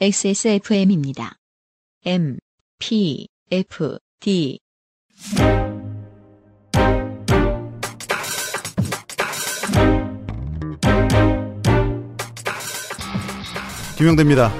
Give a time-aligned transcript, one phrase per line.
[0.00, 1.36] XSFM입니다.
[2.04, 2.38] M,
[2.78, 4.58] P, F, D.
[13.96, 14.50] 김영대입니다.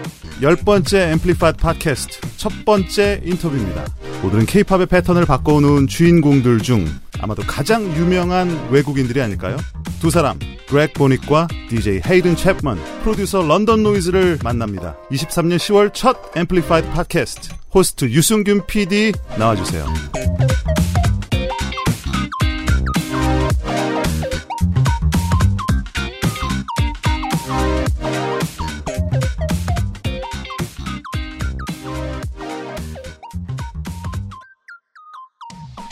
[0.42, 3.86] 열 번째 앰플리파드 팟캐스트 첫 번째 인터뷰입니다.
[4.24, 6.84] 오늘은 케이팝의 패턴을 바꿔놓은 주인공들 중
[7.20, 9.56] 아마도 가장 유명한 외국인들이 아닐까요?
[10.00, 14.96] 두 사람, 그렉 보닉과 DJ 헤이든 챕먼, 프로듀서 런던 노이즈를 만납니다.
[15.12, 19.86] 23년 10월 첫 Amplified 팟캐스트 호스트 유승균 PD 나와주세요.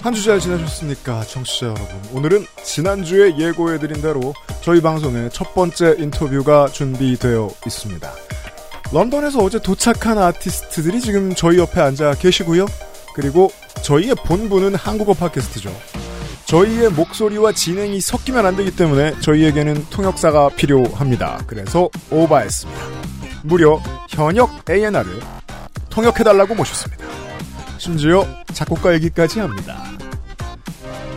[0.03, 1.89] 한 주 잘 지내셨습니까, 청취자 여러분?
[2.15, 4.33] 오늘은 지난주에 예고해드린 대로
[4.63, 8.11] 저희 방송의 첫 번째 인터뷰가 준비되어 있습니다.
[8.93, 12.67] 런던에서 어제 도착한 아티스트들이 지금 저희 옆에 앉아 계시고요.
[13.15, 13.51] 그리고
[13.83, 15.71] 저희의 본부는 한국어 팟캐스트죠.
[16.47, 21.43] 저희의 목소리와 진행이 섞이면 안 되기 때문에 저희에게는 통역사가 필요합니다.
[21.47, 22.81] 그래서 오바했습니다.
[23.45, 25.21] 무려 현역 A&R을
[25.91, 27.05] 통역해달라고 모셨습니다.
[27.81, 29.83] 심지어 작곡가 얘기까지 합니다.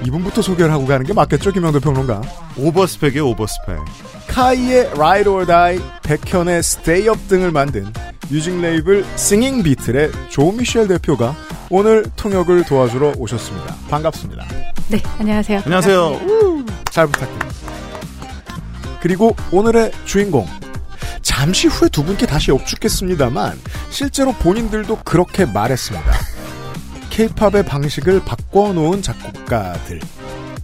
[0.06, 2.22] 이분부터 소개를 하고 가는 게 맞겠죠, 김영대 평론가?
[2.58, 3.80] overspec의 overspec.
[4.28, 7.92] 카이의 Ride or Die, 백현의 Stay Up 등을 만든
[8.30, 11.36] 뮤직 레이블 Singing Beetle의 조미셸 대표가
[11.70, 13.76] 오늘 통역을 도와주러 오셨습니다.
[13.90, 14.46] 반갑습니다.
[14.88, 15.64] 네, 안녕하세요.
[15.66, 16.20] 안녕하세요.
[16.92, 17.54] 잘 부탁드립니다.
[19.02, 20.48] 그리고 오늘의 주인공.
[21.22, 26.12] 잠시 후에 두 분께 다시 엽죽겠습니다만 실제로 본인들도 그렇게 말했습니다.
[27.13, 30.01] 케이팝의 방식을 바꿔놓은 작곡가들.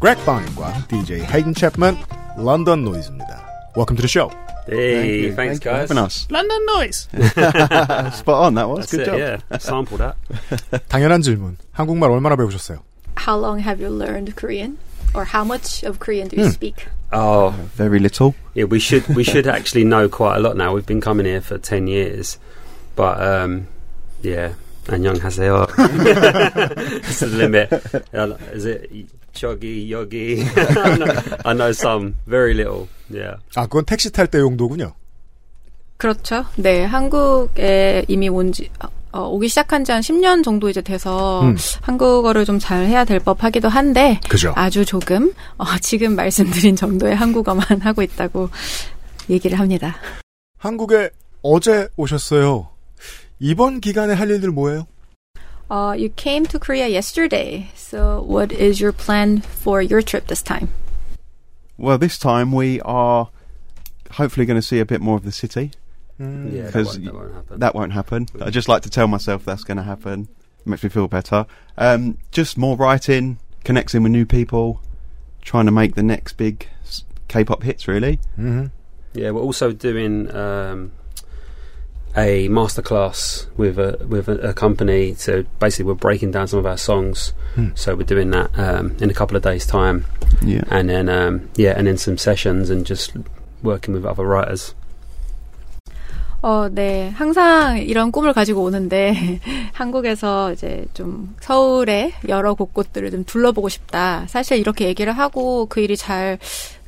[0.00, 1.96] 그렉 바운과 DJ 헤이든 챕먼,
[2.36, 3.42] 런던 노이즈입니다.
[3.76, 4.30] Welcome to the show.
[4.66, 5.90] Hey, thanks, guys.
[5.90, 6.26] having us.
[6.30, 7.08] 런던 노이즈.
[8.16, 8.86] Spot on, that was.
[8.86, 9.18] That's Good it, job.
[9.18, 9.58] yeah.
[9.58, 10.16] Sample that.
[10.88, 11.56] 당연한 질문.
[11.72, 12.78] 한국말 얼마나 배우셨어요?
[13.16, 14.78] How long have you learned Korean?
[15.14, 16.86] Or how much of Korean do you speak?
[17.12, 18.34] Oh, Very little.
[18.54, 18.64] yeah.
[18.64, 20.74] We should we should actually know quite a lot now.
[20.74, 22.38] We've been coming here for ten years,
[22.96, 23.68] but um,
[24.22, 24.54] yeah.
[24.91, 25.67] 안녕하세요.
[28.91, 30.41] It joggy, yogi?
[30.43, 31.13] I, know,
[31.45, 32.87] I know some, very little.
[33.09, 33.37] Yeah.
[33.55, 34.93] 아, 그건 택시 탈 때 용도군요.
[35.97, 36.45] 그렇죠.
[36.55, 38.69] 네, 한국에 이미 온지
[39.11, 41.57] 어, 오기 시작한 지 한 10년 정도 이제 돼서 음.
[41.81, 44.53] 한국어를 좀 잘 해야 될 법하기도 한데 그죠.
[44.55, 48.49] 아주 조금 어, 지금 말씀드린 정도의 한국어만 하고 있다고
[49.29, 49.95] 얘기를 합니다.
[50.57, 51.09] 한국에
[51.41, 52.69] 어제 오셨어요.
[53.40, 54.86] 이번 기간에 할 일들 뭐예요?
[55.70, 57.70] Uh, you came to Korea yesterday.
[57.74, 60.68] So what is your plan for your trip this time?
[61.78, 63.28] Well, this time we are
[64.12, 65.72] hopefully going to see a bit more of the city.
[66.20, 67.58] Yeah, that Because won't, that won't happen.
[67.60, 68.26] That won't happen.
[68.40, 70.28] I just like to tell myself that's going to happen.
[70.64, 71.46] Makes me feel better.
[71.76, 74.80] Um, just more writing, connecting with new people,
[75.42, 77.88] trying to make the next big s- K-pop hits.
[77.88, 78.20] Really.
[78.38, 78.70] 음.
[79.14, 80.92] Yeah, we're also doing um,
[82.16, 85.14] a masterclass with a with a, a company.
[85.14, 87.32] So basically, we're breaking down some of our songs.
[87.54, 87.70] Hmm.
[87.74, 90.04] So we're doing that um, in a couple of days' time,
[90.42, 90.62] Yeah.
[90.70, 93.12] and then um, yeah, and then some sessions and just
[93.62, 94.74] working with other writers.
[96.42, 97.10] 어, 네.
[97.16, 99.40] 항상 이런 꿈을 가지고 오는데,
[99.72, 104.26] 한국에서 이제 좀 서울의 여러 곳곳들을 좀 둘러보고 싶다.
[104.28, 106.38] 사실 이렇게 얘기를 하고 그 일이 잘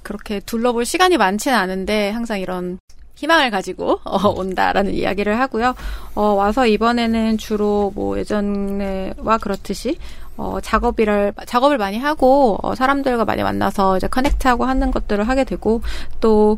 [0.02, 2.78] 그렇게 둘러볼 시간이 많지는 않은데, 항상 이런
[3.21, 5.75] 희망을 가지고 어, 온다라는 이야기를 하고요.
[6.15, 9.97] 어, 와서 이번에는 주로 뭐 예전에와 그렇듯이
[10.37, 15.81] 어, 작업을 작업을 많이 하고 어, 사람들과 많이 만나서 이제 커넥트하고 하는 것들을 하게 되고
[16.19, 16.57] 또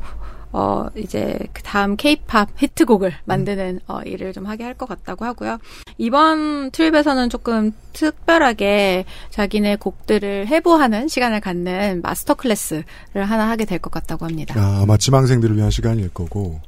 [0.56, 5.58] 어, 이제 그 다음 케이팝 히트곡을 만드는 어, 일을 좀 하게 할 것 같다고 하고요.
[5.97, 12.85] 이번 트립에서는 조금 특별하게 자기네 곡들을 해부하는 시간을 갖는 master class를
[13.25, 14.56] 하나 하게 될 것 같다고 합니다.
[14.58, 16.62] 아, 아마 지망생들을 위한 시간일 거고,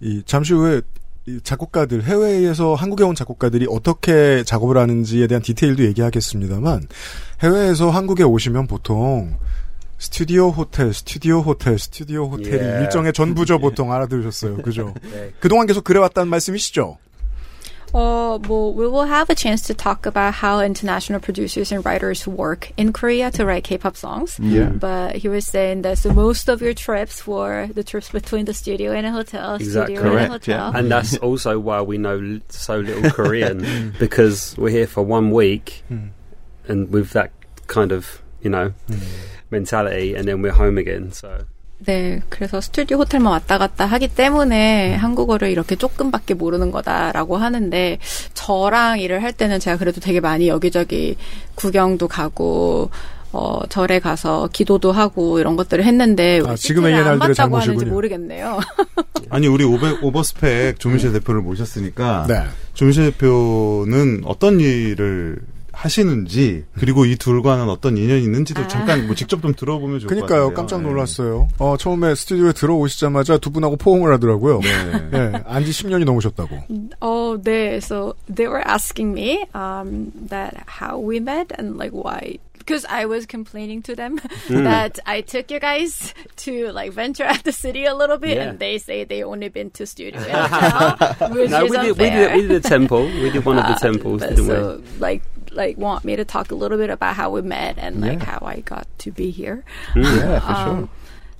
[0.00, 0.82] 이, 잠시 후에,
[1.26, 6.86] 이 작곡가들, 해외에서 한국에 온 작곡가들이 어떻게 작업을 하는지에 대한 디테일도 얘기하겠습니다만,
[7.42, 9.36] 해외에서 한국에 오시면 보통,
[10.01, 12.81] 스튜디오 호텔, 스튜디오 호텔, 스튜디오 호텔이 예.
[12.83, 14.57] 일정의 전부죠, 보통 알아들으셨어요.
[14.57, 14.93] 그죠?
[15.03, 15.33] Yeah.
[15.39, 16.97] 그동안 계속 그래왔다는 말씀이시죠?
[17.93, 22.27] 어, 뭐, we will have a chance to talk about how international producers and writers
[22.27, 24.37] work in Korea to write K-pop songs.
[24.43, 24.69] Yeah.
[24.69, 28.53] But he was saying that so most of your trips were the trips between the
[28.53, 29.95] studio and a hotel, Exactly.
[29.95, 30.67] studio and a Correct, yeah.
[30.67, 30.79] hotel.
[30.79, 35.31] And that's also why we know l- so little Korean because we're here for one
[35.31, 35.81] week,
[36.67, 37.31] and with that
[37.67, 38.73] kind of you know
[39.52, 41.10] Mentality, and then we're home again.
[41.12, 41.28] So
[41.84, 44.98] 네, 그래서 스튜디오 호텔만 왔다 갔다 하기 때문에 음.
[44.98, 47.98] 한국어를 이렇게 조금밖에 모르는 거다라고 하는데
[48.34, 51.16] 저랑 일을 할 때는 제가 그래도 되게 많이 여기저기
[51.56, 52.90] 구경도 가고
[53.32, 57.90] 어 절에 가서 기도도 하고 이런 것들을 했는데 아, 왜 지금의 맞다고 하는지 잘못이군요.
[57.90, 58.60] 모르겠네요.
[59.30, 62.44] 아니 우리 오베, 오버 스펙 조민실 대표를 모셨으니까 네.
[62.74, 65.38] 조민실 대표는 어떤 일을
[65.82, 68.68] 하시는지 그리고 이 둘과는 어떤 인연이 있는지도 아.
[68.68, 70.26] 잠깐 뭐 직접 좀 들어보면 좋을 것 같아요.
[70.26, 70.54] 그러니까요.
[70.54, 71.48] 깜짝 놀랐어요.
[71.58, 74.60] 어, 처음에 스튜디오에 들어오시자마자 두 분하고 포옹을 하더라고요.
[74.60, 74.68] 네.
[75.14, 76.64] 예, 안지 10년이 넘으셨다고.
[77.00, 82.38] Oh, they so they were asking me um, that how we met and like why
[82.58, 86.14] because I was complaining to them that I took you guys
[86.46, 88.50] to like venture out the city a little bit, Yeah.
[88.54, 91.98] and they say they only been to studio and hotel, which No, is we did,
[91.98, 93.02] we did we did a temple.
[93.18, 95.22] We did one of the Uh, temples, but didn't so like
[95.54, 98.38] like want me to talk a little bit about how we met and like Yeah.
[98.38, 99.64] how I got to be here.
[99.96, 100.76] Yeah, for sure.
[100.76, 100.88] Um,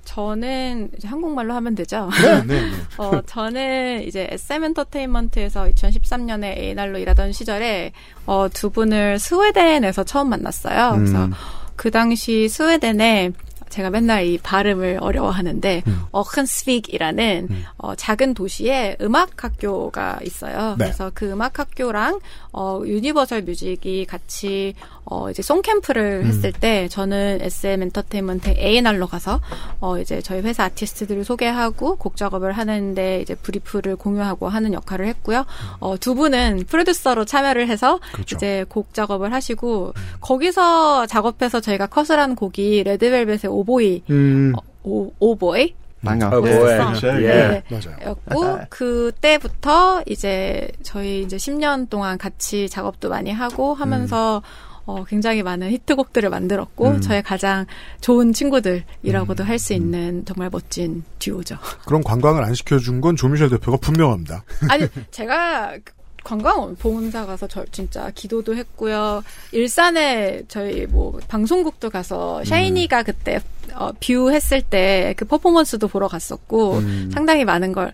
[0.05, 2.09] 저는 한국말로 하면 되죠.
[2.11, 2.69] 네, 네.
[2.97, 7.93] 어, 저는 이제 SM 엔터테인먼트에서 2013년에 A&R로 일하던 시절에
[8.25, 10.95] 어, 두 분을 스웨덴에서 처음 만났어요.
[10.97, 11.29] 그래서
[11.77, 13.31] 그 당시 스웨덴에
[13.73, 15.81] 제가 맨날 이 발음을 어려워하는데
[16.11, 20.75] 어큰스빅이라는 어, 작은 도시에 음악 학교가 있어요.
[20.77, 20.85] 네.
[20.85, 22.19] 그래서 그 음악 학교랑
[22.51, 24.75] 어, 유니버설 뮤직이 같이
[25.05, 29.41] 어, 이제 song camp를 했을 때 저는 SM 엔터테인먼트 A&R로 가서
[29.79, 35.45] 어, 이제 저희 회사 아티스트들을 소개하고 곡 작업을 하는데 이제 브리프를 공유하고 하는 역할을 했고요.
[35.79, 38.35] 어, 두 분은 프로듀서로 참여를 해서 그렇죠.
[38.35, 45.11] 이제 곡 작업을 하시고 거기서 작업해서 저희가 컷을 한 곡이 레드벨벳의 오보이 음, 어, 오,
[45.19, 45.75] 오보이
[46.41, 46.95] boy.
[46.95, 47.63] Sure, Yeah.
[47.63, 47.63] 네.
[47.69, 47.95] 맞아요.
[48.05, 54.41] 였고 그때부터 이제 저희 이제 10년 동안 같이 작업도 많이 하고 하면서
[54.85, 57.65] 어, 굉장히 많은 히트곡들을 만들었고 저의 가장
[58.01, 61.57] 좋은 친구들이라고도 할수 있는 정말 멋진 듀오죠.
[61.85, 64.43] 그런 관광을 안 시켜준 건 조미셸 대표가 분명합니다.
[64.69, 65.93] 아니 제가 그
[66.23, 69.21] 관광 봉은사 가서 저 진짜 기도도 했고요.
[69.51, 73.41] 일산에 저희 뭐 방송국도 가서 샤이니가 그때
[73.73, 76.81] 어, View 했을 때 그 퍼포먼스도 보러 갔었고
[77.11, 77.93] 상당히 많은 걸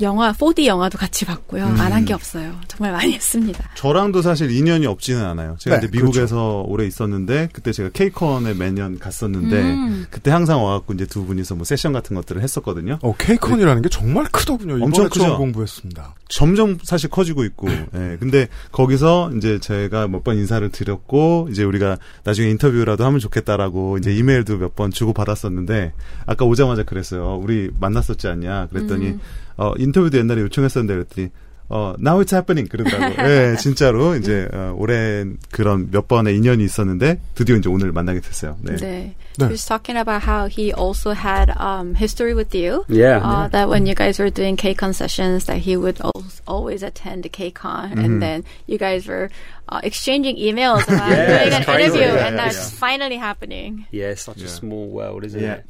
[0.00, 1.64] 영화 4D 영화도 같이 봤고요.
[1.66, 2.52] 안한 게 없어요.
[2.68, 3.70] 정말 많이 했습니다.
[3.74, 5.56] 저랑도 사실 인연이 없지는 않아요.
[5.58, 10.06] 제가 네, 이제 미국에서 오래 있었는데 그때 제가 케이컨에 매년 갔었는데 음.
[10.10, 12.98] 그때 항상 와갖고 이제 두 분이서 뭐 세션 같은 것들을 했었거든요.
[13.02, 14.74] 어, 케이컨이라는 게 정말 크더군요.
[14.84, 15.38] 엄청 처음 크죠?
[15.38, 16.14] 공부했습니다.
[16.28, 18.16] 점점 사실 커지고 있고, 예.
[18.18, 24.12] 근데 거기서 이제 제가 몇 번 인사를 드렸고, 이제 우리가 나중에 인터뷰라도 하면 좋겠다라고 이제
[24.14, 25.92] 이메일도 몇 번 주고 받았었는데,
[26.26, 27.38] 아까 오자마자 그랬어요.
[27.40, 28.68] 우리 만났었지 않냐?
[28.72, 29.20] 그랬더니, 음.
[29.56, 31.29] 어, 인터뷰도 옛날에 요청했었는데 그랬더니,
[31.71, 32.67] 어, now it's happening.
[32.67, 33.13] 그런다고.
[33.29, 38.57] 예, 진짜로 이제, 어, 오랜 그런 몇 번의 인연이 있었는데, 드디어 이제 오늘 만나게 됐어요.
[38.63, 38.75] 네.
[38.77, 39.15] 네.
[39.37, 39.45] 네.
[39.45, 42.83] He was talking about how he also had um, history with you.
[42.89, 43.21] Yeah.
[43.23, 47.23] Uh, that when you guys were doing KCON sessions, that he would al- always attend
[47.31, 49.29] KCON, and then you guys were
[49.69, 51.83] uh, exchanging emails about Yeah, doing it's an crazy.
[51.85, 52.79] interview, Yeah, and yeah, that's yeah.
[52.79, 53.85] finally happening.
[53.91, 54.45] Yeah, it's such Yeah.
[54.45, 55.61] a small world, isn't Yeah.
[55.61, 55.65] it?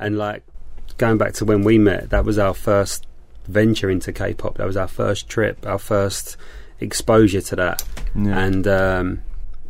[0.00, 0.42] And like
[0.98, 3.06] going back to when we met, that was our first
[3.48, 4.56] venture into K-pop.
[4.58, 6.36] That was our first trip, our first
[6.80, 7.82] exposure to that,
[8.14, 8.38] Yeah.
[8.38, 9.18] and um,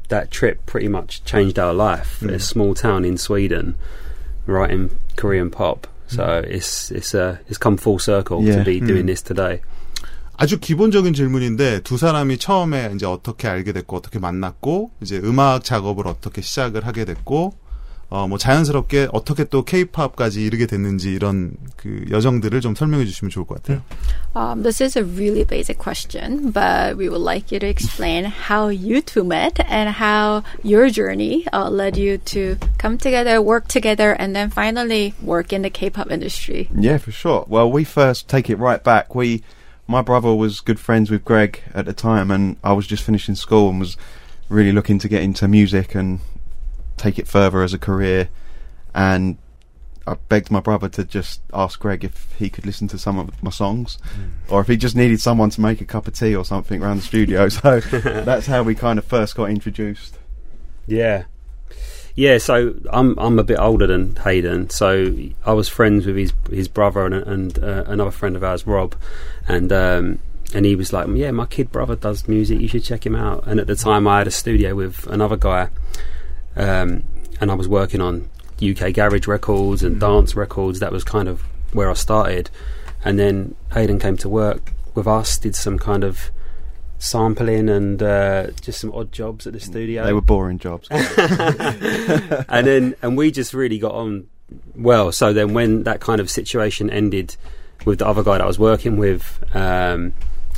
[0.08, 2.22] that trip pretty much changed our life.
[2.22, 3.74] A small town in Sweden,
[4.46, 5.86] writing Korean pop.
[6.06, 8.58] So it's it's uh, it's come full circle Yeah.
[8.58, 9.60] to be doing this today.
[10.36, 16.08] 아주 기본적인 질문인데 두 사람이 처음에 이제 어떻게 알게 됐고 어떻게 만났고 이제 음악 작업을
[16.08, 17.54] 어떻게 시작을 하게 됐고
[18.10, 23.44] 어 뭐 자연스럽게 어떻게 또 케이팝까지 이르게 됐는지 이런 그 여정들을 좀 설명해 주시면 좋을
[23.44, 23.82] 것 같아요.
[24.36, 28.68] Um, this is a really basic question, but we would like you to explain how
[28.68, 34.12] you two met and how your journey uh, led you to come together, work together,
[34.18, 36.68] and then finally work in the K-pop industry.
[36.74, 37.44] Yeah, for sure.
[37.48, 39.14] Well, we first take it right back.
[39.14, 39.42] We,
[39.88, 43.34] my brother was good friends with Greg at the time, and I was just finishing
[43.34, 43.96] school and was
[44.48, 46.20] really looking to get into music and
[46.99, 48.29] take it further as a career.
[48.93, 49.37] And
[50.05, 53.41] I begged my brother to just ask Greg if he could listen to some of
[53.43, 53.97] my songs,
[54.49, 56.97] or if he just needed someone to make a cup of tea or something around
[56.97, 57.47] the studio.
[57.59, 57.79] So
[58.23, 60.17] that's how we kind of first got introduced.
[60.87, 61.25] Yeah.
[62.15, 65.15] Yeah, so I'm I'm a bit older than Hayden, so
[65.45, 68.95] I was friends with his his brother and and uh, another friend of ours, Rob,
[69.47, 70.19] and um,
[70.53, 73.45] and he was like, yeah, my kid brother does music, you should check him out.
[73.45, 75.69] And at the time, I had a studio with another guy,
[76.59, 77.03] um,
[77.41, 78.29] and I was working on
[78.61, 80.79] UK garage records and dance records.
[80.79, 82.49] That was kind of where I started,
[83.03, 86.31] and then Hayden came to work with us, did some kind of
[86.97, 90.87] sampling and uh, just some odd jobs at the studio They were boring jobs.
[90.91, 94.27] and then and we just really got on
[94.75, 95.11] well.
[95.11, 97.35] So then, when that kind of situation ended
[97.85, 100.13] with the other guy that I was working with, um,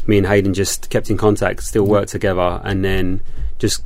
[0.07, 3.21] me and Hayden just kept in contact, still worked together, and then
[3.59, 3.83] just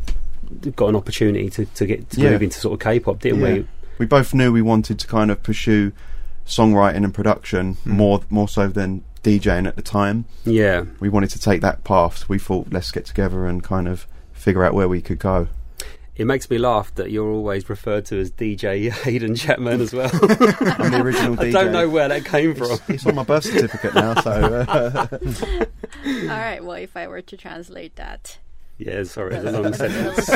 [0.75, 2.31] got an opportunity to, to get to Yeah.
[2.31, 3.53] move into sort of K-pop, didn't Yeah.
[3.53, 3.67] we?
[3.97, 5.91] We both knew we wanted to kind of pursue
[6.45, 10.25] songwriting and production more more so than DJing at the time.
[10.43, 10.83] Yeah.
[10.99, 12.27] We wanted to take that path.
[12.29, 15.47] We thought let's get together and kind of figure out where we could go.
[16.15, 20.09] It makes me laugh that you're always referred to as DJ Hayden Chapman as well.
[20.13, 21.47] I'm the original DJ.
[21.49, 22.71] I don't know where that came from.
[22.71, 26.63] It's, it's on my birth certificate now, so uh, All right.
[26.63, 28.37] Well, if I were to translate that.
[28.77, 30.31] Yeah, sorry, it's a long sentence.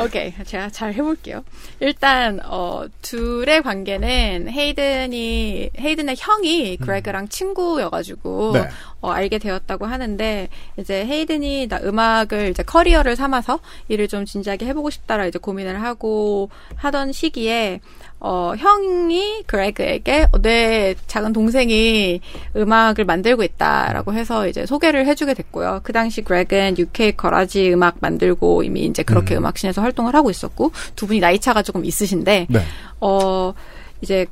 [0.00, 1.44] 오케이, 제가 잘 해볼게요.
[1.78, 8.68] 일단 어, 둘의 관계는 헤이든이 헤이든의 형이 그레그랑 친구여가지고 네.
[9.00, 14.90] 어, 알게 되었다고 하는데 이제 헤이든이 나 음악을 이제 커리어를 삼아서 일을 좀 진지하게 해보고
[14.90, 17.80] 싶다라 이제 고민을 하고 하던 시기에
[18.24, 22.20] 어, 형이 그레그에게 어, 내 작은 동생이
[22.54, 25.80] 음악을 만들고 있다라고 해서 이제 소개를 해주게 됐고요.
[25.82, 29.44] 그 당시 그레그는 UK 거라지 음악 만들고 이미 이제 그렇게 음.
[29.44, 32.60] 악씬에서 활동을 하고 있었고 두 분이 나이 차가 조금 있으신데 네.
[33.00, 33.54] 어
[34.02, 34.26] 이제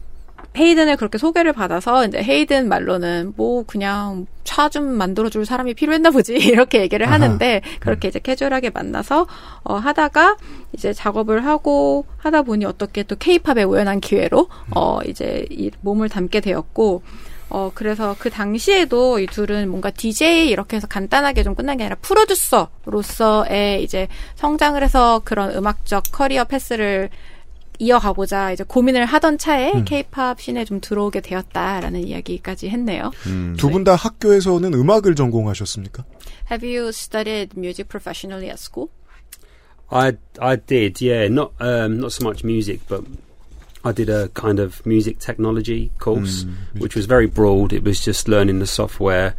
[0.59, 6.35] 헤이든을 그렇게 소개를 받아서 이제 헤이든 말로는 뭐 그냥 차 좀 만들어줄 사람이 필요했나 보지?
[6.37, 7.15] 이렇게 얘기를 아하.
[7.15, 9.27] 하는데 그렇게 이제 캐주얼하게 만나서
[9.63, 10.37] 어 하다가
[10.73, 16.41] 이제 작업을 하고 하다 보니 어떻게 또 케이팝의 우연한 기회로 어 이제 이 몸을 담게
[16.41, 17.03] 되었고
[17.49, 21.97] 어 그래서 그 당시에도 이 둘은 뭔가 DJ 이렇게 해서 간단하게 좀 끝난 게 아니라
[22.03, 27.11] 프로듀서로서의 이제 성장을 해서 그런 음악적 커리어 패스를
[27.81, 33.11] 이어가보자 이제 고민을 하던 차에 케이팝 씬에 좀 들어오게 되었다라는 이야기까지 했네요.
[33.57, 36.05] 두분 다 학교에서는 음악을 전공하셨습니까?
[36.51, 38.91] Have you studied music professionally at school?
[39.91, 41.27] I I did, yeah.
[41.29, 43.03] Not um, not so much music, but
[43.83, 46.45] I did a kind of music technology course,
[46.79, 47.73] which was very broad.
[47.73, 49.35] It was just learning the software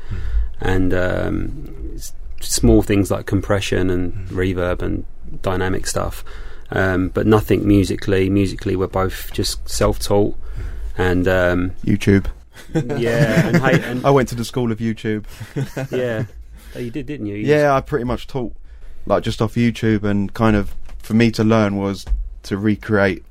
[0.59, 1.97] and um,
[2.41, 5.05] small things like compression and reverb and
[5.41, 6.25] dynamic stuff,
[6.71, 8.29] um, but nothing musically.
[8.29, 10.35] Musically, we're both just self-taught,
[10.97, 12.27] and um, YouTube.
[12.73, 15.25] yeah, and, hey, and I went to the school of YouTube.
[15.91, 16.25] yeah,
[16.75, 17.35] Oh, you did, didn't you?
[17.35, 18.55] You Yeah, I pretty much taught
[19.05, 22.05] like just off YouTube, and kind of for me to learn was
[22.43, 23.23] to recreate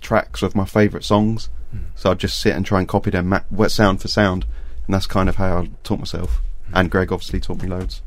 [0.00, 1.48] tracks of my favourite songs.
[1.94, 4.46] So I'd just sit and try and copy them, ma- what sound for sound,
[4.86, 6.40] and that's kind of how I taught myself.
[6.72, 8.02] And Greg obviously taught me loads.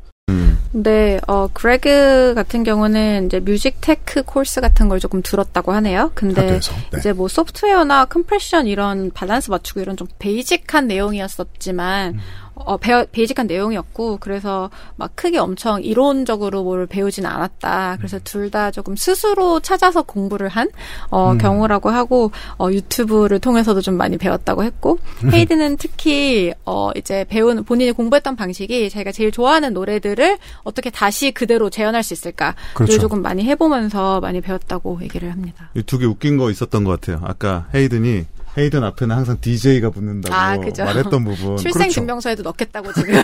[0.72, 6.12] 네, 어, 그레그 같은 경우는 이제 뮤직 테크 코र्스 같은 걸 조금 들었다고 하네요.
[6.14, 6.72] 근데 학교에서.
[6.92, 6.98] 네.
[6.98, 12.20] 이제 뭐 소프트웨어나 컴프레션 이런 밸런스 맞추고 이런 좀 베이직한 내용이었었지만
[12.66, 17.96] 어, 배, 베이직한 내용이었고 그래서 막 크게 엄청 이론적으로 뭘 배우지는 않았다.
[17.98, 20.68] 그래서 둘다 조금 스스로 찾아서 공부를 한
[21.10, 24.98] 어, 경우라고 하고 어, 유튜브를 통해서도 좀 많이 배웠다고 했고
[25.32, 31.70] 헤이드는 특히 어, 이제 배우는 본인이 공부했던 방식이 자기가 제일 좋아하는 노래들을 어떻게 다시 그대로
[31.70, 32.98] 재현할 수 있을까를 그렇죠.
[32.98, 35.70] 조금 많이 해보면서 많이 배웠다고 얘기를 합니다.
[35.86, 37.20] 두개 웃긴 거 있었던 것 같아요.
[37.24, 38.26] 아까 헤이든이
[38.58, 40.84] 헤이든 앞에는 항상 DJ가 붙는다고 아, 그죠.
[40.84, 41.56] 말했던 부분.
[41.56, 41.94] 출생 그렇죠.
[41.94, 43.14] 증명서에도 넣겠다고 지금.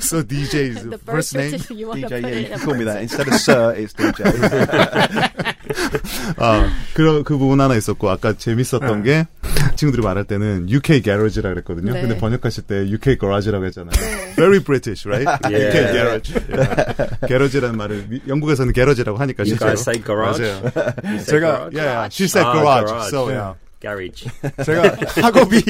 [0.00, 1.60] So DJ's The birth first name.
[1.70, 3.74] you DJ, yeah, you call me that instead of Sir.
[3.76, 4.24] It's DJ.
[6.38, 9.26] 아, 그, 그 부분 하나 있었고, 아까 재밌었던 게,
[9.76, 11.92] 친구들이 말할 때는 UK Garage라 그랬거든요.
[11.92, 12.00] 네.
[12.02, 13.90] 근데 번역하실 때 UK Garage라고 했잖아요.
[14.36, 15.26] Very British, right?
[15.44, 15.68] Yeah.
[15.68, 16.34] UK Garage.
[16.48, 17.16] Yeah.
[17.28, 19.74] Garage라는 말을 미- 영국에서는 garage라고 하니까 You 실제로.
[19.76, 20.40] guys say garage?
[20.40, 20.72] 맞아요.
[21.04, 21.76] You say 제가- garage?
[21.76, 22.08] Yeah, yeah.
[22.10, 22.86] She said Ah, garage.
[22.88, 23.10] garage.
[23.10, 23.34] So, 네.
[23.36, 23.54] yeah.
[23.80, 24.30] Garage.
[24.64, 25.62] 제가 학업이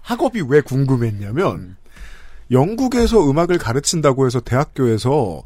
[0.00, 1.76] 학업이 왜 궁금했냐면
[2.50, 5.44] 영국에서 음악을 가르친다고 해서 대학교에서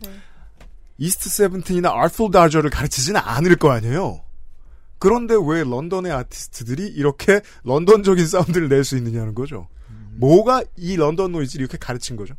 [0.96, 4.20] East Seventeen이나 Artful Dodger를 가르치지는 않을 거 아니에요.
[4.98, 9.68] 그런데 왜 런던의 아티스트들이 이렇게 런던적인 사운드를 낼 수 있느냐는 거죠.
[10.16, 12.34] 뭐가 이 런던 노이즈를 이렇게 가르친 거죠?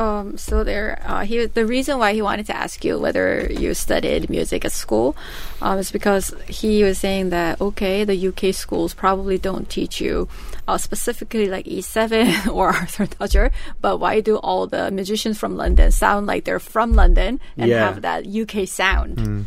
[0.00, 3.74] Um, so there, uh, he the reason why he wanted to ask you whether you
[3.74, 5.14] studied music at school,
[5.60, 10.26] um, is because he was saying that okay, the UK schools probably don't teach you
[10.66, 13.50] uh, specifically like E7 or Arthur Dodger,
[13.84, 17.84] but why do all the musicians from London sound like they're from London and Yeah.
[17.92, 19.46] have that UK sound?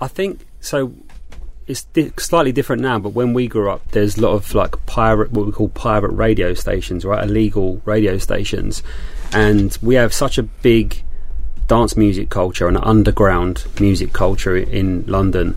[0.00, 0.92] I think so.
[1.66, 4.76] It's di- slightly different now, but when we grew up, there's a lot of like
[4.86, 7.24] pirate, what we call pirate radio stations, right?
[7.24, 8.82] Illegal radio stations,
[9.34, 11.02] and we have such a big
[11.66, 15.56] dance music culture and an underground music culture in London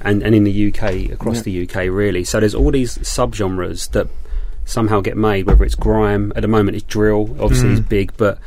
[0.00, 2.24] and, and in the UK, across the UK, really.
[2.24, 4.08] So there's all these subgenres that
[4.64, 8.38] somehow get made, whether it's grime, at the moment it's drill, obviously is big, but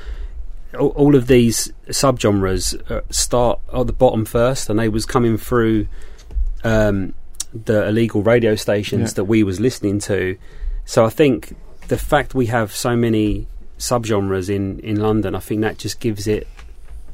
[0.79, 5.37] all, all of these subgenres uh, start at the bottom first, and they was coming
[5.37, 5.87] through
[6.63, 7.13] um,
[7.53, 9.15] the illegal radio stations Yeah.
[9.15, 10.37] that we was listening to.
[10.85, 11.55] So I think
[11.87, 13.47] the fact we have so many
[13.78, 16.46] subgenres in in London, I think that just gives it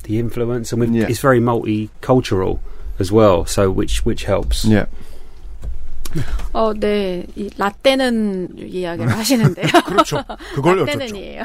[0.04, 1.08] the influence, and we've, Yeah.
[1.08, 2.58] it's very multicultural
[2.98, 3.44] as well.
[3.46, 4.64] So which which helps.
[4.64, 4.86] Yeah.
[6.54, 7.26] 어, 네.
[7.36, 9.66] 이 라떼는 이야기를 하시는데요.
[9.84, 10.24] 그렇죠.
[10.54, 10.98] 그걸 여쭙죠.
[10.98, 11.42] 라떼는이에요.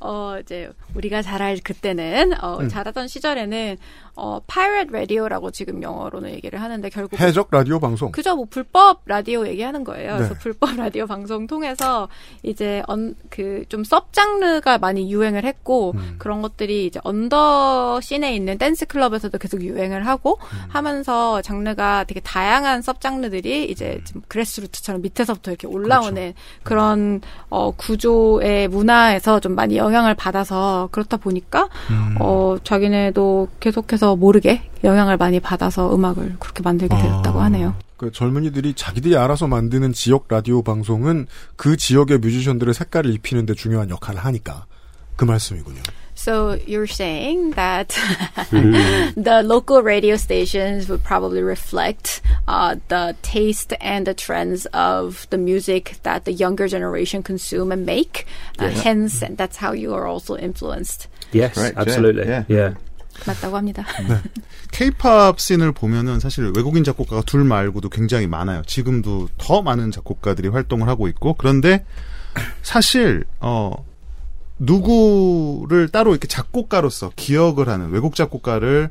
[0.00, 3.78] 어, 이제 우리가 잘할 그때는 어, 잘하던 시절에는
[4.17, 8.11] 어, pirate radio라고 지금 영어로는 얘기를 하는데 결국 해적 라디오 방송.
[8.11, 10.15] 그저 뭐 불법 라디오 얘기하는 거예요.
[10.15, 10.39] 그래서 네.
[10.39, 12.09] 불법 라디오 방송 통해서
[12.43, 12.83] 이제
[13.29, 16.15] 그 좀 sub 장르가 많이 유행을 했고 음.
[16.17, 20.57] 그런 것들이 이제 under scene에 있는 댄스 클럽에서도 계속 유행을 하고 음.
[20.69, 26.35] 하면서 장르가 되게 다양한 sub 장르들이 이제 좀 grassroot처럼 밑에서부터 이렇게 올라오는 그렇죠.
[26.63, 32.15] 그런 어, 구조의 문화에서 좀 많이 영향을 받아서 그렇다 보니까 음.
[32.19, 37.45] 어, 자기네도 계속해서 모르게 영향을 많이 받아서 음악을 그렇게 만들게 되었다고 아.
[37.45, 37.75] 하네요.
[37.97, 44.23] 그 젊은이들이 자기들이 알아서 만드는 지역 라디오 방송은 그 지역의 뮤지션들의 색깔을 입히는데 중요한 역할을
[44.23, 44.65] 하니까
[45.15, 45.81] 그 말씀이군요.
[46.17, 47.89] So you're saying that
[48.49, 55.37] the local radio stations would probably reflect uh, the taste and the trends of the
[55.37, 58.25] music that the younger generation consume and make.
[58.57, 61.07] Uh, hence, and that's how you are also influenced.
[61.33, 62.25] Yes, yeah, absolutely.
[62.25, 62.43] yeah.
[62.47, 62.73] yeah.
[63.25, 63.85] 맞다고 합니다.
[64.71, 68.61] 케이팝 scene을 보면은 사실 외국인 작곡가가 둘 말고도 굉장히 많아요.
[68.65, 71.85] 지금도 더 많은 작곡가들이 활동을 하고 있고 그런데
[72.61, 73.73] 사실 어
[74.59, 78.89] 누구를 따로 이렇게 작곡가로서 기억을 하는 외국 작곡가를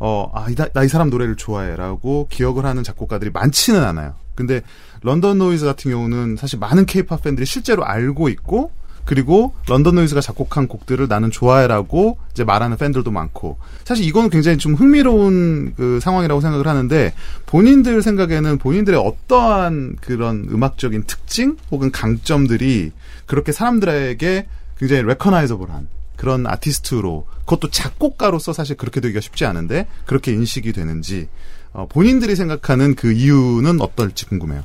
[0.00, 4.14] 어, 아, 나 이 사람 노래를 좋아해라고 기억을 하는 작곡가들이 많지는 않아요.
[4.34, 4.62] 근데
[5.02, 8.70] 런던 노이즈 같은 경우는 사실 많은 케이팝 팬들이 실제로 알고 있고
[9.08, 13.56] 그리고 런던 노이즈가 작곡한 곡들을 나는 좋아해라고 이제 말하는 팬들도 많고.
[13.86, 17.14] 사실 이거는 굉장히 좀 흥미로운 그 상황이라고 생각을 하는데
[17.46, 22.92] 본인들 생각에는 본인들의 어떠한 그런 음악적인 특징 혹은 강점들이
[23.24, 24.46] 그렇게 사람들에게
[24.78, 31.28] 굉장히 레커나이저블한 그런 아티스트로 그것도 작곡가로서 사실 그렇게 되기가 쉽지 않은데 그렇게 인식이 되는지
[31.77, 34.63] 어, 본인들이 생각하는 그 이유는 어떨지 궁금해요.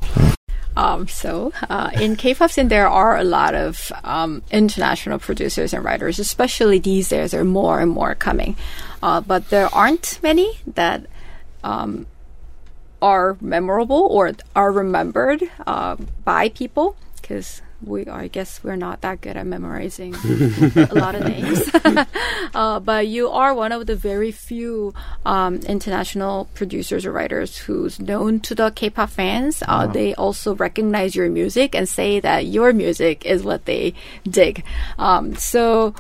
[0.76, 5.84] Um, so, uh, in K-pop scene, there are a lot of um, international producers and
[5.84, 7.32] writers, especially these days.
[7.32, 8.54] There are more and more coming,
[9.02, 11.04] uh, but there aren't many that
[11.64, 12.06] um,
[13.02, 19.21] are memorable or are remembered uh, by people because we, I guess, we're not that
[19.21, 20.15] good at memorizing
[20.75, 21.69] a lot of names.
[22.55, 24.93] uh, but you are one of the very few
[25.25, 29.63] um, international producers or writers who's known to the K-pop fans.
[29.67, 33.93] Uh, They also recognize your music and say that your music is what they
[34.27, 34.63] dig.
[34.97, 35.93] Um, so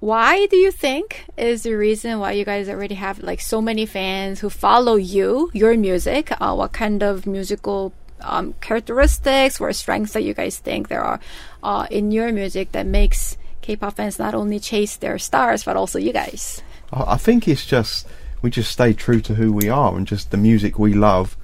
[0.00, 3.84] why do you think is the reason why you guys already have like so many
[3.84, 6.30] fans who follow you, your music?
[6.40, 11.20] Uh, what kind of musical um, characteristics or strengths that you guys think there are
[11.62, 15.98] uh, in your music that makes K-pop fans not only chase their stars but also
[15.98, 16.62] you guys?
[16.92, 18.06] I think it's just
[18.40, 21.36] we just stay true to who we are and just the music we love.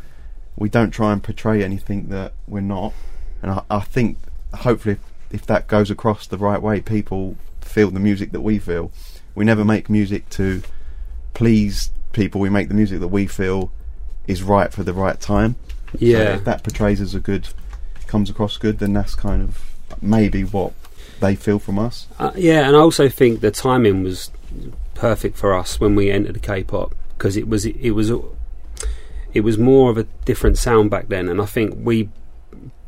[0.56, 2.94] We don't try and portray anything that we're not,
[3.42, 4.18] and I, I think
[4.54, 8.58] hopefully if, if that goes across the right way, people feel the music that we
[8.58, 8.92] feel.
[9.34, 10.62] We never make music to
[11.34, 12.40] please people.
[12.40, 13.72] We make the music that we feel
[14.26, 15.56] is right for the right time.
[15.98, 16.34] So Yeah.
[16.36, 17.48] if that portrays as a good,
[18.06, 19.60] comes across good, then that's kind of
[20.00, 20.72] maybe what
[21.20, 22.06] they feel from us.
[22.18, 24.30] Uh, yeah, and I also think the timing was
[24.94, 28.10] perfect for us when we entered K-pop because it was it was
[29.32, 32.08] it was more of a different sound back then, and I think we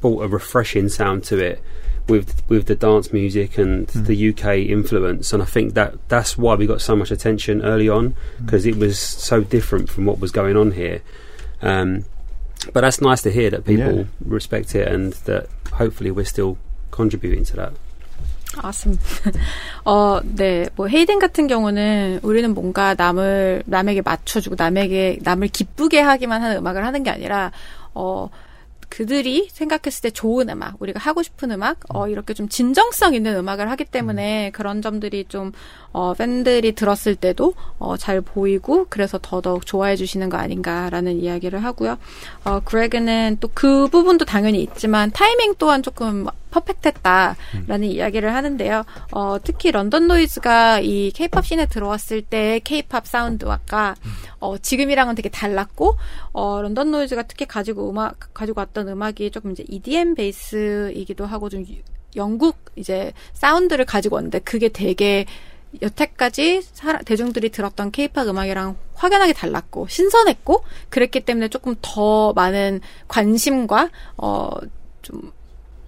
[0.01, 1.61] brought a refreshing sound to it
[2.09, 6.55] with with the dance music and the UK influence, and I think that that's why
[6.55, 8.15] we got so much attention early on
[8.45, 11.03] because it was so different from what was going on here.
[11.63, 12.05] Um,
[12.73, 14.05] but that's nice to hear that people Yeah.
[14.27, 16.57] respect it and that hopefully we're still
[16.91, 17.73] contributing to that.
[18.63, 18.99] Awesome.
[19.85, 20.69] 어, 네.
[20.77, 26.85] 뭐 헤이든 같은 경우는 우리는 뭔가 남을 남에게 맞춰주고 남에게 남을 기쁘게 하기만 하는 음악을
[26.85, 27.53] 하는 게 아니라
[27.93, 28.31] 어
[28.89, 33.69] 그들이 생각했을 때 좋은 음악, 우리가 하고 싶은 음악, 어, 이렇게 좀 진정성 있는 음악을
[33.73, 35.53] 하기 때문에 그런 점들이 좀,
[35.99, 41.97] 어, 팬들이 들었을 때도, 어, 잘 보이고, 그래서 더더욱 좋아해 주시는 거 아닌가라는 이야기를 하고요.
[42.45, 48.85] 어, 그레그는 또 그 부분도 당연히 있지만, 타이밍 또한 조금 퍼펙트했다라는 이야기를 하는데요.
[49.13, 53.61] 어, 특히 런던 노이즈가 이 케이팝 씬에 들어왔을 때 케이팝 사운드와
[54.41, 55.97] 어, 지금이랑은 되게 달랐고,
[56.35, 61.63] 어, 런던 노이즈가 특히 가지고 음악, 가지고 왔던 음악이 조금 이제 EDM 베이스이기도 하고 좀
[61.63, 61.81] 유-
[62.17, 65.25] 영국 이제 사운드를 가지고 왔는데 그게 되게
[65.83, 66.63] 여태까지
[67.05, 75.33] 대중들이 들었던 케이팝 음악이랑 확연하게 달랐고 신선했고 그랬기 때문에 조금 더 많은 관심과 어좀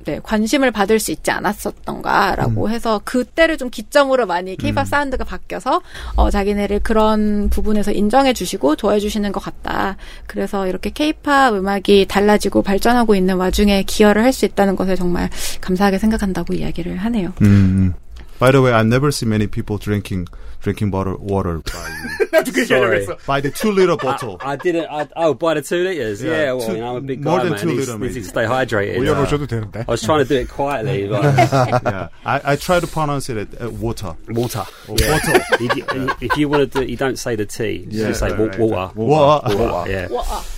[0.04, 5.82] 네, 관심을 받을 수 있지 않았었던가라고 해서 그때를 좀 기점으로 많이 케이팝 사운드가 바뀌어서
[6.16, 9.96] 어 자기네를 그런 부분에서 인정해 주시고 좋아해 주시는 것 같다.
[10.26, 15.28] 그래서 이렇게 케이팝 음악이 달라지고 발전하고 있는 와중에 기여를 할 수 있다는 것을 정말
[15.60, 17.32] 감사하게 생각한다고 이야기를 하네요.
[17.42, 17.92] 음.
[18.38, 20.28] By the way, I've never seen many people drinking
[20.60, 23.06] drinking water water by, 그 Sorry.
[23.26, 24.38] by the two liter bottle.
[24.42, 24.86] I didn't.
[24.90, 26.22] I, oh, by the two liters.
[26.22, 27.60] Yeah, Yeah, well, two- you know, I'm a big more guy, than man.
[27.60, 28.22] two Needs, litre, needs maybe.
[28.26, 28.98] to stay hydrated.
[28.98, 29.80] 올려놓으셔도 되는데.
[29.86, 33.38] I was trying to do it quietly, but yeah, I, I try to pronounce it
[33.60, 34.14] uh, water.
[34.28, 34.64] water.
[34.88, 35.12] Yeah.
[35.12, 35.40] Water.
[35.60, 37.86] if, you, if you want to do, you don't say the T.
[37.90, 38.92] You Yeah, just say right, wa- right, water.
[38.98, 39.56] Water.
[39.56, 39.90] Water.
[39.90, 40.08] Yeah.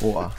[0.01, 0.31] 우와.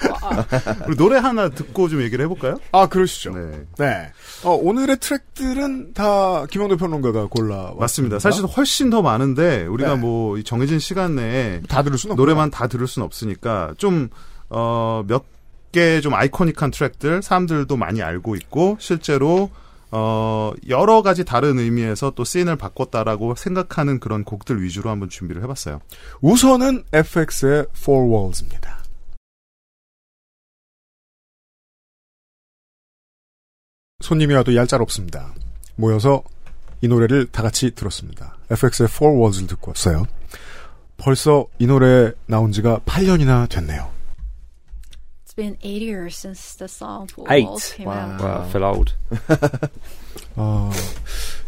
[0.88, 2.60] 우리 노래 하나 듣고 좀 얘기를 해볼까요?
[2.72, 3.32] 아, 그러시죠.
[3.34, 3.62] 네.
[3.78, 4.08] 네.
[4.44, 8.20] 어, 오늘의 트랙들은 다 김영도 평론가가 골라 맞습니다.
[8.20, 10.02] 사실 훨씬 더 많은데 우리가 네.
[10.02, 14.10] 뭐이 정해진 시간 내에 다 들을 수는 노래만 다 들을 순 없으니까 좀
[14.50, 15.26] 어, 몇
[15.72, 19.50] 개 좀 아이코닉한 트랙들 사람들도 많이 알고 있고 실제로
[19.90, 25.80] 어, 여러 가지 다른 의미에서 또 씬을 바꿨다라고 생각하는 그런 곡들 위주로 한번 준비를 해봤어요.
[26.22, 28.80] 우선은 FX의 Four Walls입니다.
[34.02, 35.34] 손님이 와도 얄짤 없습니다.
[35.76, 36.24] 모여서
[36.82, 38.36] 이 노래를 다 같이 들었습니다.
[38.52, 40.06] FX의 Four Walls를 듣고 왔어요.
[40.98, 43.90] 벌써 이 노래 나온 지가 8년이나 됐네요.
[45.26, 47.28] It's been eight years since the song Four.
[47.30, 48.12] Walls came Wow.
[48.14, 48.24] out.
[48.26, 48.94] I feel old.
[50.36, 50.70] 어,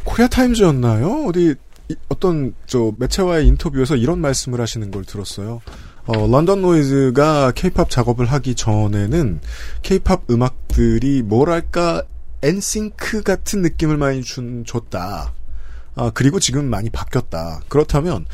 [0.05, 1.25] 코리아 타임즈였나요?
[1.27, 1.55] 어디
[1.89, 5.61] 이- 어떤 저 매체와의 인터뷰에서 이런 말씀을 하시는 걸 들었어요.
[6.05, 9.39] 어, 런던 노이즈가 케이팝 작업을 하기 전에는
[9.83, 12.03] 케이팝 음악들이 뭐랄까
[12.41, 15.33] 엔싱크 같은 느낌을 많이 준, 줬다.
[15.95, 17.61] 아, 그리고 지금 많이 바뀌었다.
[17.67, 18.25] 그렇다면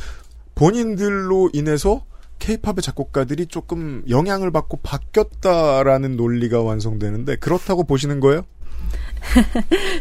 [0.55, 2.03] 본인들로 인해서
[2.39, 8.45] 케이팝의 작곡가들이 조금 영향을 받고 바뀌었다라는 논리가 완성되는데 그렇다고 보시는 거예요?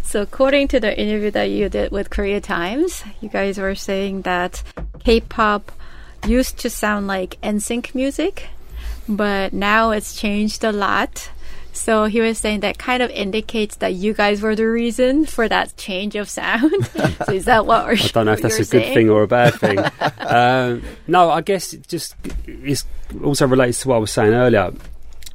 [0.04, 4.22] So according to the interview that you did with Korea Times, you guys were saying
[4.22, 4.62] that
[5.04, 5.72] K-pop
[6.26, 8.48] used to sound like NSYNC music,
[9.08, 11.30] but now it's changed a lot.
[11.78, 15.48] So he was saying that kind of indicates that you guys were the reason for
[15.48, 16.86] that change of sound.
[17.26, 19.22] so is that what we I don't know if that's a you're good thing or
[19.22, 19.78] a bad thing.
[20.18, 22.14] um, no, I guess it just
[22.46, 22.84] it
[23.22, 24.72] also relates to what I was saying earlier.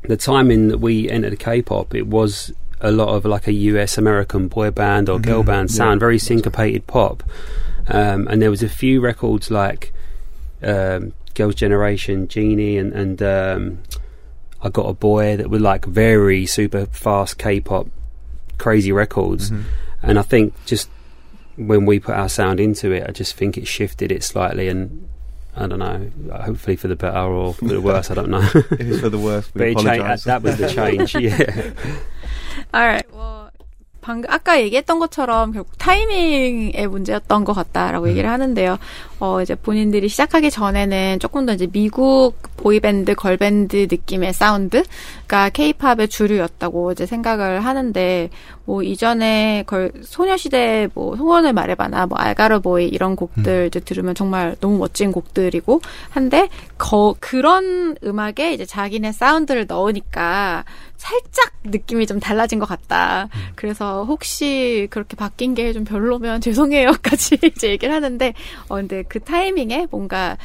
[0.03, 2.51] The timing that we entered K-pop, it was
[2.81, 6.85] a lot of like a US American boy band or girl band sound, very syncopated
[6.87, 7.23] pop.
[7.87, 9.93] Um, and there was a few records like
[10.61, 13.79] um, Girls' Generation, Genie, and and um,
[14.63, 17.87] I Got a Boy that were like very super fast K-pop,
[18.57, 19.51] crazy records.
[19.51, 19.63] Mm-hmm.
[20.01, 20.89] And I think just
[21.57, 25.07] when we put our sound into it, I just think it shifted it slightly, and
[25.55, 26.09] I don't know.
[26.41, 28.49] Hopefully for the better or for the worse, I don't know.
[28.71, 29.51] It is for the worst.
[29.53, 31.15] but it changed, that was the change.
[31.19, 31.73] Yeah.
[32.73, 33.11] Alright.
[33.11, 33.42] 뭐
[34.03, 38.77] 방금 아까 얘기했던 것처럼 결국 타이밍의 문제였던 것 같다라고 얘기를 하는데요.
[39.19, 46.91] 어 이제 본인들이 시작하기 전에는 조금 더 이제 미국 보이밴드, 걸밴드 느낌의 사운드가 케이팝의 주류였다고
[46.91, 48.29] 이제 생각을 하는데
[48.65, 54.77] 뭐 이전에 걸 소녀시대 뭐 소원을 말해봐나 뭐 알가르보이 이런 곡들 이제 들으면 정말 너무
[54.77, 60.65] 멋진 곡들이고 한데 거 그런 음악에 이제 자기네 사운드를 넣으니까
[61.03, 63.27] 살짝 느낌이 좀 달라진 것 같다.
[63.55, 68.33] 그래서 혹시 그렇게 바뀐 게 좀 별로면 죄송해요까지 이제 얘기를 하는데
[68.69, 70.37] 어 근데 그 타이밍에 뭔가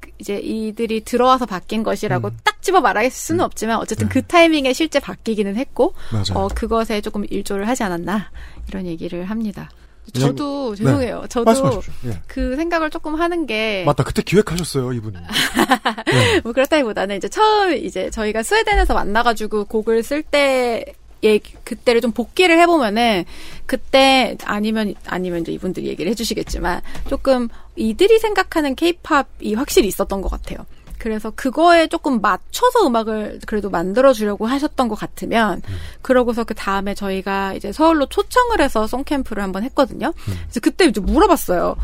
[0.00, 5.00] 그 이제 이들이 들어와서 바뀐 것이라고 딱 집어 말할 수는 없지만 어쨌든 그 타이밍에 실제
[5.00, 6.24] 바뀌기는 했고 맞아요.
[6.34, 8.30] 어 그것에 조금 일조를 하지 않았나
[8.68, 9.70] 이런 얘기를 합니다.
[10.12, 10.84] 저도 네.
[10.84, 11.24] 죄송해요.
[11.28, 11.92] 저도 말씀하십시오.
[12.06, 12.20] 예.
[12.26, 14.04] 그 생각을 조금 하는 게 맞다.
[14.04, 15.16] 그때 기획하셨어요, 이분이.
[16.44, 20.84] 뭐 그렇다기보다는 이제 처음 이제 저희가 스웨덴에서 만나가지고 곡을 쓸 때.
[21.24, 23.24] 예, 그때를 좀 복기를 해보면은,
[23.64, 30.66] 그때, 아니면, 아니면 이제 이분들이 얘기를 해주시겠지만, 조금, 이들이 생각하는 케이팝이 확실히 있었던 것 같아요.
[31.06, 35.62] 그래서 그거에 조금 맞춰서 음악을 그래도 만들어 주려고 하셨던 것 같으면,
[36.02, 40.12] 그러고서 그 다음에 저희가 이제 서울로 초청을 해서 송캠프를 한번 했거든요.
[40.24, 41.76] 그래서 그때 이제 물어봤어요.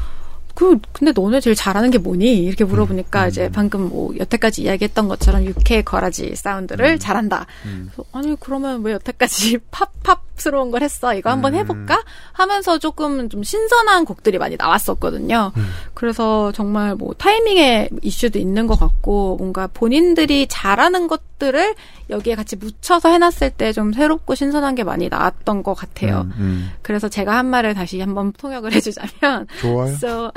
[0.55, 2.45] 그 근데 너네 제일 잘하는 게 뭐니?
[2.45, 7.47] 이렇게 물어보니까 이제 방금 뭐 여태까지 이야기했던 것처럼 UK 거라지 사운드를 잘한다.
[7.63, 11.15] 그래서 아니 그러면 왜 여태까지 팝팝스러운 걸 했어?
[11.15, 12.03] 이거 한번 해볼까?
[12.33, 15.53] 하면서 조금 좀 신선한 곡들이 많이 나왔었거든요.
[15.95, 21.75] 그래서 정말 뭐 타이밍의 이슈도 있는 것 같고 뭔가 본인들이 잘하는 것 들을
[22.09, 26.29] 여기에 같이 묻혀서 해놨을 때 좀 새롭고 신선한 게 많이 나왔던 것 같아요.
[26.39, 26.71] 음.
[26.83, 29.95] 그래서 제가 한 말을 다시 한번 통역을 해주자면 좋아요.
[29.97, 30.31] So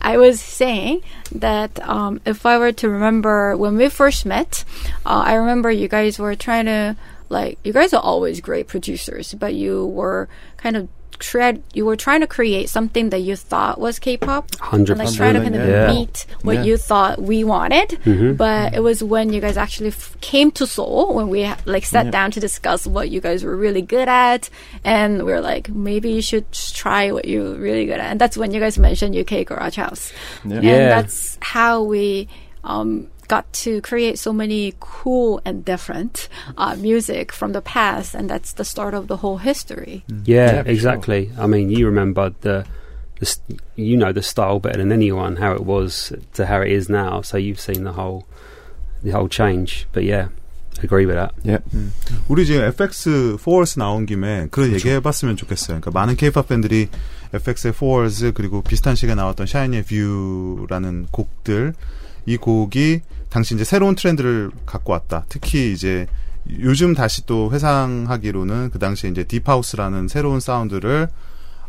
[0.00, 1.02] I was saying
[1.38, 4.64] that um, if I were to remember when we first met,
[5.04, 6.96] uh, I remember you guys were trying to
[7.28, 11.96] like you guys are always great producers, but you were kind of tread you were
[11.96, 15.16] trying to create something that you thought was K-pop, and like 100%.
[15.16, 15.86] trying to kind of Yeah.
[15.92, 16.62] meet what Yeah.
[16.64, 17.98] you thought we wanted.
[18.36, 22.10] But it was when you guys actually f- came to Seoul when we like sat
[22.10, 24.50] down to discuss what you guys were really good at,
[24.84, 28.36] and we were like, maybe you should try what you're really good at, and that's
[28.36, 30.12] when you guys mentioned UK Garage House,
[30.44, 30.56] Yeah.
[30.56, 32.28] and that's how we.
[32.64, 38.29] Um, got to create so many cool and different uh, music from the past, and
[38.29, 40.03] that's the start of the whole history.
[40.25, 41.31] Yeah, Yeah, for exactly.
[41.39, 42.65] I mean, you remember the,
[43.19, 43.39] the, s-
[43.77, 47.21] you know the style better than anyone, how it was to how it is now.
[47.21, 48.25] So you've seen the whole,
[49.01, 49.87] the whole change.
[49.93, 50.27] But yeah,
[50.83, 51.31] agree with that.
[51.43, 51.59] Yeah.
[52.27, 55.79] 우리 지금 FX Force 나온 김에 그런 얘기해봤으면 좋겠어요.
[55.79, 56.89] 그러니까 많은 K-pop 팬들이
[57.33, 61.73] FX의 Force 그리고 비슷한 시기에 나왔던 Shiny의 View라는 곡들
[62.26, 65.24] 이 곡이 당시 이제 새로운 트렌드를 갖고 왔다.
[65.28, 66.06] 특히 이제
[66.60, 71.08] 요즘 다시 또 회상하기로는 그 당시에 이제 딥하우스라는 새로운 사운드를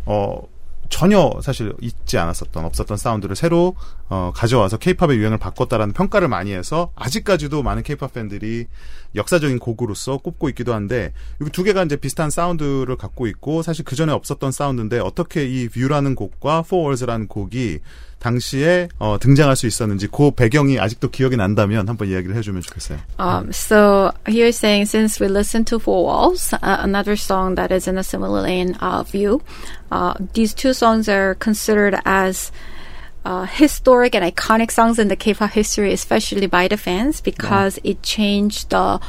[0.06, 0.42] 어
[0.90, 3.76] 전혀 사실 있지 않았었던 없었던 사운드를 새로
[4.10, 8.68] 어, 가져와서 케이팝의 유행을 바꿨다라는 평가를 많이 해서 아직까지도 많은 케이팝 팬들이
[9.16, 13.96] 역사적인 곡으로서 꼽고 있기도 한데 이 두 개가 이제 비슷한 사운드를 갖고 있고 사실 그
[13.96, 17.80] 전에 없었던 사운드인데 어떻게 이 뷰라는 곡과 Worlds라는 곡이
[18.20, 23.00] 당시에 어, 등장할 수 있었는지 그 배경이 아직도 기억이 난다면 한번 이야기를 해주면 좋겠어요.
[23.20, 27.74] Um, so he was saying, since we listened to Four Walls, uh, another song that
[27.74, 29.42] is in a similar lane of you,
[29.92, 32.52] uh, these two songs are considered as
[33.28, 38.02] uh, historic and iconic songs in the K-pop history, especially by the fans, because it
[38.02, 39.02] changed the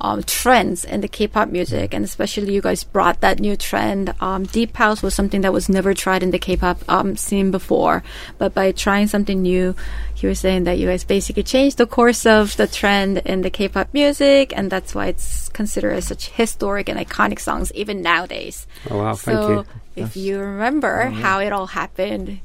[0.00, 4.14] um, trends in the K-pop music, and especially you guys brought that new trend.
[4.20, 8.04] Um, deep house was something that was never tried in the K-pop um, scene before,
[8.38, 9.74] but by trying something new,
[10.14, 13.50] he was saying that you guys basically changed the course of the trend in the
[13.50, 18.68] K-pop music, and that's why it's considered as such historic and iconic songs even nowadays.
[18.88, 19.66] Oh wow, thank so, you.
[19.96, 22.38] if you remember how it all happened,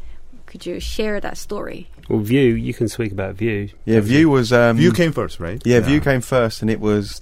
[0.49, 1.87] could you share that story?
[2.09, 3.69] Well, View, you can speak about View.
[3.85, 5.61] Yeah, View was um, View came first, right?
[5.65, 7.21] Yeah, View came first, and it was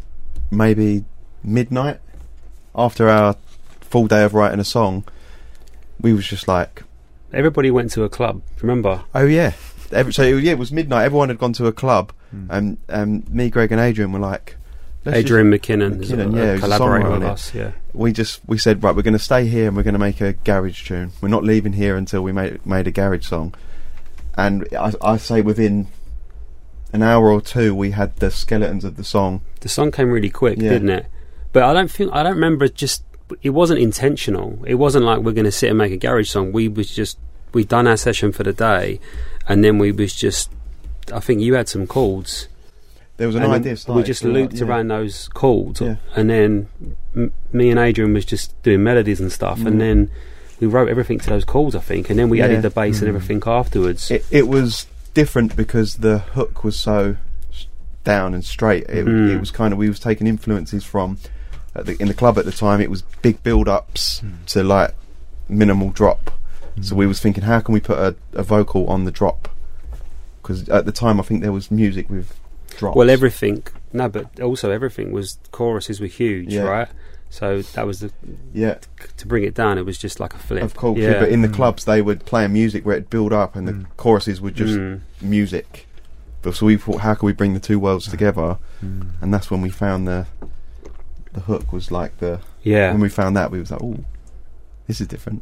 [0.49, 1.03] maybe
[1.43, 1.99] midnight
[2.73, 3.35] after our
[3.81, 5.03] full day of writing a song.
[5.99, 6.83] We was just like,
[7.33, 8.41] Everybody went to a club.
[8.61, 9.03] Remember?
[9.13, 9.53] oh yeah.
[9.91, 11.05] Every, so yeah, it was midnight.
[11.05, 12.47] Everyone had gone to a club, Hmm.
[12.49, 14.55] and um, me, Greg, and Adrian were like,
[15.07, 17.53] let's just- Adrian McKinnon, is a, McKinnon, a yeah, a collaborator with us.
[17.55, 17.71] Yeah.
[17.93, 20.21] we just we said right, we're going to stay here and we're going to make
[20.21, 21.11] a garage tune.
[21.21, 23.53] We're not leaving here until we made made a garage song.
[24.37, 25.87] And I, I say within
[26.93, 29.41] an hour or two, we had the skeletons of the song.
[29.61, 30.69] the song came really quick, Yeah.
[30.69, 31.05] didn't it?
[31.53, 33.03] But I don't think I don't remember just.
[33.41, 34.63] It wasn't intentional.
[34.65, 36.51] It wasn't like we're going to sit and make a garage song.
[36.53, 37.17] We was just
[37.53, 38.99] we done our session for the day,
[39.47, 40.49] and then we was just.
[41.11, 42.47] I think you had some chords.
[43.17, 43.75] There was an and idea.
[43.89, 44.65] we just so, like, looped yeah.
[44.65, 45.95] around those chords, Yeah.
[46.15, 46.67] and then
[47.15, 49.65] m- me and Adrian was just doing melodies and stuff, Mm.
[49.67, 50.10] and then
[50.60, 52.45] we wrote everything to those chords, I think, and then we Yeah.
[52.45, 53.15] added the bass and Mm.
[53.15, 54.12] everything afterwards.
[54.12, 57.15] It, it was different because the hook was so
[58.03, 58.84] down and straight.
[58.88, 59.32] It, Mm.
[59.36, 61.17] it was kind of we was taking influences from
[61.75, 62.82] at the, in the club at the time.
[62.82, 64.45] It was big build ups Mm.
[64.53, 64.93] to like
[65.49, 66.32] minimal drop.
[66.82, 69.49] So we was thinking, how can we put a, a vocal on the drop?
[70.41, 72.34] Because at the time, I think there was music with
[72.77, 72.95] drops.
[72.95, 73.63] Well, everything.
[73.93, 76.61] No, but also everything was choruses were huge, Yeah.
[76.61, 76.87] right?
[77.29, 78.11] So that was the
[78.53, 78.77] yeah,
[79.17, 79.77] to bring it down.
[79.77, 80.63] It was just like a flip.
[80.63, 80.97] of course.
[80.99, 81.11] Yeah.
[81.11, 81.19] Yeah.
[81.19, 81.55] But in the Mm.
[81.55, 83.85] clubs, they would play a music where it'd build up, and the Mm.
[83.97, 85.01] choruses were just Mm.
[85.21, 85.87] music.
[86.41, 88.57] But so we thought, how can we bring the two worlds together?
[88.85, 89.07] Mm.
[89.21, 90.25] And that's when we found the
[91.33, 92.91] the hook was like the yeah.
[92.93, 93.97] when we found that we was like, oh,
[94.87, 95.41] this is different.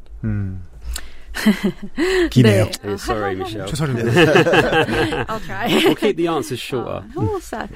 [1.35, 2.29] 음.
[2.29, 2.69] 기네요.
[2.83, 3.67] Yeah, sorry, Michelle.
[3.67, 4.11] 최선입니다.
[5.27, 5.67] I'll try.
[5.67, 7.03] we'll keep the answers shorter.
[7.15, 7.69] Oh, sad.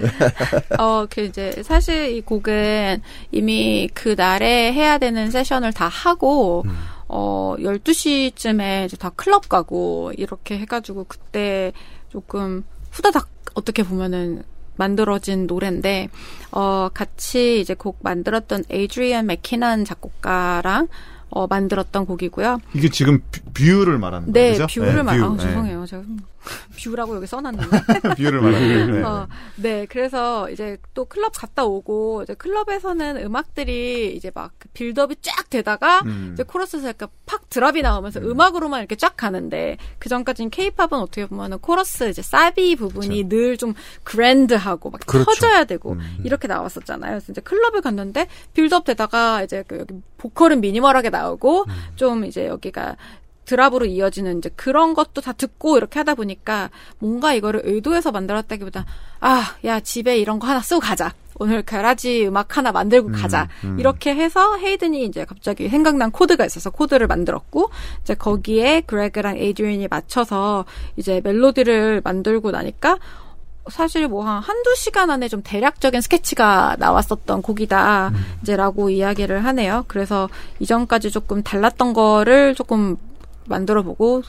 [0.78, 6.64] 어, 그 이제 사실 이 곡은 이미 그 날에 해야 되는 세션을 다 하고
[7.08, 11.74] 어 12시쯤에 이제 다 클럽 가고 이렇게 해 가지고 그때
[12.10, 14.44] 조금 후다닥 어떻게 보면은
[14.76, 16.10] 만들어진 노래인데
[16.52, 20.88] 어 같이 이제 곡 만들었던 에이드리안 맥키난 작곡가랑
[21.32, 22.60] 어 만들었던 곡이고요.
[22.74, 24.68] 이게 지금 View- View를 말하는 네, 거죠?
[24.82, 25.22] View를 말.
[25.22, 25.38] 아, View.
[25.38, 25.86] 죄송해요.
[25.86, 26.04] 제가
[26.84, 27.78] View라고 여기 써놨는데.
[27.78, 28.16] 네.
[28.16, 28.92] View를 말하는.
[28.94, 29.04] 네.
[29.04, 35.18] 어, 네, 그래서 이제 또 클럽 갔다 오고 이제 클럽에서는 음악들이 이제 막 그 build-up이
[35.22, 36.32] 쫙 되다가 음.
[36.34, 38.40] 이제 코러스에서 약간 팍 drop이 나오면서 음.
[38.40, 43.74] 악기로만 이렇게 쫙 가는데 그 전까지는 케이팝은 어떻게 보면은 코러스 이제 사비 부분이 늘 좀
[44.04, 45.26] grand하고 막 그렇죠.
[45.26, 46.18] 터져야 되고 음.
[46.24, 47.12] 이렇게 나왔었잖아요.
[47.12, 51.74] 그래서 이제 클럽을 갔는데 빌드업 되다가 이제 그 여기 보컬은 minimal하게 나오고 음.
[51.96, 52.96] 좀 이제 여기가
[53.50, 58.86] drop으로 이어지는 이제 그런 것도 다 듣고 이렇게 하다 보니까 뭔가 이거를 의도해서 만들었다기보다
[59.22, 61.14] 아, 야, 집에 이런 거 하나 쓰고 가자.
[61.40, 63.48] 오늘 garage 음악 하나 만들고 가자.
[63.80, 67.72] 이렇게 해서 헤이든이 이제 갑자기 생각난 코드가 있어서 코드를 만들었고
[68.04, 70.66] 이제 거기에 그레그랑 에이드리언이 맞춰서
[70.98, 72.98] 이제 멜로디를 만들고 나니까
[73.70, 78.12] 사실 뭐 한 한두 시간 안에 좀 대략적인 스케치가 나왔었던 곡이다.
[78.42, 79.86] 이제라고 이야기를 하네요.
[79.88, 80.28] 그래서
[80.60, 82.98] 이전까지 조금 달랐던 거를 조금
[83.50, 84.24] 만들어 보고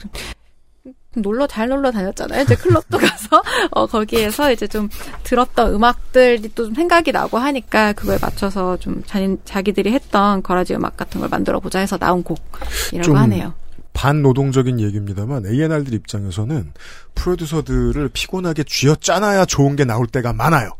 [1.16, 2.42] 놀러 잘 놀러 다녔잖아요.
[2.42, 4.88] 이제 클럽도 가서 어 거기에서 이제 좀
[5.24, 10.96] 들었던 음악들이 또 좀 생각이 나고 하니까 그거에 맞춰서 좀 자기, 자기들이 했던 거라지 음악
[10.96, 13.54] 같은 걸 만들어 보자 해서 나온 곡이라고 좀 하네요.
[13.92, 16.72] 반노동적인 얘기입니다만 A&R들 입장에서는
[17.16, 20.70] 프로듀서들을 피곤하게 쥐어 짜놔야 좋은 게 나올 때가 많아요.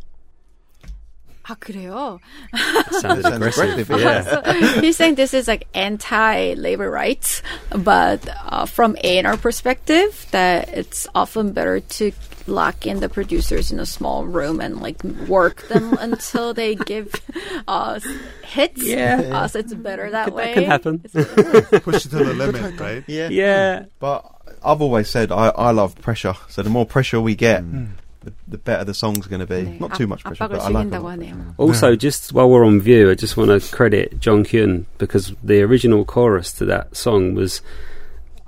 [1.50, 2.20] 아 그래요?
[2.56, 3.90] Sounded Sounds aggressive.
[3.90, 4.24] aggressive, Yeah.
[4.74, 11.06] so he's saying this is like anti-labor rights, but uh, from A&R perspective, that it's
[11.14, 12.12] often better to
[12.48, 17.14] lock in the producers in a small room and like work them until they give
[17.68, 18.04] us
[18.44, 18.82] hits.
[18.84, 19.22] Yeah.
[19.32, 20.46] Uh, so it's better that Could- way.
[20.50, 21.00] that can happen.
[21.82, 23.04] Push to the limit, right?
[23.08, 23.30] Yeah.
[23.30, 23.86] Yeah.
[24.00, 24.26] But
[24.64, 26.34] I've always said I, I love pressure.
[26.50, 27.64] So the more pressure we get,
[28.24, 29.64] the, the better the song's going to be.
[29.64, 31.20] 네, Not 압- too much pressure, 압박을 but I like 즐긴다고 it.
[31.34, 31.54] 하네요.
[31.58, 35.62] Also, just while we're on view, I just want to credit John Hyun because the
[35.62, 37.62] original chorus to that song was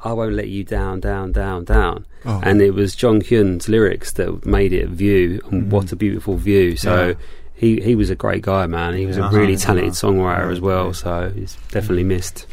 [0.03, 2.41] "I won't let you down, down, down, down," Oh.
[2.43, 5.41] and it was John Hyun's lyrics that made it view.
[5.51, 6.75] And what a beautiful view!
[6.75, 7.10] So.
[7.10, 7.13] Yeah.
[7.60, 8.93] He, he was a great guy, man.
[8.93, 9.29] He was Yeah.
[9.29, 9.65] a really Uh-huh.
[9.73, 10.95] talented songwriter as well, Right.
[10.95, 12.45] so he's definitely missed.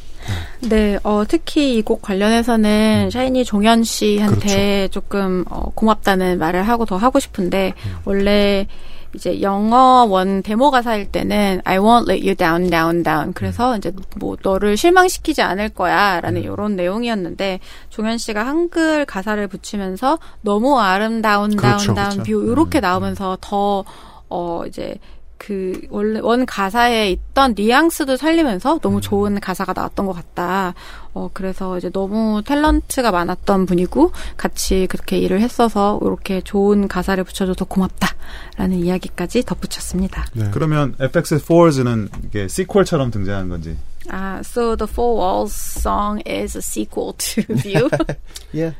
[0.70, 6.98] 네, 어, 특히 이 곡 관련해서는 샤이니 종현 씨한테 조금 어, 고맙다는 말을 하고 더
[6.98, 7.74] 하고 싶은데
[8.06, 8.68] 원래
[9.16, 13.34] 이제 영어 원 데모 가사일 때는 I won't let you down, down, down.
[13.34, 20.80] 그래서 이제 뭐 너를 실망시키지 않을 거야라는 이런 내용이었는데 종현 씨가 한글 가사를 붙이면서 너무
[20.80, 22.24] 아름다운 그렇죠, 다운 다운 그렇죠.
[22.46, 23.84] View 이렇게 나오면서 더
[24.30, 24.96] 어 이제
[25.40, 30.76] 그 원래 원 가사에 있던 뉘앙스도 살리면서 너무 좋은 가사가 나왔던 것 같다.
[31.14, 37.66] 어 그래서 이제 너무 talent가 많았던 분이고 같이 그렇게 일을 했어서 이렇게 좋은 가사를 붙여줘서
[37.66, 40.26] 고맙다라는 이야기까지 덧붙였습니다.
[40.34, 40.50] 네.
[40.52, 43.76] 그러면 FX의 Fours는 이게 시퀄처럼 등장한 건지.
[44.10, 47.90] 아, so the Four Walls song is a sequel to View.
[48.52, 48.74] Yeah.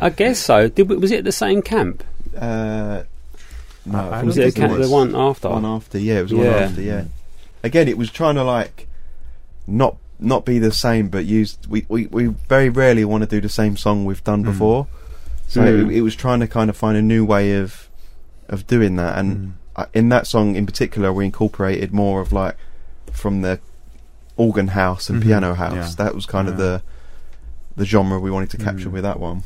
[0.00, 0.68] I guess so.
[0.68, 2.04] Did, was it the same camp?
[2.38, 3.02] Uh,
[3.86, 4.90] no, I- I I don't Was think it a think camp, it the was.
[4.90, 5.48] one after?
[5.48, 5.98] one after.
[5.98, 6.50] Yeah, it was one Yeah.
[6.56, 6.82] after.
[6.82, 7.04] Yeah.
[7.62, 8.88] Again, it was trying to like
[9.66, 13.40] not not be the same, but use we we, we very rarely want to do
[13.40, 14.46] the same song we've done Mm.
[14.46, 14.86] before.
[15.48, 15.90] So Mm.
[15.90, 17.88] it, it was trying to kind of find a new way of
[18.48, 19.52] of doing that, and Mm.
[19.76, 22.56] I, in that song in particular, we incorporated more of like
[23.12, 23.58] from the
[24.36, 25.26] organ house and Mhm.
[25.26, 25.74] piano house.
[25.98, 26.04] Yeah.
[26.04, 26.82] That was kind of the
[27.76, 28.92] the genre we wanted to capture Mm.
[28.92, 29.42] with that one.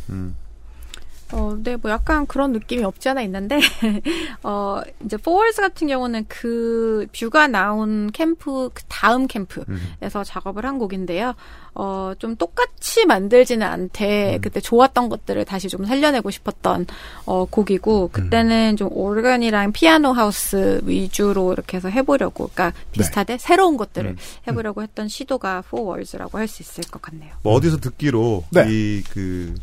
[1.33, 1.39] 음.
[1.39, 3.59] 어, 네, 뭐 약간 그런 느낌이 없지 않아 있는데,
[4.43, 11.35] 어, 이제 포월스 같은 경우는 그 뷰가 나온 캠프, 그 다음 캠프에서 작업을 한 곡인데요.
[11.73, 16.87] 어, 좀 똑같이 만들지는 않되, 그때 좋았던 것들을 다시 좀 살려내고 싶었던,
[17.25, 24.17] 어, 곡이고, 그때는 좀 오르간이랑 피아노 하우스 위주로 이렇게 해서 해보려고, 그러니까 비슷하되 새로운 것들을
[24.49, 27.33] 해보려고 했던 시도가 포월스라고 할 수 있을 것 같네요.
[27.45, 28.67] 뭐 어디서 듣기로 네.
[28.69, 29.55] 이그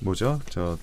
[0.00, 0.40] 뭐죠?
[0.50, 0.76] 저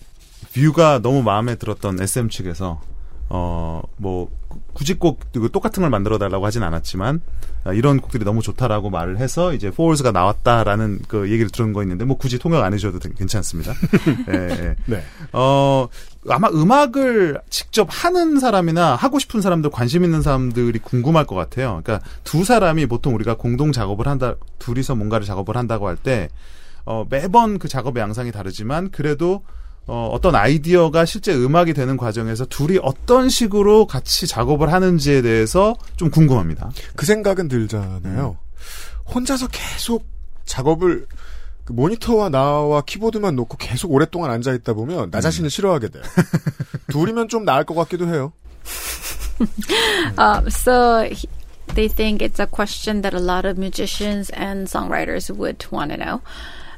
[0.55, 2.81] 뷰가 너무 마음에 들었던 SM 측에서
[3.29, 4.29] 어 뭐
[4.73, 5.19] 굳이 꼭
[5.51, 7.21] 똑같은 걸 만들어 달라고 하진 않았지만
[7.63, 12.05] 아, 이런 곡들이 너무 좋다라고 말을 해서 이제 포월스가 나왔다라는 그 얘기를 들은 거 있는데
[12.05, 13.73] 뭐 굳이 통역 안 해줘도 되- 괜찮습니다.
[14.29, 14.75] 예, 예.
[14.85, 15.03] 네.
[15.33, 15.87] 어,
[16.29, 21.81] 아마 음악을 직접 하는 사람이나 하고 싶은 사람들, 관심 있는 사람들이 궁금할 것 같아요.
[21.83, 26.29] 그러니까 두 사람이 보통 우리가 공동 작업을 한다, 둘이서 뭔가를 작업을 한다고 할 때,
[26.85, 29.43] 어, 매번 그 작업의 양상이 다르지만 그래도
[29.87, 36.09] 어, 어떤 아이디어가 실제 음악이 되는 과정에서 둘이 어떤 식으로 같이 작업을 하는지에 대해서 좀
[36.09, 36.71] 궁금합니다.
[36.95, 38.37] 그 생각은 들잖아요.
[39.13, 40.07] 혼자서 계속
[40.45, 41.05] 작업을
[41.65, 46.03] 그 모니터와 나와 키보드만 놓고 계속 오랫동안 앉아 있다 보면 나 자신을 싫어하게 돼요.
[46.89, 48.33] 둘이면 좀 나을 것 같기도 해요.
[50.17, 51.27] Um, so he,
[51.73, 55.97] they think it's a question that a lot of musicians and songwriters would want to
[55.97, 56.21] know.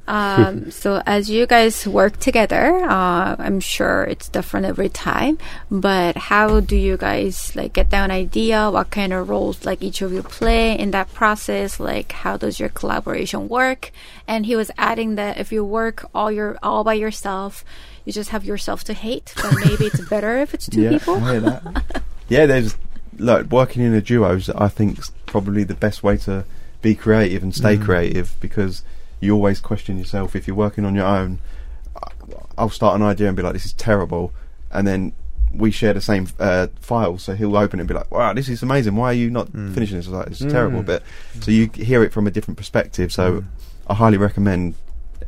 [0.07, 5.37] Um, so as you guys work together, uh, I'm sure it's different every time.
[5.69, 8.71] But how do you guys like get down idea?
[8.71, 11.79] What kind of roles like each of you play in that process?
[11.79, 13.91] Like how does your collaboration work?
[14.27, 17.63] And he was adding that if you work all your all by yourself,
[18.05, 19.33] you just have yourself to hate.
[19.35, 21.15] But maybe it's better if it's two yeah, people.
[21.15, 22.03] I hear that.
[22.29, 22.75] yeah, there's
[23.19, 24.35] like working in a duo.
[24.35, 26.45] is, I think probably the best way to
[26.81, 28.83] be creative and stay creative because
[29.19, 31.39] you always question yourself if you're working on your own.
[32.57, 34.31] I'll start an idea and be like, "This is terrible,"
[34.71, 35.13] and then
[35.53, 38.49] we share the same uh, file, so he'll open it and be like, "Wow, this
[38.49, 38.95] is amazing.
[38.95, 39.73] Why are you not Mm.
[39.73, 40.51] finishing this?" Like, "It's Mm.
[40.51, 41.03] terrible," but
[41.41, 43.11] so you hear it from a different perspective.
[43.11, 43.43] So
[43.87, 44.75] I highly recommend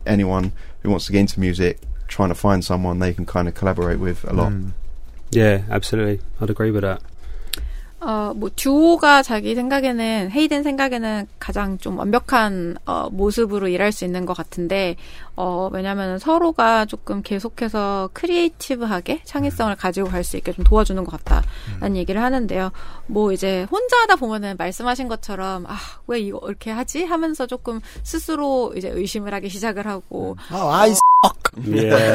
[0.06, 3.54] anyone who wants to get into music trying to find someone they can kind of
[3.54, 4.52] collaborate with a lot.
[4.52, 4.72] 음.
[5.32, 6.20] Yeah, absolutely.
[6.42, 7.02] I'd agree with that.
[8.02, 14.26] 어, 뭐, 듀오가 자기 생각에는, 헤이든 생각에는 가장 좀 완벽한, 어, 모습으로 일할 수 있는
[14.26, 14.96] 것 같은데,
[15.42, 21.96] 어, 왜냐면 서로가 조금 계속해서 크리에이티브하게 창의성을 가지고 갈 수 있게 좀 도와주는 것 같다라는
[21.96, 22.72] 얘기를 하는데요.
[23.08, 25.78] 뭐 이제 혼자 하다 보면은 말씀하신 것처럼, 아,
[26.08, 27.06] 왜 이거 이렇게 하지?
[27.06, 30.94] 하면서 조금 스스로 이제 의심을 하기 시작을 하고, 아, 아이
[31.68, 32.14] Yeah.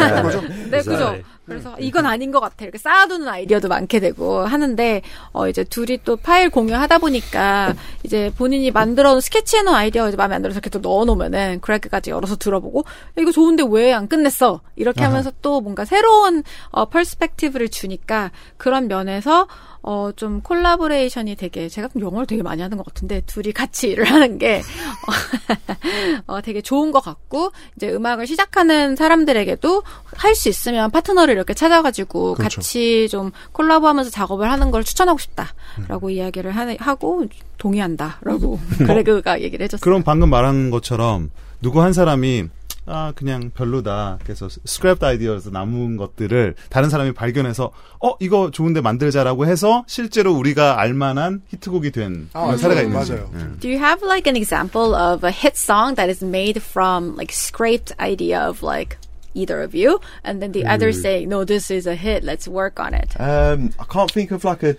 [0.70, 1.14] 네, 그죠.
[1.44, 2.64] 그래서 이건 아닌 것 같아.
[2.64, 5.02] 이렇게 쌓아두는 아이디어도 많게 되고 하는데,
[5.32, 10.34] 어, 이제 둘이 또 파일 공유하다 보니까, 이제 본인이 만들어 놓은 스케치해놓은 아이디어 이제 마음에
[10.36, 14.60] 안 들어서 이렇게 또 넣어놓으면은, 그래그까지 열어서 들어보고, 야, 이거 좋은데 왜 안 끝냈어?
[14.76, 19.46] 이렇게 하면서 또 뭔가 새로운, 어, perspective를 주니까, 그런 면에서,
[19.82, 24.04] 어, 좀 collaboration이 되게, 제가 좀 영어를 되게 많이 하는 것 같은데, 둘이 같이 일을
[24.04, 24.62] 하는 게,
[26.26, 29.82] 어, 되게 좋은 것 같고, 이제 음악을 시작하는 사람들에게도
[30.16, 32.56] 할 수 있으면 파트너를 이렇게 찾아가지고 그렇죠.
[32.56, 37.24] 같이 좀 collabo하면서 작업을 하는 걸 추천하고 싶다라고 이야기를 하, 하고
[37.58, 39.80] 동의한다라고 그레그가 얘기를 해줬어요.
[39.84, 41.30] 그럼 방금 말한 것처럼
[41.62, 42.48] 누구 한 사람이
[42.85, 44.17] 아 그냥 별로다.
[44.23, 47.71] 그래서 스크랩 아이디어에서 남은 것들을 다른 사람이 발견해서
[48.01, 53.03] 어 이거 좋은데 만들자라고 해서 실제로 우리가 알만한 히트곡이 된 아, 그런 사례가 맞아요.
[53.03, 53.11] 있는지.
[53.11, 53.29] 맞아요.
[53.35, 53.59] 예.
[53.59, 57.31] Do you have like an example of a hit song that is made from like
[57.31, 58.97] scraped idea of like
[59.35, 62.23] either of you, and then the other saying, "No, this is a hit.
[62.23, 64.75] Let's work on it." Um, I can't think of like a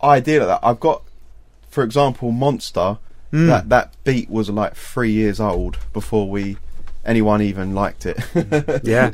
[0.00, 0.60] idea like that.
[0.62, 1.02] I've got,
[1.68, 2.98] for example, Monster.
[3.32, 3.48] Mm.
[3.48, 6.56] That that beat was like three years old before we
[7.04, 8.18] anyone even liked it.
[8.84, 9.10] Yeah.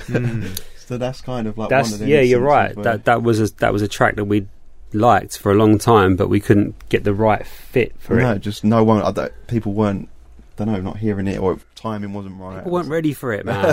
[0.77, 2.77] so that's kind of like one That's of them yeah, you're instances right.
[2.77, 4.47] where- That that was a, that was a track that we
[4.93, 8.41] liked for a long time, but we couldn't get the right fit for no, it.
[8.41, 9.03] just no one.
[9.03, 10.09] I don't, people weren't.
[10.57, 12.59] Don't know, not hearing it or timing wasn't right.
[12.59, 13.73] People weren't ready for it, man.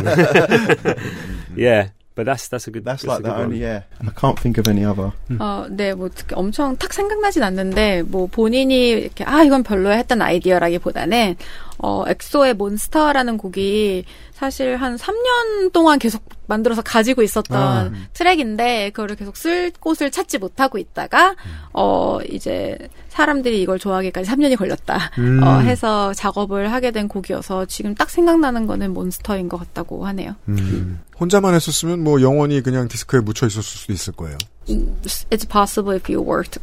[1.55, 2.85] yeah, but that's that's a good.
[2.85, 3.41] That's a like good that one.
[3.51, 3.59] only.
[3.59, 5.11] Yeah, I can't think of any other.
[5.29, 10.21] 어, 네, 뭐, 특히 엄청 탁 생각나진 않는데, 뭐, 본인이 이렇게, 아, 이건 별로야 했던
[10.21, 11.35] 아이디어라기보다는,
[11.78, 17.92] 어, 엑소의 몬스터라는 곡이 사실 한 3년 동안 계속 만들어서 가지고 있었던 아.
[18.12, 21.36] 트랙인데, 그거를 계속 쓸 곳을 찾지 못하고 있다가,
[21.72, 22.76] 어, 이제,
[23.08, 25.12] 사람들이 이걸 좋아하기까지 3년이 걸렸다.
[25.18, 25.42] 음.
[25.42, 30.34] 어, 해서 작업을 하게 된 곡이어서 지금 딱 생각나는 거는 몬스터인 것 같다고 하네요.
[30.48, 31.00] 음.
[31.18, 34.36] 혼자만 했었으면 뭐 영원히 그냥 디스크에 묻혀 있었을 수도 있을 거예요.
[34.66, 36.60] It's possible if you worked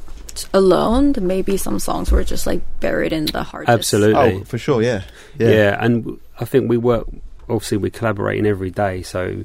[0.53, 3.69] alone, maybe some songs were just like buried in the hard.
[3.69, 4.41] Absolutely.
[4.41, 4.81] Oh, for sure.
[4.81, 5.03] Yeah,
[5.37, 5.77] Yeah.
[5.79, 7.07] and I think we work.
[7.49, 9.43] Obviously, we're collaborating every day, so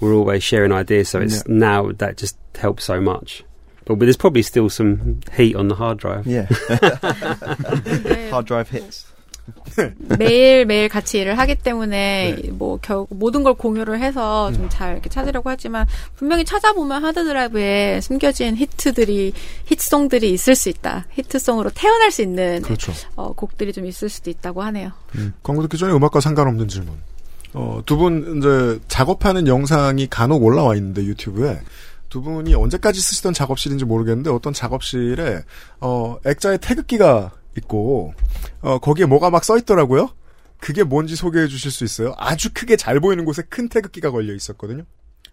[0.00, 1.08] we're always sharing ideas.
[1.08, 3.44] So it's now that just helps so much.
[3.86, 6.26] But there's probably still some heat on the hard drive.
[6.26, 6.46] yeah.
[8.30, 9.06] Hard drive hits.
[10.18, 15.08] 매일 매일 같이 일을 하기 때문에 뭐 결국 모든 걸 공유를 해서 좀 잘 이렇게
[15.10, 15.86] 찾으려고 하지만
[16.16, 19.32] 분명히 찾아보면 하드 드라이브에 숨겨진 히트들이
[19.66, 21.06] 히트송들이 있을 수 있다.
[21.12, 22.92] 히트송으로 태어날 수 있는 그렇죠.
[23.14, 24.90] 어, 곡들이 좀 있을 수도 있다고 하네요.
[25.42, 26.94] 광고 듣기 전에 음악과 상관없는 질문.
[27.52, 31.60] 어, 두 분 이제 작업하는 영상이 간혹 올라와 있는데 유튜브에
[32.08, 35.42] 두 분이 언제까지 쓰시던 작업실인지 모르겠는데 어떤 작업실에
[35.80, 38.13] 어, 액자에 태극기가 있고
[38.61, 40.09] 어, 거기에 뭐가 막 써 있더라고요.
[40.59, 42.13] 그게 뭔지 소개해 주실 수 있어요?
[42.17, 44.83] 아주 크게 잘 보이는 곳에 큰 태극기가 걸려 있었거든요.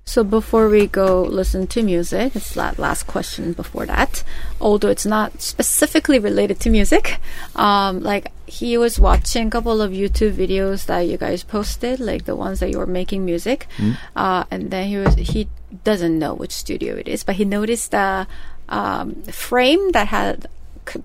[0.08, 4.22] So before we go listen to music, it's that last question before that.
[4.60, 7.18] Although it's not specifically related to music,
[7.56, 12.24] um, like he was watching a couple of YouTube videos that you guys posted, like
[12.24, 13.66] the ones that you were making music,
[14.14, 15.48] uh, and then he was he
[15.82, 18.28] doesn't know which studio it is, but he noticed the
[18.68, 20.48] um, frame that had k-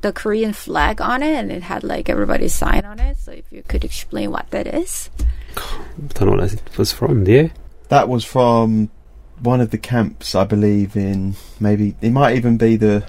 [0.01, 3.19] the Korean flag on it, and it had like everybody's sign on it.
[3.19, 5.11] So if you could explain what that is.
[5.57, 7.25] I don't know what that was from.
[7.25, 7.51] Do you?
[7.89, 8.91] That was from
[9.41, 10.97] one of the camps, I believe.
[10.97, 13.07] In maybe it might even be the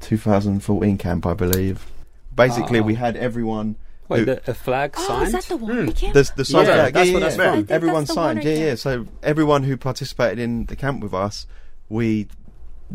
[0.00, 1.86] 2014 camp, I believe.
[2.34, 2.82] Basically, Oh.
[2.82, 2.98] we ah.
[3.00, 3.76] had everyone.
[4.08, 5.26] Wait, who- the, a flag Oh, signed.
[5.28, 5.86] is that the one hmm.
[5.86, 6.12] we can't?
[6.12, 7.52] the, the sign Yeah, flag, that's yeah, what yeah, that's yeah.
[7.52, 7.66] from.
[7.70, 8.74] Everyone that's signed, yeah, yeah.
[8.74, 11.46] So everyone who participated in the camp with us,
[11.88, 12.28] we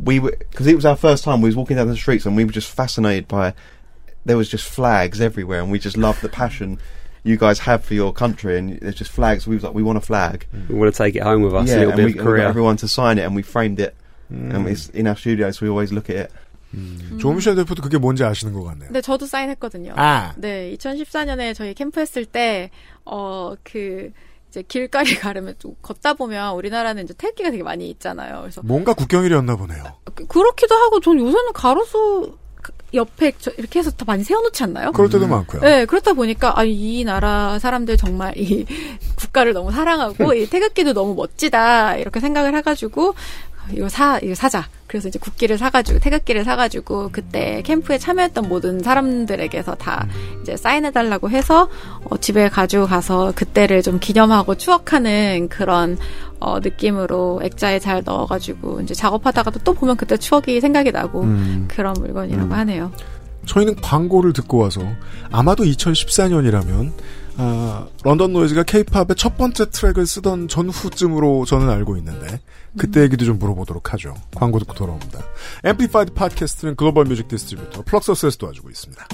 [0.02, 1.40] we were because it was our first time.
[1.40, 3.54] We was walking down the streets and we were just fascinated by.
[4.26, 6.78] There was just flags everywhere, and we just loved the passion
[7.24, 8.58] you guys have for your country.
[8.58, 9.46] And there's just flags.
[9.46, 10.46] We was like, we want a flag.
[10.68, 11.68] We want to take it home with us.
[11.68, 12.48] yeah, a little and bit we, of and we got Korea.
[12.48, 13.94] everyone to sign it, and we framed it.
[14.32, 14.54] Mm.
[14.54, 16.32] And it's in our studio, so we always look at it.
[16.74, 17.18] 음.
[17.20, 18.90] 조미셸 대표도 그게 뭔지 아시는 것 같네요.
[18.90, 19.92] 네, 저도 사인했거든요.
[19.96, 22.70] 아, 네, 2014년에 저희 캠프 했을 때,
[23.04, 24.10] 어, 그,
[24.49, 28.41] 이제 길가리 가려면 좀 걷다 보면 우리나라는 이제 태극기가 되게 많이 있잖아요.
[28.41, 29.83] 그래서 뭔가 국경일이었나 보네요.
[30.15, 32.35] 그- 그렇기도 하고 전 요새는 가로수
[32.93, 34.91] 옆에 저- 이렇게 해서 더 많이 세워놓지 않나요?
[34.91, 35.61] 그럴 때도 많고요.
[35.61, 38.65] 네, 그렇다 보니까 아, 이 나라 사람들 정말 이
[39.15, 43.13] 국가를 너무 사랑하고 이 태극기도 너무 멋지다 이렇게 생각을 해가지고
[43.73, 44.67] 이거 사 이거 사자.
[44.87, 50.07] 그래서 이제 국기를 사가지고 태극기를 사가지고 그때 캠프에 참여했던 모든 사람들에게서 다
[50.41, 51.69] 이제 사인해달라고 해서
[52.05, 55.97] 어, 집에 가지고 가서 그때를 좀 기념하고 추억하는 그런
[56.39, 61.67] 어, 느낌으로 액자에 잘 넣어가지고 이제 작업하다가도 또 보면 그때 추억이 생각이 나고 음.
[61.69, 62.91] 그런 물건이라고 하네요.
[63.45, 64.81] 저희는 광고를 듣고 와서
[65.31, 66.91] 아마도 2014년이라면
[67.37, 72.41] 아, 런던 노이즈가 케이팝의 첫 번째 트랙을 쓰던 전후쯤으로 저는 알고 있는데
[72.77, 74.13] 그때 얘기도 좀 물어보도록 하죠.
[74.35, 75.19] 광고 듣고 돌아옵니다.
[75.63, 79.07] 앰플리파이드 팟캐스트는 global music distributor 플럭서스에서 도와주고 있습니다.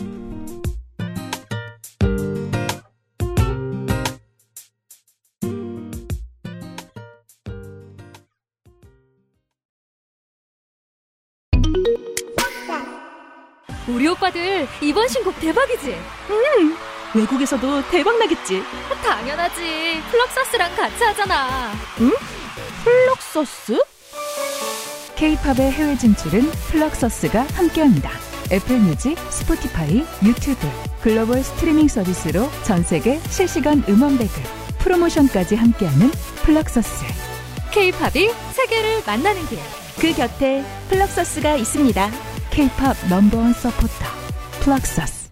[13.87, 15.95] 우리 오빠들 이번 신곡 대박이지?
[17.15, 18.61] 외국에서도 대박 나겠지.
[19.03, 20.01] 당연하지.
[20.11, 21.71] 플럭서스랑 같이 하잖아.
[22.83, 23.81] 플럭서스?
[25.15, 28.11] K-팝의 해외 진출은 플럭서스가 함께합니다.
[28.51, 30.67] 애플 뮤직, 스포티파이, 유튜브,
[31.01, 34.43] 글로벌 스트리밍 서비스로 전 세계 실시간 음원 배급,
[34.79, 36.11] 프로모션까지 함께하는
[36.43, 37.05] 플럭서스.
[37.71, 39.57] K-팝이 세계를 만나는 길.
[39.99, 42.11] 그 곁에 플럭서스가 있습니다.
[42.51, 44.05] K-팝 넘버원 서포터
[44.61, 45.24] 플럭서스.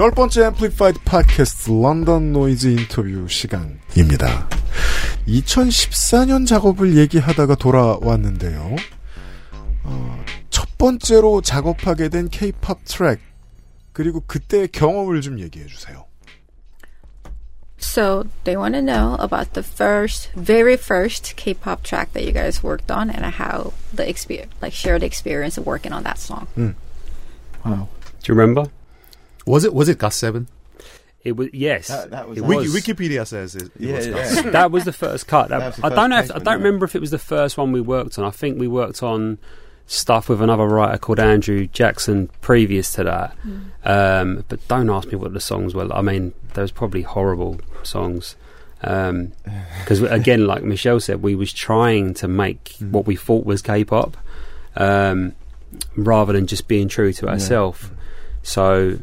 [0.00, 4.48] 열 번째 앰플리파이드 팟캐스트 런던 노이즈 인터뷰 시간입니다.
[5.28, 8.76] 2014년 작업을 얘기하다가 돌아왔는데요.
[9.82, 13.20] 어, 첫 번째로 작업하게 된 K-팝 트랙
[13.92, 16.06] 그리고 그때의 경험을 좀 얘기해 주세요.
[17.78, 22.64] So they want to know about the first, very first K-pop track that you guys
[22.64, 26.48] worked on, and how the experience, like, shared experience of working on that song.
[27.66, 27.88] Wow.
[28.22, 28.70] Do you remember?
[29.50, 30.48] Was it was it Gus Seven?
[31.22, 31.88] It was yes.
[31.88, 32.74] That- that was- it was.
[32.74, 33.64] Wikipedia says it.
[33.64, 34.50] it Yeah, was yeah.
[34.52, 35.48] That was the first cut.
[35.50, 36.18] That, That was the I don't know.
[36.20, 38.24] If, I don't remember if it was the first one we worked on.
[38.24, 39.36] I think we worked on
[39.86, 43.36] stuff with another writer called Andrew Jackson previous to that.
[43.84, 45.92] Um, but don't ask me what the songs were.
[45.92, 48.36] I mean, there was probably horrible songs.
[48.82, 54.16] Because again, like Michelle said, we was trying to make what we thought was K-pop,
[54.76, 55.34] um,
[55.96, 57.32] rather than just being true to Yeah.
[57.32, 57.90] ourselves.
[58.42, 58.98] So,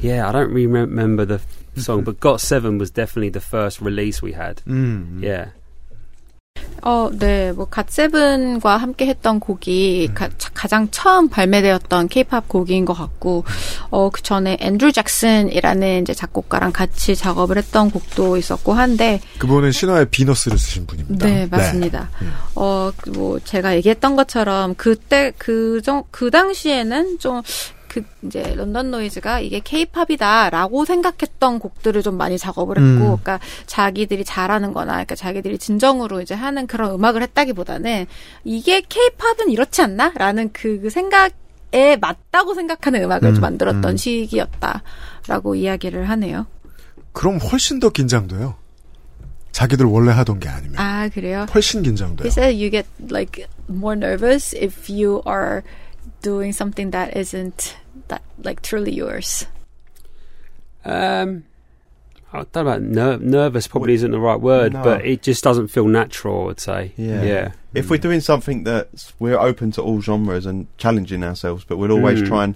[0.00, 4.22] yeah, I don't remember the f- song, but Got Seven was definitely the first release
[4.22, 4.62] we had.
[4.66, 5.20] 음.
[5.22, 5.52] Yeah.
[6.82, 10.28] 어, 네, 뭐 갓세븐과 함께 했던 곡이 가,
[10.68, 13.44] 장 처음 발매되었던 케이팝 곡인 것 같고,
[13.90, 20.06] 어, 그 전에 앤드루 잭슨이라는 이제 작곡가랑 같이 작업을 했던 곡도 있었고 한데, 그분은 신화의
[20.10, 21.26] 비너스를 쓰신 분입니다.
[21.26, 22.10] 네, 맞습니다.
[22.22, 22.32] 음.
[22.54, 27.42] 어, 그 뭐, 제가 얘기했던 것처럼, 그때, 그, 정, 그 당시에는 좀,
[28.00, 33.00] 그, 이제, 런던 노이즈가 이게 케이팝이다라고 생각했던 곡들을 좀 많이 작업을 했고, 음.
[33.00, 38.06] 그러니까 자기들이 잘하는 거나, 그러니까 자기들이 진정으로 이제 하는 그런 음악을 했다기보다는,
[38.44, 40.12] 이게 케이팝은 이렇지 않나?
[40.16, 43.96] 라는 그, 그 생각에 맞다고 생각하는 음악을 음, 좀 만들었던 음.
[43.96, 46.46] 시기였다라고 이야기를 하네요.
[47.12, 48.54] 그럼 훨씬 더 긴장돼요.
[49.52, 51.46] 자기들 원래 하던 게 아니면 아, 그래요?
[51.52, 52.24] 훨씬 긴장돼요.
[52.24, 55.62] He said you get like more nervous if you are
[56.22, 57.74] doing something that isn't
[58.08, 59.46] that like truly yours.
[60.84, 61.44] Um,
[62.32, 63.66] I don't know about ner- nervous.
[63.66, 64.82] Probably isn't the right word, No.
[64.82, 66.42] but it just doesn't feel natural.
[66.42, 66.92] I would say.
[66.96, 67.22] Yeah.
[67.22, 67.52] Yeah.
[67.74, 71.92] If we're doing something that's we're open to all genres and challenging ourselves, but we'll
[71.92, 72.26] always Mm.
[72.28, 72.54] try and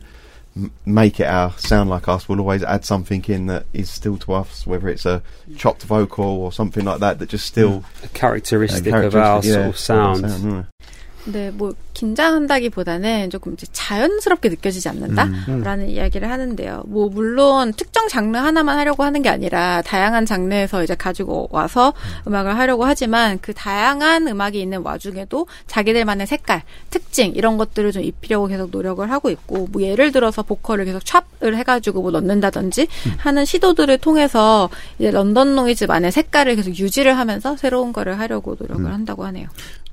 [0.57, 2.29] m- make it our sound like us.
[2.29, 5.23] We'll always add something in that is still to us, whether it's a
[5.57, 9.63] chopped vocal or something like that that just still a characteristic, of our characteristic, sort
[9.63, 10.45] yeah, of sound.
[10.53, 10.87] yeah.
[11.25, 16.83] 네, 뭐 긴장한다기보다는 조금 이제 자연스럽게 느껴지지 않는다라는 이야기를 하는데요.
[16.87, 21.93] 뭐 물론 특정 장르 하나만 하려고 하는 게 아니라 다양한 장르에서 이제 가지고 와서
[22.27, 28.49] 음악을 하려고 하지만 그 다양한 음악이 있는 와중에도 자기들만의 색깔, 특징 이런 것들을 좀 입히려고
[28.49, 33.99] 계속 노력을 하고 있고 뭐 예를 들어서 보컬을 계속 찹을 해가지고 뭐 넣는다든지 하는 시도들을
[33.99, 39.47] 통해서 이제 런던 노이즈만의 색깔을 계속 유지를 하면서 새로운 거를 하려고 노력을 한다고 하네요.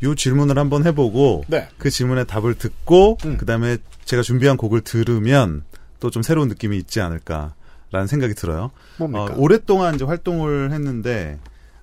[0.04, 1.68] 요 질문을 한번 해보고 네.
[1.78, 3.38] 그 질문에 답을 듣고 음.
[3.38, 5.64] 그다음에 제가 준비한 곡을 들으면
[6.00, 8.72] 또 좀 새로운 느낌이 있지 않을까라는 생각이 들어요.
[8.98, 9.24] 뭡니까?
[9.26, 11.38] 어, 오랫동안 이제 활동을 했는데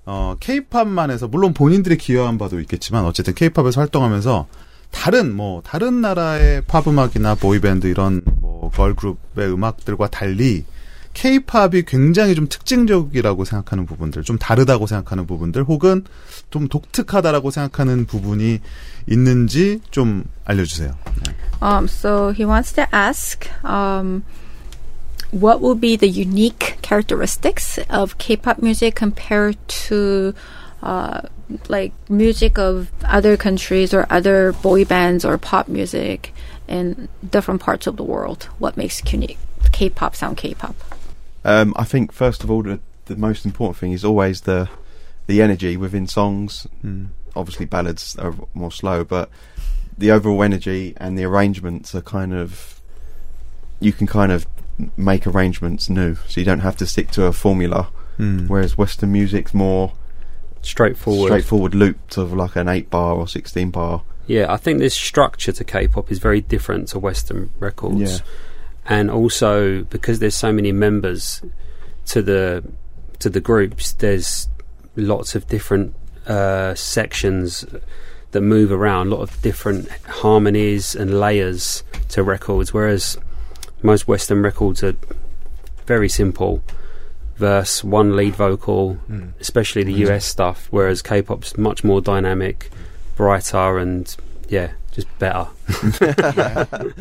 [0.07, 4.47] 어 케이팝만 해서 물론 본인들이 기여한 바도 있겠지만 어쨌든 케이팝에서 활동하면서
[4.91, 10.65] 다른 뭐 다른 나라의 팝 음악이나 보이 밴드 이런 뭐 걸그룹의 음악들과 달리
[11.16, 16.06] 케이팝이 굉장히 좀 특징적이라고 생각하는 부분들, 좀 다르다고 생각하는 부분들, 혹은
[16.50, 18.60] 좀 독특하다라고 생각하는 부분이
[19.08, 20.96] 있는지 좀 알려주세요.
[21.62, 24.24] Um, so he wants to ask, um,
[25.32, 29.58] what will be the unique characteristics of K-pop music compared
[29.88, 30.34] to,
[30.82, 31.22] uh,
[31.68, 36.34] like music of other countries or other boy bands or pop music
[36.70, 38.48] in different parts of the world?
[38.60, 39.38] What makes unique
[39.74, 40.76] K-pop sound K-pop?
[41.47, 44.69] Um, I think first of all, the, the most important thing is always the
[45.29, 46.67] the energy within songs.
[46.85, 47.11] 음.
[47.37, 49.31] Obviously, ballads are more slow, but
[49.97, 52.81] the overall energy and the arrangements are kind of
[53.79, 54.47] you can kind of
[54.97, 57.89] make arrangements new, so you don't have to stick to a formula.
[58.19, 58.49] 음.
[58.49, 59.93] Whereas Western music's more
[60.63, 61.29] Straightforward.
[61.29, 64.03] straightforward loops of like an eight bar or sixteen bar.
[64.27, 68.19] Yeah, I think this structure to K-pop is very different to Western records, Yeah.
[68.89, 71.43] And also because there's so many members
[72.07, 72.65] to the
[73.19, 74.49] to the groups, there's
[74.95, 75.95] lots of different
[76.27, 77.65] uh, sections
[78.33, 79.89] that move around, a lot of different
[80.23, 82.75] harmonies and layers to records.
[82.75, 83.17] Whereas
[83.83, 84.95] most Western records are
[85.87, 86.63] very simple.
[87.37, 89.33] Verse, one lead vocal, Mm.
[89.41, 92.71] especially the US stuff, whereas K-pop's much more dynamic,
[93.17, 94.15] brighter, and
[94.49, 95.47] yeah, just better.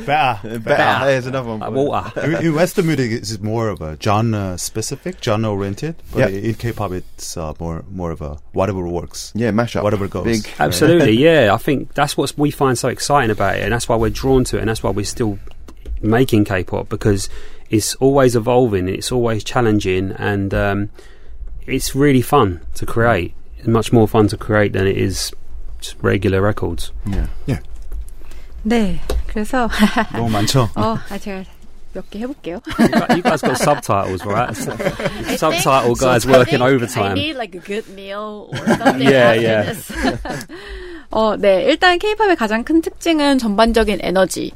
[0.06, 0.60] better.
[0.60, 1.06] Better.
[1.06, 1.60] There's another one.
[1.60, 1.86] Like for you.
[1.88, 2.22] water.
[2.22, 5.96] in, in Western music, it's more of a genre specific, genre oriented.
[6.12, 6.40] But Yeah.
[6.50, 9.84] in K-pop, it's uh, more more of a whatever works, Yeah, mashup.
[9.84, 10.26] whatever goes.
[10.26, 10.54] Big.
[10.60, 11.54] Absolutely, yeah.
[11.54, 14.44] I think that's what we find so exciting about it, and that's why we're drawn
[14.46, 15.40] to it, and that's why we're still
[16.02, 17.30] making K-pop because
[17.70, 20.90] it's always evolving, it's always challenging, and um,
[21.66, 23.34] it's really fun to create.
[23.58, 25.32] It's much more fun to create than it is
[26.02, 26.92] regular records.
[27.08, 27.28] Yeah.
[27.46, 27.60] Yeah.
[28.65, 29.01] 네.
[29.27, 29.69] 그래서
[30.13, 30.69] 너무 많죠.
[30.77, 31.45] 어, 아 제가
[31.93, 32.61] 몇 개 해볼게요.
[32.79, 34.55] You gu- you guys got subtitles, right?
[35.39, 37.15] Subtitle guys working I overtime.
[37.15, 39.03] need like a good meal or something.
[39.03, 39.71] Yeah, after yeah.
[41.10, 41.64] 어, 네.
[41.64, 44.52] 일단 케이팝의 가장 큰 특징은 전반적인 에너지.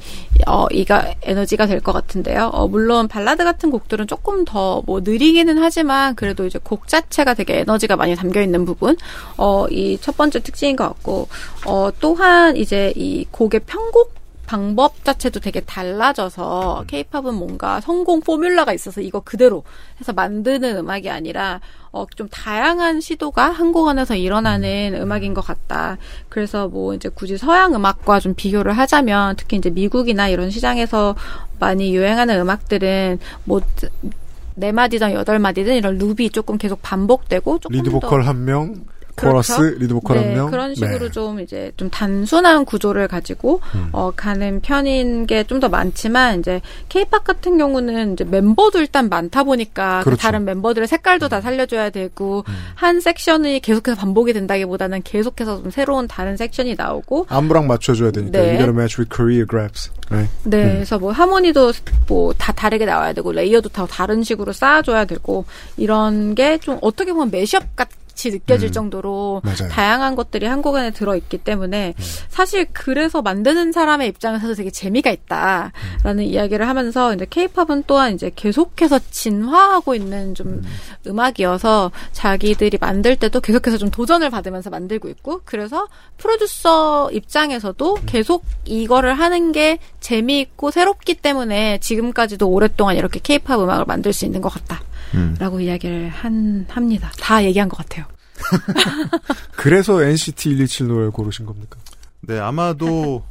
[0.46, 2.50] 어, 이가 에너지가 될 것 같은데요.
[2.52, 7.60] 어, 물론 발라드 같은 곡들은 조금 더 뭐 느리기는 하지만 그래도 이제 곡 자체가 되게
[7.60, 8.96] 에너지가 많이 담겨 있는 부분.
[9.36, 11.28] 어, 이 첫 번째 특징인 것 같고.
[11.66, 14.19] 어, 또한 이제 이 곡의 편곡
[14.50, 19.62] 방법 자체도 되게 달라져서 케이팝은 뭔가 성공 formula가 있어서 이거 그대로
[20.00, 21.60] 해서 만드는 음악이 아니라
[21.92, 25.98] 어, 좀 다양한 시도가 한곡 안에서 일어나는 음악인 것 같다.
[26.28, 31.14] 그래서 뭐 이제 굳이 서양 음악과 좀 비교를 하자면 특히 이제 미국이나 이런 시장에서
[31.60, 37.88] 많이 유행하는 음악들은 뭐 네 마디든 여덟 마디든 이런 loop이 조금 계속 반복되고 조금 리드
[37.88, 38.84] 더 보컬 한 명,
[39.20, 39.54] 그렇죠.
[39.56, 40.50] 코러스, 리드 보컬 네, 한 명.
[40.50, 41.10] 그런 식으로 네.
[41.10, 43.88] 좀 이제 좀 단순한 구조를 가지고 음.
[43.92, 49.44] 어, 가는 편인 게 좀 더 많지만 이제 케이팝 같은 경우는 이제 멤버도 일단 많다
[49.44, 50.20] 보니까 그 그렇죠.
[50.20, 50.22] 음.
[50.22, 52.44] 다른 멤버들의 색깔도 다 살려줘야 되고
[52.74, 58.38] 한 섹션이 계속해서 반복이 된다기보다는 계속해서 좀 새로운 다른 섹션이 나오고 안무랑 맞춰줘야 되니까.
[58.38, 58.44] 네.
[58.50, 59.90] You gotta match with choreographs.
[60.10, 60.28] 네.
[60.44, 61.72] 네, 그래서 뭐 하모니도
[62.08, 65.44] 뭐 다 다르게 나와야 되고 layer도 다 다른 식으로 쌓아줘야 되고
[65.76, 67.88] 이런 게 좀 어떻게 보면 매시업 같
[68.28, 69.70] 이 느껴질 음, 정도로 맞아요.
[69.70, 71.94] 다양한 것들이 한곡 안에 들어 있기 때문에
[72.28, 79.00] 사실 그래서 만드는 사람의 입장에서도 되게 재미가 있다라는 이야기를 하면서 이제 케이팝은 또한 이제 계속해서
[79.10, 80.62] 진화하고 있는 좀
[81.06, 81.20] 음.
[81.20, 89.14] 악이어서 자기들이 만들 때도 계속해서 좀 도전을 받으면서 만들고 있고 그래서 프로듀서 입장에서도 계속 이거를
[89.14, 94.82] 하는 게 재미있고 새롭기 때문에 지금까지도 오랫동안 이렇게 케이팝 음악을 만들 수 있는 것 같다.
[95.14, 95.34] 음.
[95.38, 97.10] 라고 이야기를 한, 합니다.
[97.18, 98.04] 다 얘기한 것 같아요.
[99.56, 101.78] 그래서 NCT 127 노래를 고르신 겁니까?
[102.22, 103.24] 네, 아마도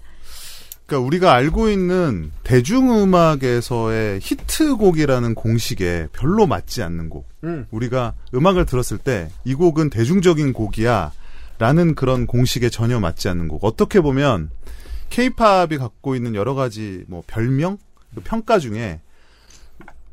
[0.85, 7.27] 그러니까 우리가 알고 있는 대중음악에서의 히트곡이라는 공식에 별로 맞지 않는 곡.
[7.43, 7.67] 음.
[7.71, 11.11] 우리가 음악을 들었을 때 이 곡은 대중적인 곡이야
[11.59, 13.63] 라는 그런 공식에 전혀 맞지 않는 곡.
[13.63, 14.49] 어떻게 보면
[15.09, 17.77] 케이팝이 갖고 있는 여러 가지 뭐 별명,
[18.15, 18.99] 그 평가 중에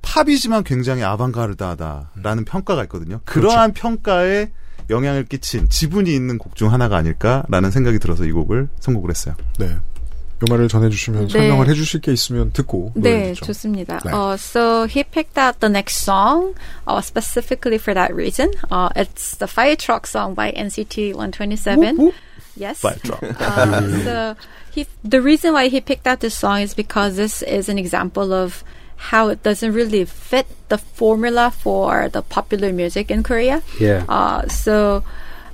[0.07, 3.20] 팝이지만 굉장히 아방가르다하다라는 평가가 있거든요.
[3.24, 4.50] 그러한 평가에
[4.88, 9.34] 영향을 끼친 지분이 있는 곡 중 하나가 아닐까라는 생각이 들어서 이 곡을 선곡을 했어요.
[9.59, 9.66] 네.
[9.66, 11.32] 요 말을 전해주시면 네.
[11.32, 13.32] 설명을 해주실 게 있으면 듣고 네.
[13.34, 13.98] 좋습니다.
[14.04, 14.12] 네.
[14.12, 16.54] Uh, so he picked out the next song
[16.86, 18.52] uh, specifically for that reason.
[18.70, 22.12] Uh, it's the Fire Truck song by NCT 127.
[22.54, 22.80] Yes.
[22.80, 23.22] Fire truck.
[23.22, 24.36] Uh, so
[24.70, 28.32] he, the reason why he picked out this song is because this is an example
[28.32, 28.62] of
[28.97, 33.62] how it doesn't really fit the formula for the popular music in Korea.
[33.78, 34.05] Yeah.
[34.09, 35.05] Uh, so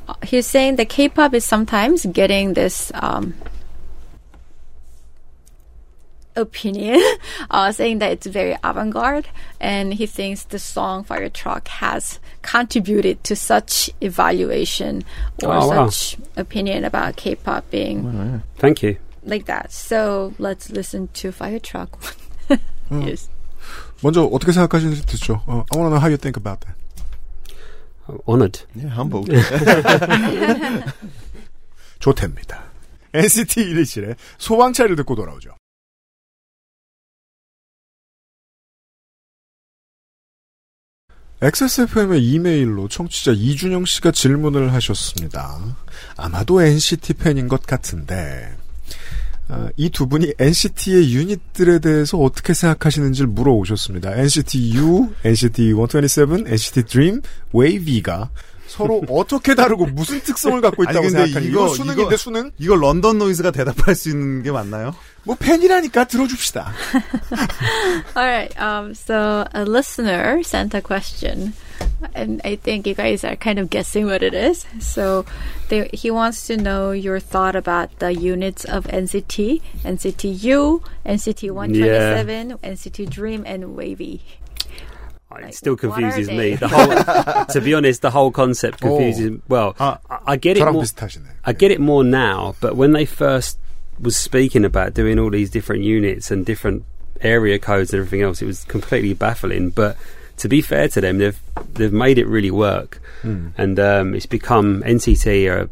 [0.09, 3.35] uh, he's saying that K-pop is sometimes getting this um,
[6.35, 7.03] opinion,
[7.51, 9.29] uh, saying that it's very avant-garde,
[9.61, 15.05] and he thinks the song "Fire Truck" has contributed to such evaluation
[15.43, 15.89] or Oh, wow.
[15.91, 18.97] such opinion about K-pop being Thank you.
[19.25, 19.73] like that.
[19.73, 21.99] So let's listen to "Fire Truck."
[22.91, 23.29] yes.
[24.03, 25.43] 먼저 어떻게 생각하시는지 듣죠.
[25.47, 26.77] 어, I want to know how you think about that.
[28.27, 28.67] Honored.
[28.75, 29.31] Yeah, humbled.
[32.01, 32.65] 좋답니다.
[33.15, 35.55] NCT 127의 소방차를 듣고 돌아오죠.
[41.43, 45.59] XSFM의 이메일로 청취자 이준영 씨가 질문을 하셨습니다.
[46.17, 48.57] 아마도 NCT 팬인 것 같은데,
[49.77, 54.15] 이두 분이 NCT의 유닛들에 대해서 어떻게 생각하시는지를 물어오셨습니다.
[54.17, 57.21] NCT U, NCT 127, NCT Dream,
[57.55, 58.31] WAVE가
[58.67, 61.47] 서로 어떻게 다르고 무슨 특성을 갖고 있다고 생각하니?
[61.49, 62.51] 이거- 이거 수능인데 이거- 수능?
[62.59, 64.95] 이거 런던 노이즈가 대답할 수 있는 게 맞나요?
[65.25, 66.73] 뭐 팬이라니까 들어줍시다.
[68.17, 68.55] All right.
[68.59, 71.53] Um, so a listener sent a question,
[72.15, 74.67] and I think you guys are kind of guessing what it is.
[74.81, 75.25] So
[75.69, 81.51] they, he wants to know your thought about the units of NCT, NCT U, NCT
[81.51, 82.57] 127, yeah.
[82.57, 84.23] NCT Dream, and Wavy.
[85.31, 86.57] Oh, it still confuses me.
[86.57, 88.89] The whole, to be honest, the whole concept oh.
[88.89, 89.31] confuses.
[89.31, 89.43] Oh.
[89.49, 90.71] Well, uh, I, I get it.
[90.71, 90.85] More,
[91.45, 93.59] I get it more now, but when they first
[93.99, 96.85] was speaking about doing all these different units and different
[97.21, 99.71] area codes and everything else, it was completely baffling.
[99.71, 99.97] But
[100.43, 101.41] to be fair to them, they've
[101.75, 103.53] they've made it really work, mm.
[103.57, 105.71] and um, it's become NCT are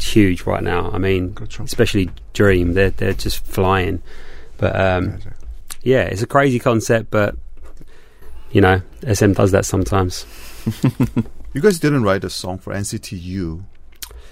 [0.00, 0.90] huge right now.
[0.90, 1.62] I mean, gotcha.
[1.62, 4.02] especially Dream, they're they're just flying.
[4.56, 5.18] But um,
[5.82, 7.36] yeah, it's a crazy concept, but
[8.52, 8.80] you know,
[9.12, 10.24] SM does that sometimes.
[11.52, 13.66] you guys didn't write a song for NCT U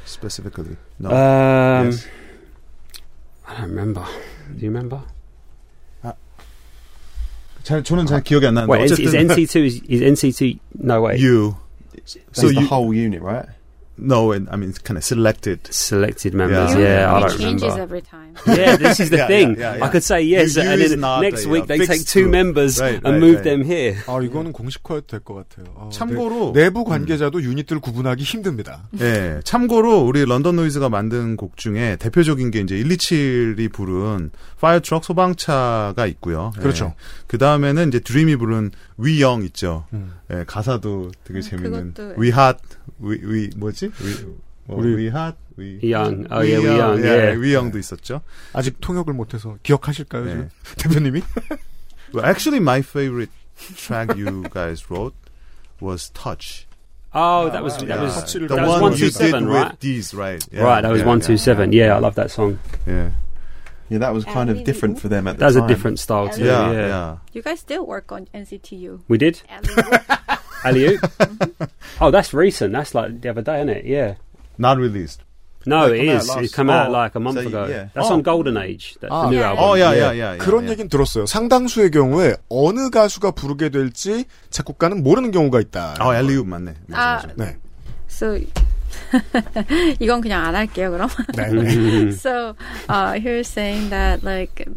[0.06, 1.10] specifically, no?
[1.10, 2.06] Um, yes.
[3.46, 4.06] I don't remember.
[4.48, 5.02] Do you remember?
[7.63, 10.59] 잘 저는 잘 기억이 안 나는데 Wait, is, is 어쨌든 NC2 is, is NC2?
[10.81, 11.19] No, wait.
[11.21, 11.55] U.
[11.93, 13.45] That's So the you whole unit, right?
[13.96, 15.60] No, and, I mean it's kind of selected.
[15.70, 16.74] selected members.
[16.74, 16.80] Yeah.
[16.80, 17.82] Yeah, I it don't changes remember.
[17.82, 18.34] every time.
[18.46, 19.56] Yeah, this is the Yeah, thing.
[19.56, 21.86] yeah, yeah, I could say yes, You- and you is then next week uh, they
[21.86, 22.32] take two group.
[22.32, 23.44] members Right, and right, move right.
[23.44, 23.94] them here.
[24.06, 25.66] 아, 이거는 공식화해도 될 것 같아요.
[25.76, 28.88] 어, 참고로 네, 내부 관계자도 유닛들 구분하기 힘듭니다.
[29.00, 34.30] 예, 참고로 우리 런던 노이즈가 만든 곡 중에 대표적인 게 이제 127이 부른
[34.60, 36.52] 파이어 트럭 소방차가 있고요.
[36.58, 36.94] 그렇죠.
[37.26, 39.86] 그 다음에는 이제 드림이 부른 위영 있죠.
[39.92, 40.12] 음.
[40.31, 42.57] 예, 가사도 되게 음, 재밌는 그것도- 위핫
[42.99, 43.85] 위, 위 뭐지?
[43.87, 44.25] 위,
[44.65, 46.25] 뭐, 우리- 위핫 위 Young.
[46.31, 47.03] Oh, yeah, we young.
[47.03, 47.41] 예, Yeah.
[47.41, 48.21] 위영도 있었죠.
[48.53, 50.31] 아직 통역을 못해서 기억하실까요, 네.
[50.31, 50.49] 지금?
[50.77, 51.21] 대표님이?
[52.13, 53.31] Well, actually, my favorite
[53.75, 55.13] track you guys wrote
[55.81, 56.65] was Touch.
[57.13, 58.03] Oh, that was that Yeah.
[58.05, 59.71] was 터치를 the that was one one you two seven, did right?
[59.73, 60.41] with these, right?
[60.53, 61.73] Yeah, right, that was yeah, one two seven.
[61.73, 62.59] Yeah, I love that song.
[62.87, 63.11] Yeah,
[63.93, 65.67] Yeah, that was kind of different for them at the That's a time.
[65.67, 66.45] different style too.
[66.45, 67.17] yeah, Yeah, yeah.
[67.33, 69.01] You guys still work on NCTU.
[69.07, 69.41] we did.
[69.49, 70.29] Alley-oop.
[70.63, 70.99] Alley
[71.99, 72.73] Oh, that's recent.
[72.73, 73.85] That's like the other day, isn't it?
[73.85, 74.15] Yeah.
[74.57, 75.23] Not released.
[75.65, 76.29] No, That it come out is.
[76.29, 77.65] last- It come out Oh, like a month so, ago.
[77.67, 77.87] yeah.
[77.93, 78.13] That's Oh.
[78.13, 78.99] on GoldenAge.
[79.01, 79.23] That, Ah.
[79.23, 79.49] the new Yeah.
[79.49, 79.63] album.
[79.65, 79.97] Oh yeah, Yeah.
[79.97, 80.31] yeah, yeah.
[80.35, 80.71] yeah, 그런 yeah.
[80.71, 81.25] 얘기는 들었어요.
[81.25, 85.95] 상당수의 경우에 어느 가수가 부르게 될지 작곡가는 모르는 경우가 있다.
[85.99, 86.73] 어, 엘리웁 맞네.
[86.87, 87.33] 맞아, 아, 맞아.
[87.35, 87.57] 네.
[88.07, 88.39] So
[89.99, 91.09] 이건 그냥 안 할게요, 그럼.
[91.35, 92.11] 네, 네.
[92.13, 92.55] so
[92.89, 94.67] uh, here's saying that like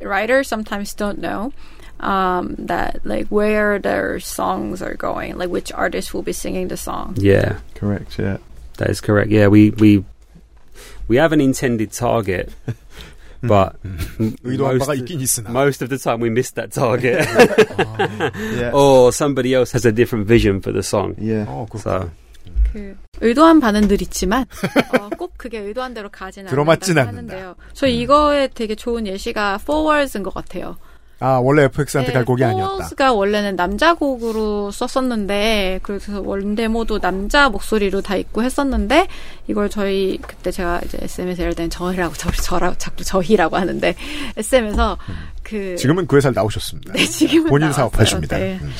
[0.00, 1.52] writers sometimes don't know
[2.00, 6.76] um, that like where their songs are going, like which artist will be singing the
[6.76, 7.14] song.
[7.18, 8.38] Yeah, Correct, yeah.
[8.78, 9.30] that is correct.
[9.30, 10.04] Yeah, we we
[11.08, 12.50] we have an intended target,
[13.42, 15.50] but m- 의도한 바가 most, 있긴 있으나.
[15.50, 17.24] most of the time we miss that target,
[18.58, 18.72] Yeah.
[18.74, 21.14] or somebody else has a different vision for the song.
[21.18, 21.46] Yeah.
[21.46, 21.80] 어, 그렇구나.
[21.80, 22.10] So
[22.73, 24.45] 그 의도한 늘 있지만
[24.99, 27.17] 어, 꼭 그게 의도한 대로 가지는 들어맞진 않는다.
[27.17, 27.55] 하는데요.
[27.73, 30.77] 저 이거에 되게 좋은 예시가 Forwards인 것 같아요.
[31.21, 32.65] 아, 원래 FX한테 갈 곡이 아니었다.
[32.75, 39.07] Forwards가 원래는 남자 곡으로 썼었는데 그래서 원데모도 남자 목소리로 다 있고 했었는데
[39.47, 43.95] 이걸 저희 그때 제가 이제 SM에서 예를 저희라고 저, 저라고 자꾸 저희라고 하는데
[44.37, 44.97] SM에서
[45.43, 46.93] 그 지금은 그 회사를 나오셨습니다.
[46.93, 47.89] 네, 지금은 본인 나왔어요.
[47.89, 48.37] 사업하십니다.
[48.37, 48.59] 네.
[48.61, 48.71] 음.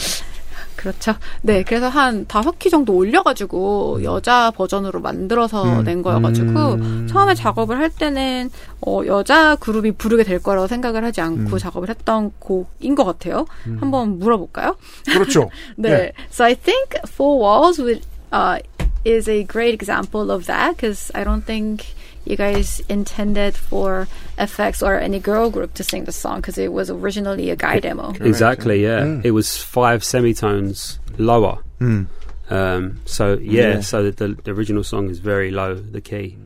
[0.80, 1.14] 그렇죠.
[1.42, 5.84] 네, 그래서 한 다섯 키 정도 올려가지고 여자 버전으로 만들어서 음.
[5.84, 7.08] 낸 거여가지고 음.
[7.10, 8.50] 처음에 작업을 할 때는
[8.88, 11.58] 어, 여자 그룹이 부르게 될 거라고 생각을 하지 않고 음.
[11.58, 13.46] 작업을 했던 곡인 것 같아요.
[13.82, 14.78] 한번 물어볼까요?
[15.06, 15.50] 그렇죠.
[15.76, 15.90] 네.
[15.90, 16.14] 네.
[16.32, 18.60] So I think Four Walls would uh,
[19.06, 21.88] is a great example of that because I don't think
[22.25, 24.09] you guys intended for
[24.39, 27.79] FX or any girl group to sing the song because it was originally a guy
[27.81, 28.13] demo.
[28.21, 29.01] Exactly, yeah.
[29.01, 29.25] Mm.
[29.25, 31.59] It was five semitones lower.
[31.81, 32.07] 음.
[32.51, 33.81] Um, so yeah, Yeah.
[33.81, 36.37] so the, the original song is very low, the key.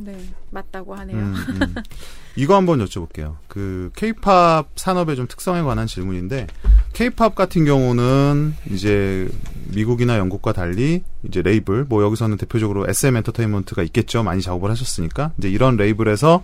[0.00, 0.16] 네,
[0.50, 1.14] 맞다고 하네요.
[1.16, 1.74] 음, 음.
[2.37, 3.35] 이거 한번 여쭤볼게요.
[3.47, 6.47] 그 케이팝 산업의 좀 특성에 관한 질문인데
[6.93, 9.29] 케이팝 같은 경우는 이제
[9.73, 14.23] 미국이나 영국과 달리 이제 레이블 뭐 여기서는 대표적으로 SM 엔터테인먼트가 있겠죠.
[14.23, 16.43] 많이 작업을 하셨으니까 이제 이런 레이블에서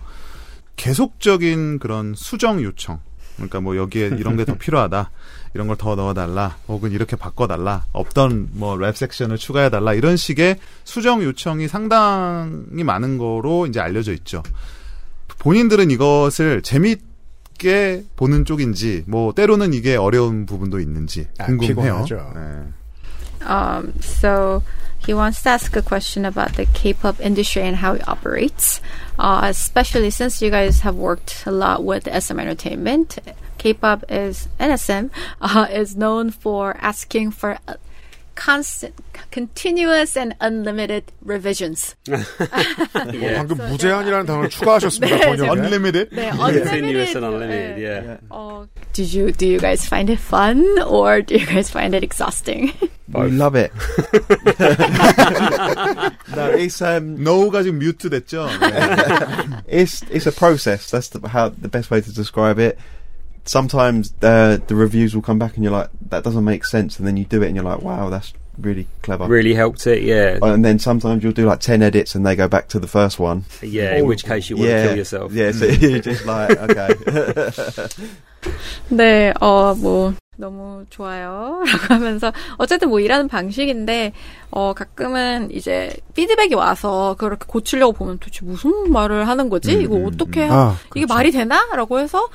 [0.76, 3.00] 계속적인 그런 수정 요청
[3.36, 5.10] 그러니까 뭐 여기에 이런 게 더 필요하다.
[5.54, 6.56] 이런 걸 더 넣어달라.
[6.68, 7.84] 혹은 이렇게 바꿔달라.
[7.92, 9.92] 없던 뭐 랩 섹션을 추가해달라.
[9.94, 14.42] 이런 식의 수정 요청이 상당히 많은 거로 이제 알려져 있죠.
[15.42, 22.04] 본인들은 이것을 재밌게 보는 쪽인지, 뭐, 때로는 이게 어려운 부분도 있는지 아, 궁금해요.
[22.06, 22.72] 네.
[23.44, 24.62] Um, so
[25.04, 28.80] he wants to ask a question about the K-pop industry and how it operates,
[29.18, 33.18] uh, especially since you guys have worked a lot with SM Entertainment.
[33.58, 37.74] K-pop is NSM uh, is known for asking for uh,
[38.35, 38.93] constant,
[39.31, 41.95] continuous, and unlimited revisions.
[42.07, 42.13] 어,
[43.13, 43.37] yeah.
[43.37, 45.17] 방금 무제한이라는 단어를 추가하셨습니다.
[45.17, 45.49] 네, 번역에.
[45.49, 46.09] Unlimited?
[46.11, 47.17] 네, Continuous unlimited.
[47.17, 47.81] and unlimited, 네.
[47.81, 48.17] yeah.
[48.29, 52.03] Uh, did you do you guys find it fun or do you guys find it
[52.03, 52.71] exhausting?
[53.11, 53.71] We love it.
[56.35, 58.47] no, it's um, 노우가 지금 뮤트 됐죠?
[58.59, 59.63] 네.
[59.67, 60.91] it's it's a process.
[60.91, 62.77] That's the, how the best way to describe it.
[63.45, 67.07] Sometimes uh, the reviews will come back and you're like, that doesn't make sense, and
[67.07, 69.25] then you do it and you're like, wow, that's really clever.
[69.25, 70.37] Really helped it, yeah.
[70.41, 73.19] And then sometimes you'll do like ten edits and they go back to the first
[73.19, 73.45] one.
[73.61, 75.31] Yeah, in which case you want yeah, to kill yourself.
[75.31, 75.51] yeah.
[75.51, 76.89] So you're just like, okay.
[78.89, 81.63] 네, 어, 뭐, 너무 좋아요.
[81.65, 84.13] 라고 하면서, 어쨌든 뭐 일하는 방식인데,
[84.51, 89.73] 어, 가끔은 이제 피드백이 와서 그렇게 고치려고 보면 도대체 무슨 말을 하는 거지?
[89.81, 91.13] 이거 어떻게, 하- 아, 이게 그렇죠.
[91.13, 91.65] 말이 되나?
[91.75, 92.27] 라고 해서,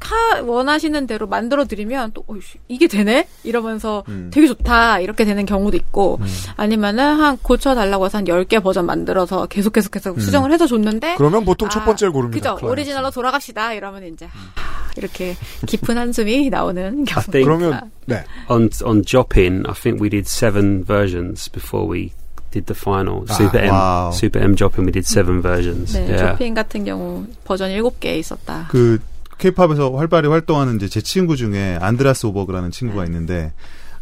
[0.00, 3.28] 카, 원하시는 대로 만들어 드리면 또, 어이씨, 이게 되네?
[3.44, 5.00] 이러면서 되게 좋다.
[5.00, 6.18] 이렇게 되는 경우도 있고,
[6.56, 11.16] 아니면은 한 고쳐 달라고 해서 한 10개 버전 만들어서 계속 계속 계속 수정을 해서 줬는데,
[11.16, 12.54] 그러면 보통 첫 아, 번째를 고릅니다.
[12.54, 12.66] 그죠.
[12.66, 13.74] 오리지널로 돌아갑시다.
[13.74, 15.36] 이러면 이제 하, 이렇게
[15.66, 17.24] 깊은 한숨이 나오는 경우.
[17.30, 18.24] 그러면 네.
[18.48, 22.12] On on Joppin, I think we did seven versions before we
[22.50, 23.24] did the final.
[23.28, 24.10] Super M, wow.
[24.12, 25.96] Super M Joppin, we did seven versions.
[25.96, 26.32] 네, yeah.
[26.32, 28.66] 쇼핑 같은 경우 버전 7개 있었다.
[28.70, 28.98] 그
[29.40, 33.52] 케이팝에서 활발히 활동하는 이제 제 친구 중에 안드라스 오버그라는 친구가 있는데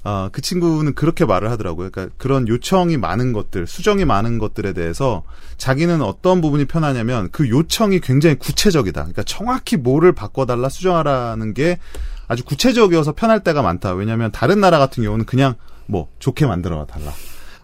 [0.04, 1.90] 아, 그 친구는 그렇게 말을 하더라고요.
[1.90, 5.22] 그러니까 그런 요청이 많은 것들, 수정이 많은 것들에 대해서
[5.56, 9.00] 자기는 어떤 부분이 편하냐면 그 요청이 굉장히 구체적이다.
[9.00, 11.78] 그러니까 정확히 뭐를 바꿔달라, 수정하라는 게
[12.28, 13.92] 아주 구체적이어서 편할 때가 많다.
[13.94, 15.54] 왜냐하면 다른 나라 같은 경우는 그냥
[15.86, 17.12] 뭐 좋게 만들어 달라.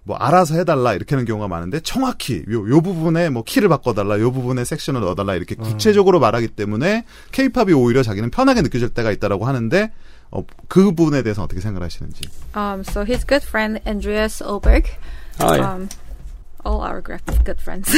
[0.06, 4.30] 뭐 알아서 해달라 이렇게 하는 경우가 많은데 정확히 요, 요 부분에 뭐 키를 바꿔달라 요
[4.32, 9.90] 부분에 섹션을 넣어달라 이렇게 구체적으로 말하기 때문에 케이팝이 오히려 자기는 편하게 느껴질 때가 있다라고 하는데
[10.30, 14.90] 어, 그 부분에 대해서 어떻게 생각하시는지 Um, so his good friend Andreas Oberg,
[15.40, 15.72] Oh, yeah.
[15.74, 15.88] um,
[16.64, 17.90] all our good friends,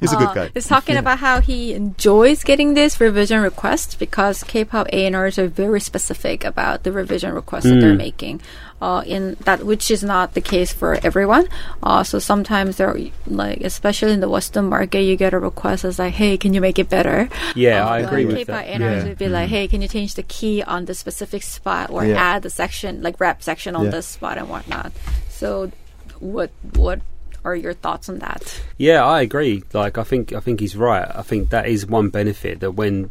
[0.00, 0.50] He's a good guy.
[0.54, 5.80] is talking about how he enjoys getting this revision request because K-pop A&Rs are very
[5.80, 8.40] specific about the revision requests that they're making.
[8.82, 11.46] Uh, in that, which is not the case for everyone.
[11.86, 12.98] Uh, so sometimes they're
[13.30, 16.60] like, especially in the Western market, you get a request as like, "Hey, can you
[16.60, 18.66] make it better?" Yeah, I Uh, agree with K-pop that.
[18.66, 19.08] A&Rs Yeah.
[19.14, 22.18] would be like, "Hey, can you change the key on this specific spot or Yeah.
[22.18, 23.94] add the section, like rap section on Yeah.
[24.02, 24.90] this spot and whatnot?"
[25.30, 25.70] So,
[26.18, 26.98] what what
[27.46, 28.42] are your thoughts on that?
[28.82, 29.62] Yeah, I agree.
[29.72, 31.06] Like, I think I think he's right.
[31.06, 33.10] I think that is one benefit that when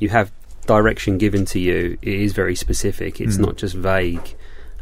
[0.00, 0.32] you have
[0.64, 3.20] direction given to you, it is very specific.
[3.20, 4.32] It's not just vague.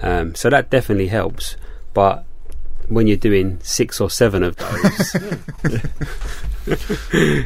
[0.03, 1.57] Um, so that definitely helps.
[1.94, 2.24] But
[2.88, 5.16] when you're doing six or seven of those,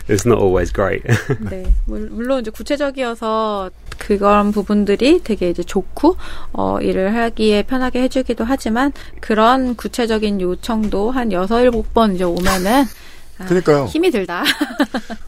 [0.09, 1.03] it's not always great.
[1.51, 6.17] 네, 물- 물론 이제 구체적이어서 그런 부분들이 되게 이제 좋고
[6.53, 12.85] 어, 일을 하기에 편하게 해주기도 하지만 그런 구체적인 요청도 한 여섯 일곱 번 이제 오면은
[13.39, 13.87] 아, 그러니까요.
[13.87, 14.45] 힘이 들다.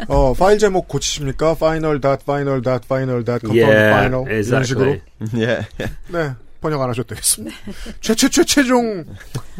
[0.08, 1.52] 어, 파일 제목 고치십니까?
[1.52, 5.46] final dot final dot final dot confirm yeah, final 이런 식으로 exactly.
[5.46, 5.68] yeah.
[6.12, 6.34] 네
[6.64, 7.54] 번역 안 하셔도 되겠습니다.
[8.00, 9.04] 최최최 최종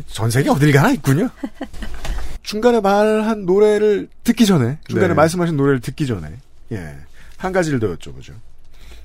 [0.06, 1.28] 전 세계 어딜 가나 있군요.
[2.42, 5.14] 중간에 말한 노래를 듣기 전에 중간에 네.
[5.14, 6.32] 말씀하신 노래를 듣기 전에
[6.72, 6.96] 예
[7.36, 8.32] 한 가지를 더 여쭤보죠.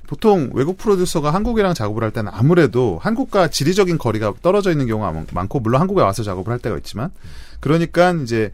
[0.06, 5.26] 보통 외국 프로듀서가 한국이랑 작업을 할 때는 아무래도 한국과 지리적인 거리가 떨어져 있는 경우가 많-
[5.30, 7.10] 많고 물론 한국에 와서 작업을 할 때가 있지만
[7.60, 8.50] 그러니까 이제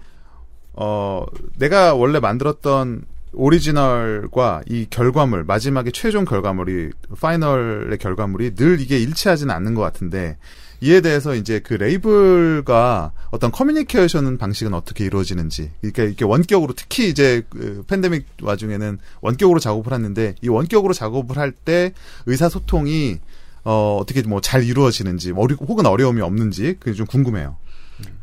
[0.73, 1.25] 어
[1.57, 3.05] 내가 원래 만들었던
[3.37, 6.91] 오리지널과 이 결과물 마지막에 최종 결과물이
[7.21, 10.39] final의 결과물이 늘 이게 일치하지는 않는 것 같은데
[10.81, 17.43] 이에 대해서 이제 그 레이블과 어떤 커뮤니케이션 방식은 어떻게 이루어지는지 그러니까 이렇게 원격으로 특히 이제
[17.51, 21.93] 그 팬데믹 와중에는 원격으로 작업을 했는데 이 원격으로 작업을 할 때
[22.27, 23.19] 의사 소통이
[23.65, 27.57] 어 어떻게 뭐 잘 이루어지는지 어리, 혹은 어려움이 없는지 그게 좀 궁금해요.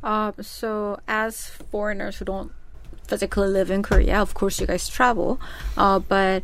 [0.03, 2.51] Uh, so, as foreigners who don't
[3.03, 5.39] physically live in Korea, of course, you guys travel,
[5.77, 6.43] uh, but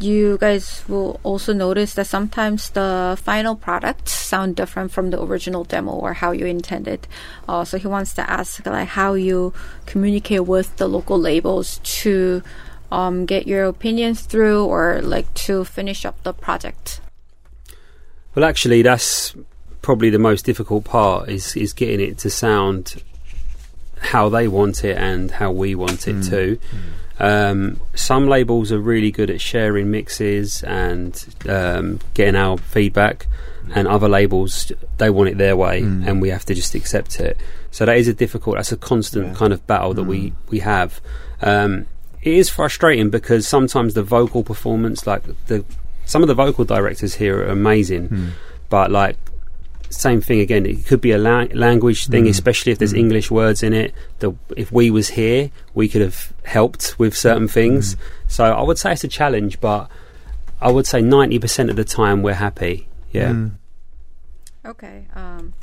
[0.00, 5.64] you guys will also notice that sometimes the final products sound different from the original
[5.64, 7.06] demo or how you intended.
[7.48, 9.52] Uh, so he wants to ask like how you
[9.86, 12.42] communicate with the local labels to
[12.92, 17.00] um, get your opinions through or like to finish up the project.
[18.34, 19.34] Well, actually, that's
[19.82, 23.02] probably the most difficult part is is getting it to sound
[24.06, 26.58] how they want it and how we want it to.
[27.18, 31.12] Um, some labels are really good at sharing mixes and
[31.48, 33.26] um, getting our feedback,
[33.74, 37.36] and other labels they want it their way, and we have to just accept it.
[37.70, 38.56] So that is a difficult.
[38.56, 41.00] That's a constant kind of battle that we we have.
[41.42, 41.86] Um,
[42.22, 45.64] it is frustrating because sometimes the vocal performance, like the
[46.04, 48.32] some of the vocal directors here are amazing,
[48.68, 49.16] but like
[49.89, 50.65] same thing again.
[50.65, 53.93] It could be a la- language thing, especially if there's English words in it.
[54.19, 57.97] The, if we was here, we could have helped with certain things.
[58.27, 59.89] So I would say it's a challenge, but
[60.61, 62.87] I would say ninety percent of the time we're happy.
[63.11, 63.49] Yeah.
[64.65, 65.07] Okay.
[65.15, 65.53] Um,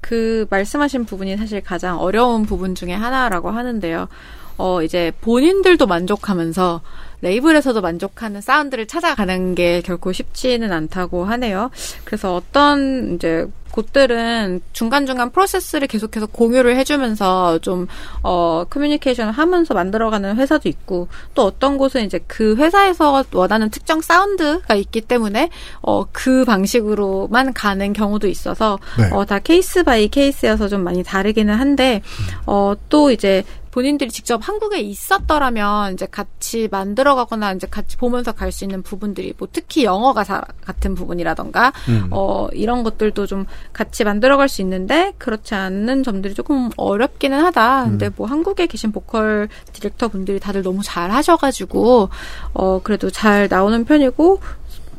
[0.00, 4.08] 그 말씀하신 부분이 사실 가장 어려운 부분 중에 하나라고 하는데요.
[4.57, 6.81] 어, 이제 본인들도 만족하면서
[7.21, 11.71] 레이블에서도 만족하는 사운드를 찾아가는 게 결코 쉽지는 않다고 하네요.
[12.03, 17.87] 그래서 어떤 이제 곳들은 중간중간 프로세스를 계속해서 공유를 해주면서 좀,
[18.23, 24.75] 어, 커뮤니케이션을 하면서 만들어가는 회사도 있고, 또 어떤 곳은 이제 그 회사에서 원하는 특정 사운드가
[24.75, 25.49] 있기 때문에,
[25.81, 29.09] 어, 그 방식으로만 가는 경우도 있어서, 네.
[29.11, 32.01] 어, 다 case by case여서 좀 많이 다르기는 한데,
[32.45, 33.43] 어, 또 이제
[33.75, 39.49] 본인들이 직접 한국에 있었더라면 이제 같이 만들어가거나 이제 같이 보면서 갈 수 있는 부분들이 뭐
[39.51, 41.73] 특히 영어가 사- 같은 부분이라던가
[42.11, 47.83] 어 이런 것들도 좀 같이 만들어갈 수 있는데 그렇지 않는 점들이 조금 어렵기는 하다.
[47.83, 52.07] 근데 뭐 한국에 계신 보컬 디렉터 분들이 다들 너무 잘 하셔가지고
[52.53, 54.39] 어 그래도 잘 나오는 편이고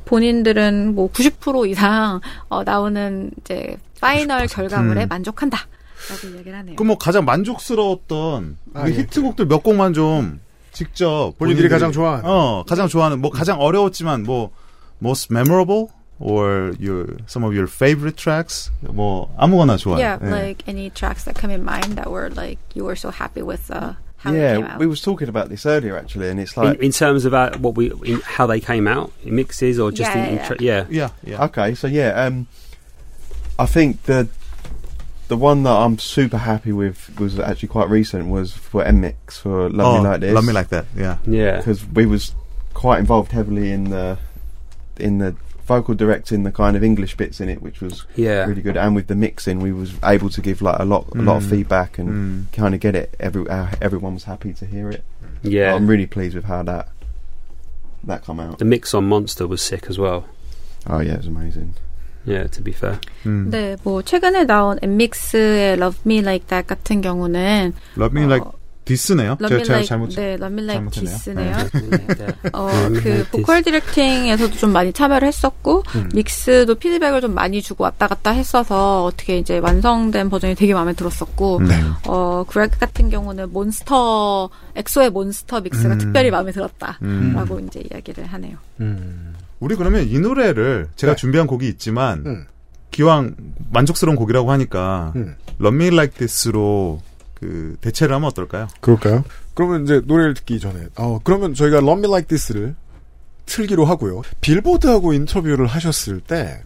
[0.05, 2.21] 본인들은 뭐 90% 이상
[2.51, 5.09] 어, 나오는 이제 파이널 결과물에 음.
[5.09, 5.67] 만족한다.
[6.11, 6.77] 라고 얘기를 하네요.
[6.77, 8.99] 그뭐 가장 만족스러웠던 아, 그 예.
[8.99, 10.41] 히트곡들 몇 곡만 좀
[10.73, 12.25] 직접 본인들이 본인들이- 가장 좋아하는.
[12.25, 14.51] 어 가장 좋아하는 뭐 가장 어려웠지만 뭐
[15.03, 15.89] most memorable
[16.19, 19.99] or your some of your favorite tracks 뭐 아무거나 좋아요.
[19.99, 20.31] Yeah, 예.
[20.31, 23.71] like any tracks that come in mind that were like you were so happy with
[23.71, 23.93] uh,
[24.25, 26.81] how it came yeah, we was talking about this earlier actually, and it's In, like
[26.81, 30.09] in terms of uh, what we, in, how they came out, in mixes or just
[30.11, 30.85] Yeah, in, in yeah, tra- yeah.
[30.89, 31.45] yeah, yeah.
[31.53, 32.47] Okay, so yeah, um,
[33.59, 34.29] I think the
[35.29, 39.69] the one that I'm super happy with was actually quite recent was for MX for
[39.71, 40.35] Love oh, Me Like This.
[40.35, 40.87] Love me like that.
[40.97, 41.19] Yeah.
[41.27, 41.57] Yeah.
[41.59, 42.35] because we was
[42.75, 44.19] quite involved heavily in the
[44.99, 45.35] in the
[45.67, 48.45] vocal directing the kind of English bits in it, which was Yeah.
[48.47, 48.77] really good.
[48.77, 51.43] And with the mixing, we was able to give like a lot a lot of
[51.45, 51.51] Mm.
[51.51, 52.53] feedback and Mm.
[52.53, 53.15] kind of get it.
[53.19, 55.03] Every uh, everyone was happy to hear it.
[55.43, 55.75] Yeah.
[55.75, 56.89] I'm really pleased with how that
[58.05, 58.59] that come out.
[58.59, 60.27] the mix on Monster was sick as well.
[60.89, 61.75] Oh yeah, it was amazing.
[62.27, 62.99] Yeah, to be fair.
[63.25, 63.51] 음.
[63.51, 68.53] 네, 뭐 최근에 나온 엔믹스의 Love Me Like That 같은 경우는 Love me like 어,
[68.85, 69.37] this네요.
[69.41, 71.57] Love 제가, Like 잘못 네, Love Me Like 잘못했네요.
[71.71, 72.29] This네요.
[72.53, 76.09] 어, Love Me 그 Like 보컬 directing에서도 좀 많이 참여를 했었고 음.
[76.15, 81.61] 믹스도 피드백을 좀 많이 주고 왔다 갔다 했어서 어떻게 이제 완성된 버전이 되게 마음에 들었었고
[81.63, 81.81] 네.
[82.09, 85.99] 어 그렉 같은 경우는 몬스터 엑소의 몬스터 믹스가 음.
[85.99, 87.67] 특별히 마음에 들었다라고 음.
[87.69, 88.57] 이제 이야기를 하네요.
[89.61, 91.17] 우리 그러면 이 노래를 제가 네.
[91.17, 92.47] 준비한 곡이 있지만 음.
[92.91, 93.35] 기왕
[93.71, 95.37] 만족스러운 곡이라고 하니까 음.
[95.61, 97.01] Love Me Like This로
[97.35, 98.69] 그 대체를 하면 어떨까요?
[98.81, 99.25] 그럴까요?
[99.55, 102.75] 그러면 이제 노래를 듣기 전에 어 그러면 저희가 Love Me Like This를
[103.47, 104.23] 틀기로 하고요.
[104.41, 106.63] 빌보드하고 인터뷰를 하셨을 때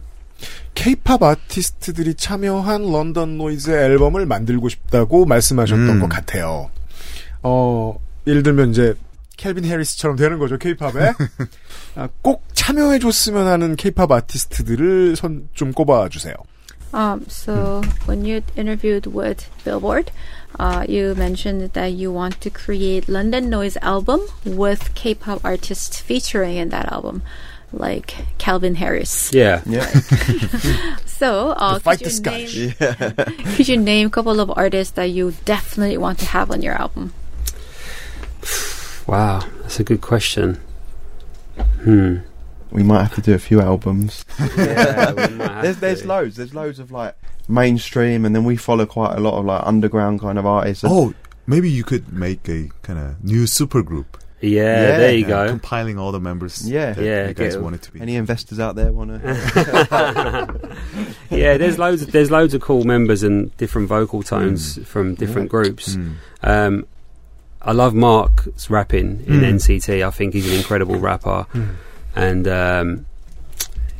[0.73, 5.99] K-팝 아티스트들이 참여한 런던 노이즈 앨범을 만들고 싶다고 말씀하셨던 음.
[5.99, 6.69] 것 같아요.
[7.43, 8.95] 어 예를 들면 이제
[9.37, 11.13] 켈빈 해리스처럼 되는 거죠 K-팝에
[11.95, 16.34] 아, 꼭 참여해줬으면 하는 K-팝 아티스트들을 선 좀 꼽아주세요.
[16.94, 20.10] Um, so when you interviewed with Billboard,
[20.58, 26.56] uh, you mentioned that you want to create London Noise album with K-pop artists featuring
[26.56, 27.22] in that album,
[27.72, 29.30] like Calvin Harris.
[29.34, 29.60] Yeah.
[29.66, 29.84] Yeah,
[31.04, 32.44] So uh, Fight could, this you guy.
[32.46, 36.62] name, could you name a couple of artists that you definitely want to have on
[36.62, 37.12] your album?
[39.06, 40.60] Wow, That's a good question.
[41.84, 42.18] Hmm.
[42.71, 44.25] We might have to do a few albums.
[44.57, 46.07] Yeah, we might have there's there's to.
[46.07, 46.35] loads.
[46.37, 47.15] There's loads of like
[47.47, 50.83] mainstream, and then we follow quite a lot of like underground kind of artists.
[50.87, 51.13] Oh,
[51.47, 54.05] maybe you could make a kind of new supergroup.
[54.43, 55.47] Yeah, Yeah, there you go.
[55.49, 56.93] Compiling all the members Yeah.
[56.93, 58.01] that Yeah, you guys get- want it to be.
[58.01, 59.21] Any investors out there want to?
[61.29, 62.01] yeah, there's loads.
[62.01, 65.95] Of, there's loads of cool members and different vocal tones from different groups.
[65.95, 66.13] Mm.
[66.41, 66.87] Um,
[67.61, 69.53] I love Mark's rapping in Mm.
[69.55, 70.05] NCT.
[70.05, 71.45] I think he's an incredible rapper,
[72.15, 73.05] and um,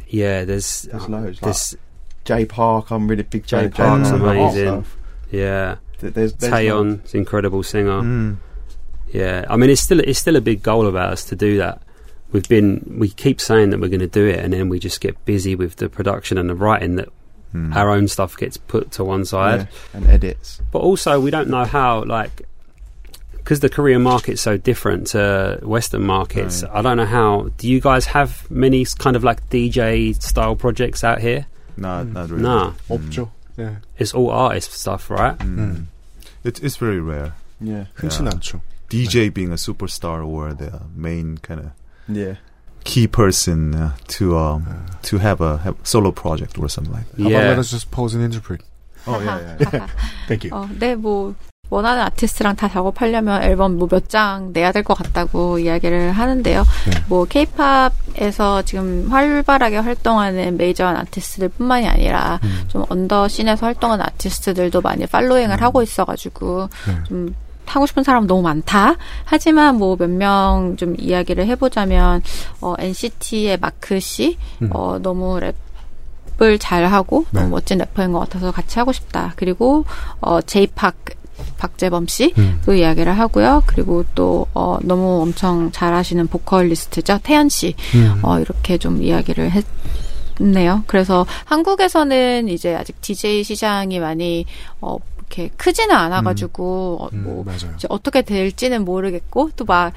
[0.07, 1.41] yeah, there's There's loads.
[1.41, 1.79] Like
[2.25, 4.21] Jay Park, I'm really big Jay of Park's Park.
[4.21, 4.85] amazing.
[5.31, 8.01] yeah, Th- There's, there's Taeyeon's incredible singer.
[8.01, 8.37] Mm.
[9.11, 11.81] Yeah, I mean it's still it's still a big goal of ours to do that.
[12.31, 15.01] We've been we keep saying that we're going to do it, and then we just
[15.01, 17.09] get busy with the production and the writing that
[17.53, 17.75] Mm.
[17.75, 19.67] our own stuff gets put to one side.
[19.93, 20.61] yeah, and edits.
[20.71, 22.43] But also we don't know how like
[23.40, 26.62] because the Korean market's so different to Western markets.
[26.62, 26.72] Right.
[26.74, 27.50] I don't know how.
[27.58, 31.46] Do you guys have many s- kind of like DJ style projects out here?
[31.76, 32.42] Not, not really.
[32.42, 33.30] Nah, 없죠.
[33.58, 33.76] 예.
[33.98, 35.36] it's all artist stuff, right?
[35.38, 35.58] Mm.
[35.58, 35.86] 음.
[36.44, 37.32] It's it's very rare.
[37.60, 38.30] Yeah, 흔치 Yeah.
[38.32, 38.60] 않죠.
[38.90, 41.66] DJ being a superstar or the main kind of
[42.08, 42.36] yeah.
[42.84, 47.22] key person uh, to um to have a have solo project or something like that.
[47.22, 47.60] How about let Yeah.
[47.60, 48.62] us just pose and interpret?
[49.06, 49.86] Oh yeah, yeah.
[50.28, 50.50] Thank you.
[50.50, 51.34] 어, 네, 뭐,
[51.71, 56.63] 원하는 아티스트랑 다 작업하려면 앨범 뭐 몇 장 내야 될 것 같다고 이야기를 하는데요.
[56.89, 57.03] 네.
[57.07, 62.65] 뭐, 케이팝에서 지금 활발하게 활동하는 메이저한 아티스트들 뿐만이 아니라 음.
[62.67, 67.03] 좀 under scene에서 활동하는 아티스트들도 많이 following을 하고 있어가지고 네.
[67.07, 68.95] 좀 하고 싶은 사람 너무 많다.
[69.23, 72.21] 하지만 뭐 몇 명 좀 이야기를 해보자면
[72.59, 74.69] 어, NCT의 마크 씨 음.
[74.73, 75.53] 어, 너무 랩
[76.41, 77.39] 을 잘하고 네.
[77.39, 79.33] 너무 멋진 래퍼인 것 같아서 같이 하고 싶다.
[79.35, 79.85] 그리고
[80.21, 80.95] 어, 제이팍
[81.57, 82.75] 박재범 씨도 음.
[82.75, 83.63] 이야기를 하고요.
[83.65, 88.19] 그리고 또 어, 너무 엄청 잘하시는 보컬리스트죠 태연 씨 음.
[88.23, 89.65] 어, 이렇게 좀 이야기를 했
[90.39, 90.83] 네요.
[90.87, 94.45] 그래서 한국에서는 이제 아직 DJ 시장이 많이
[94.79, 97.73] 어, 이렇게 크지는 않아가지고 어, 음, 뭐 맞아요.
[97.75, 99.93] 이제 어떻게 될지는 모르겠고 또 막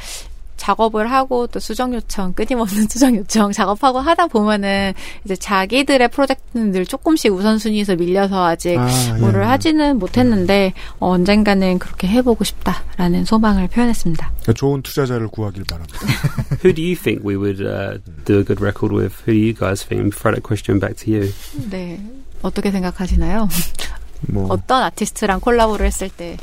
[0.64, 4.94] 작업을 하고 또 수정 요청 끊임없는 수정 요청 작업하고 하다 보면은
[5.24, 8.88] 이제 자기들의 프로젝트는 늘 조금씩 우선순위에서 밀려서 아직 아,
[9.20, 9.46] 뭐를 예.
[9.46, 14.32] 하지는 못했는데 어, 언젠가는 그렇게 해보고 싶다라는 소망을 표현했습니다.
[14.56, 15.98] 좋은 투자자를 구하길 바랍니다.
[16.64, 19.14] Who do you think we would uh, do a good record with?
[19.26, 20.16] Who do you guys think?
[20.16, 21.30] Throw that question back to you.
[21.70, 22.00] 네
[22.40, 23.48] 어떻게 생각하시나요?
[24.28, 26.38] 뭐 어떤 아티스트랑 콜라보를 했을 때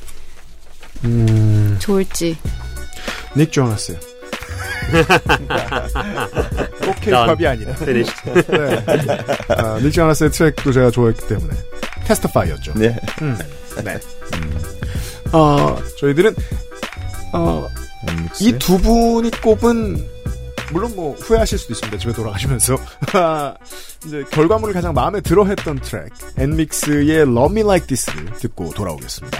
[1.05, 2.37] 음, 좋을지.
[3.35, 4.10] 닉 조나스요.
[6.85, 7.75] 꼭 케이팝이 아니라.
[7.75, 8.03] 네.
[9.49, 11.53] 아, 닉 조나스의 트랙도 제가 좋아했기 때문에
[12.05, 12.73] 테스트파이였죠.
[12.75, 12.99] Yeah.
[13.21, 13.37] 음.
[13.83, 13.97] 네.
[15.31, 16.35] 어, 저희들은
[17.33, 17.67] 어.
[18.39, 20.03] 이 두 분이 꼽은
[20.71, 21.97] 물론 뭐 후회하실 수도 있습니다.
[21.99, 22.77] 집에 돌아가시면서
[24.07, 29.39] 이제 결과물을 가장 마음에 들어 했던 트랙 엔믹스의 Love Me Like This를 듣고 돌아오겠습니다.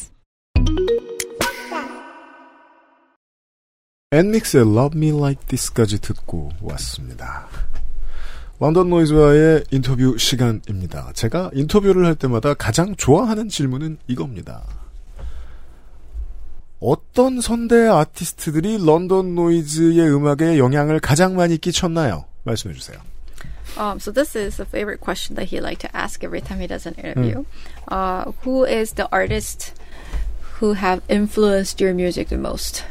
[4.13, 7.47] 엔믹스의 Love Me Like This까지 듣고 왔습니다.
[8.59, 11.13] 런던 노이즈와의 인터뷰 시간입니다.
[11.13, 14.63] 제가 인터뷰를 할 때마다 가장 좋아하는 질문은 이겁니다.
[16.81, 22.25] 어떤 선대 아티스트들이 런던 노이즈의 음악에 영향을 가장 많이 끼쳤나요?
[22.43, 22.99] 말씀해 주세요.
[23.77, 26.67] Um, so this is a favorite question that he like to ask every time he
[26.67, 27.45] does an interview.
[27.87, 29.71] Uh, who is the artist
[30.59, 32.83] who have influenced your music the most?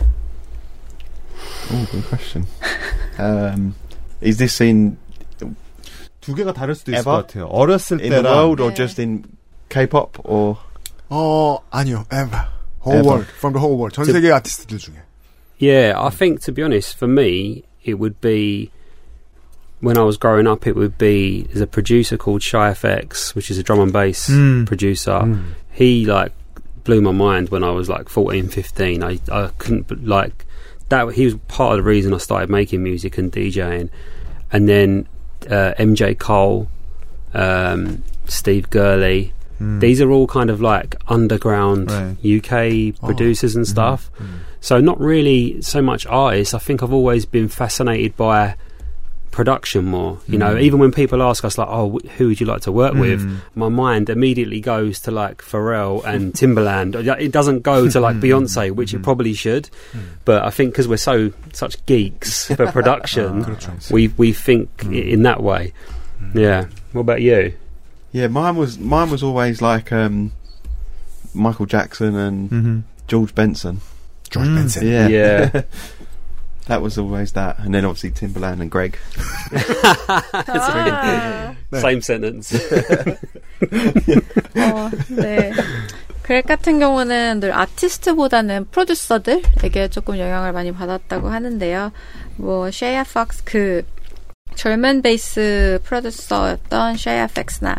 [1.72, 2.45] Oh, good question.
[3.19, 3.76] um,
[4.22, 4.98] is this in
[6.22, 7.11] 두 개가 다를 수도 있을 Ever?
[7.22, 7.48] 것 같아요.
[7.49, 8.76] 어렸을 in the 때랑 world or 네.
[8.76, 9.23] just in
[9.69, 10.57] K-pop or?
[11.10, 12.06] 어, 아니요.
[12.11, 12.48] ever.
[12.80, 13.07] whole Ever.
[13.07, 13.26] world.
[13.38, 13.94] from the whole world.
[13.94, 14.95] 전 저- 세계 아티스트들 중에.
[15.60, 18.72] Yeah, I think to be honest, for me, it would be
[19.82, 20.65] when I was growing up.
[20.68, 24.27] It would be there's a producer called Shy FX, which is a drum and bass
[24.30, 24.65] Mm.
[24.65, 25.22] producer.
[25.23, 25.53] 음.
[25.72, 26.34] He like
[26.84, 29.03] blew my mind when I was like 14, 15.
[29.03, 30.45] I I couldn't b- like
[30.91, 33.89] that he was part of the reason I started making music and DJing,
[34.53, 35.09] and then
[35.49, 36.69] uh, MJ Cole,
[37.35, 39.33] um, Steve Gurley.
[39.61, 39.81] Mm.
[39.81, 42.17] These are all kind of like underground Right.
[42.25, 43.07] UK Oh.
[43.07, 44.11] producers and stuff.
[44.61, 46.55] So not really so much artists.
[46.55, 48.57] I think I've always been fascinated by
[49.31, 50.19] production more.
[50.27, 50.40] You mm.
[50.40, 53.01] know, even when people ask us like, "Oh, who would you like to work mm.
[53.01, 56.94] with?" My mind immediately goes to like Pharrell and Timberland.
[56.97, 58.23] It doesn't go to like mm.
[58.23, 59.05] Beyonce, which it mm.
[59.05, 59.70] probably should.
[59.93, 60.02] Mm.
[60.24, 63.57] But I think because we're so such geeks for production,
[63.90, 65.11] we we think mm.
[65.11, 65.73] in that way.
[66.35, 66.66] Yeah.
[66.93, 67.55] What about you?
[68.12, 70.32] Yeah, mine was mine was always like um,
[71.35, 72.78] Michael Jackson and mm-hmm.
[73.07, 73.81] George Benson.
[74.31, 74.86] George Benson.
[74.86, 75.09] Yeah.
[75.09, 75.62] Yeah.
[76.68, 78.98] that was always that, and then obviously Timberland and Greg.
[80.32, 82.53] 아, Same sentence.
[84.56, 85.52] 어, 네.
[86.23, 91.91] 그렉 같은 경우는 늘 아티스트보다는 프로듀서들에게 조금 영향을 많이 받았다고 하는데요.
[92.38, 93.84] 뭐 쉐야 팍스 그
[94.55, 97.77] drum and bass 프로듀서였던 Shy FX나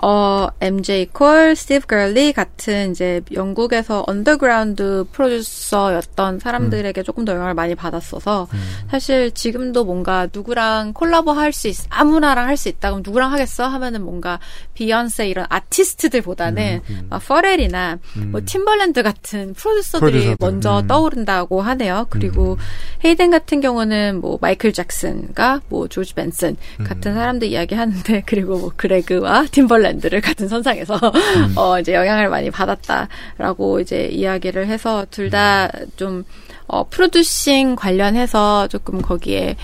[0.00, 7.74] 어 MJ 콜, 스티브 걸리 같은 이제 영국에서 언더그라운드 프로듀서였던 사람들에게 조금 더 영향을 많이
[7.74, 8.46] 받았어서
[8.90, 13.66] 사실 지금도 뭔가 누구랑 콜라보 할 수 있, 아무나랑 할 수 있다 그럼 누구랑 하겠어?
[13.66, 14.38] 하면은 뭔가
[14.78, 17.98] 비욘세 이런 아티스트들보다는 막 퍼렐이나
[18.28, 20.36] 뭐 팀벌랜드 같은 프로듀서들이 프로듀서들.
[20.38, 20.86] 먼저 음.
[20.86, 22.06] 떠오른다고 하네요.
[22.10, 22.56] 그리고
[23.04, 29.46] 헤이든 같은 경우는 뭐 마이클 잭슨과 뭐 조지 벤슨 같은 사람들 이야기하는데 그리고 뭐 그레그와
[29.50, 30.94] 팀벌랜드를 같은 선상에서
[31.56, 36.24] 어 이제 영향을 많이 받았다라고 이제 이야기를 해서 둘 다좀
[36.68, 39.56] 어, 프로듀싱 관련해서 조금 거기에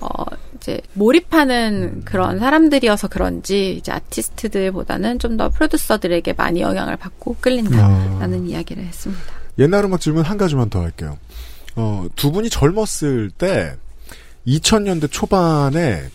[0.00, 0.08] 어,
[0.66, 8.82] 이제 몰입하는 그런 사람들이어서 그런지 이제 아티스트들보다는 좀 더 프로듀서들에게 많이 영향을 받고 끌린다라는 이야기를
[8.84, 9.22] 했습니다.
[9.58, 11.18] 옛날 음악 질문 한 가지만 더 할게요.
[11.74, 13.76] 어, 두 분이 젊었을 때
[14.46, 16.08] 2000년대 초반에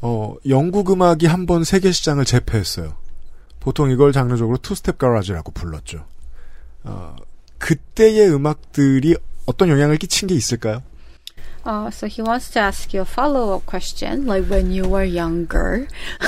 [0.00, 2.94] 어, 영국 음악이 한 번 세계 시장을 제패했어요.
[3.60, 6.06] 보통 이걸 장르적으로 투스텝 가라지라고 불렀죠.
[6.84, 7.14] 어,
[7.58, 10.82] 그때의 음악들이 어떤 영향을 끼친 게 있을까요?
[11.64, 14.26] Uh, so he wants to ask you a follow-up question.
[14.26, 15.88] Like when you were younger,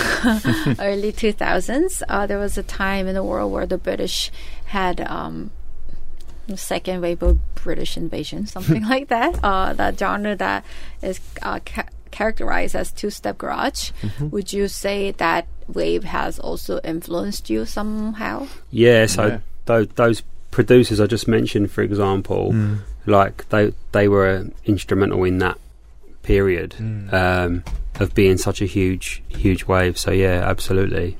[0.79, 4.31] early 2000s, uh, there was a time in the world where the British
[4.67, 5.51] had um,
[6.55, 9.39] second wave of British invasion, something like that.
[9.43, 10.65] Uh, that genre that
[11.03, 13.91] is uh, ca- characterized as two-step garage.
[14.21, 18.49] Would you say that wave has also influenced you somehow?
[18.71, 19.39] Yeah, so Yeah.
[19.65, 22.53] Those, those producers I just mentioned, for example,
[23.07, 25.59] like they they were instrumental in that
[26.23, 26.74] period
[27.12, 27.65] um,
[28.01, 29.99] of being such a huge huge wave.
[29.99, 31.16] So yeah, absolutely.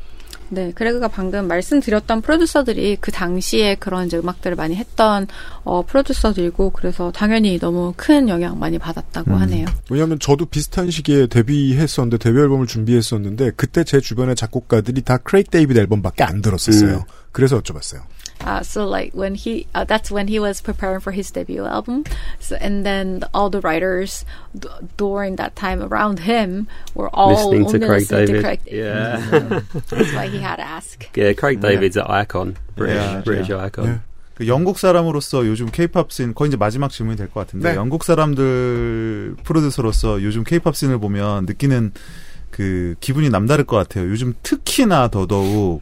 [0.53, 5.27] 네, 그레그가 방금 말씀드렸던 프로듀서들이 그 당시에 그런 이제 음악들을 많이 했던
[5.65, 9.65] 어, 프로듀서들이고 그래서 당연히 너무 큰 영향 많이 받았다고 하네요.
[9.89, 15.79] 왜냐하면 저도 비슷한 시기에 데뷔했었는데 데뷔 앨범을 준비했었는데 그때 제 주변의 작곡가들이 다 크레이그 데이비드
[15.79, 17.07] 앨범밖에 안 들었었어요.
[17.33, 18.03] 그래서 여쭤봤어요.
[18.46, 22.06] Uh, so like when he, uh, that's when he was preparing for his debut album.
[22.40, 24.24] So, and then all the writers
[24.58, 28.36] d- during that time around him were all Listening to only Craig listening David.
[28.36, 29.62] to Craig Yeah.
[29.90, 31.10] That's why he had to ask.
[31.18, 33.66] Yeah, Craig David's an icon, British Yeah, British yeah.
[33.66, 33.86] icon.
[33.86, 34.00] Yeah.
[34.38, 37.76] 그 영국 사람으로서 요즘 케이팝 씬 거의 이제 마지막 질문이 될 것 같은데 네.
[37.76, 41.92] 영국 사람들 프로듀서로서 요즘 케이팝 씬을 보면 느끼는
[42.52, 44.06] 그 기분이 남다를 것 같아요.
[44.10, 45.82] 요즘 특히나 더더욱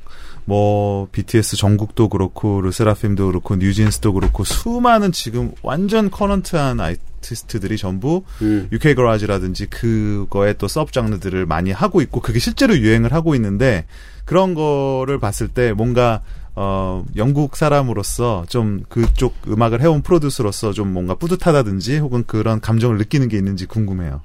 [0.50, 8.68] 뭐 BTS 정국도 그렇고 르세라핌도 그렇고 뉴진스도 그렇고 수많은 지금 완전 current한 아티스트들이 전부 음.
[8.72, 13.86] UK garage라든지 그거에 또 sub 장르들을 많이 하고 있고 그게 실제로 유행을 하고 있는데
[14.24, 16.20] 그런 거를 봤을 때 뭔가
[16.56, 23.28] 어 영국 사람으로서 좀 그쪽 음악을 해온 프로듀서로서 좀 뭔가 뿌듯하다든지 혹은 그런 감정을 느끼는
[23.28, 24.20] 게 있는지 궁금해요.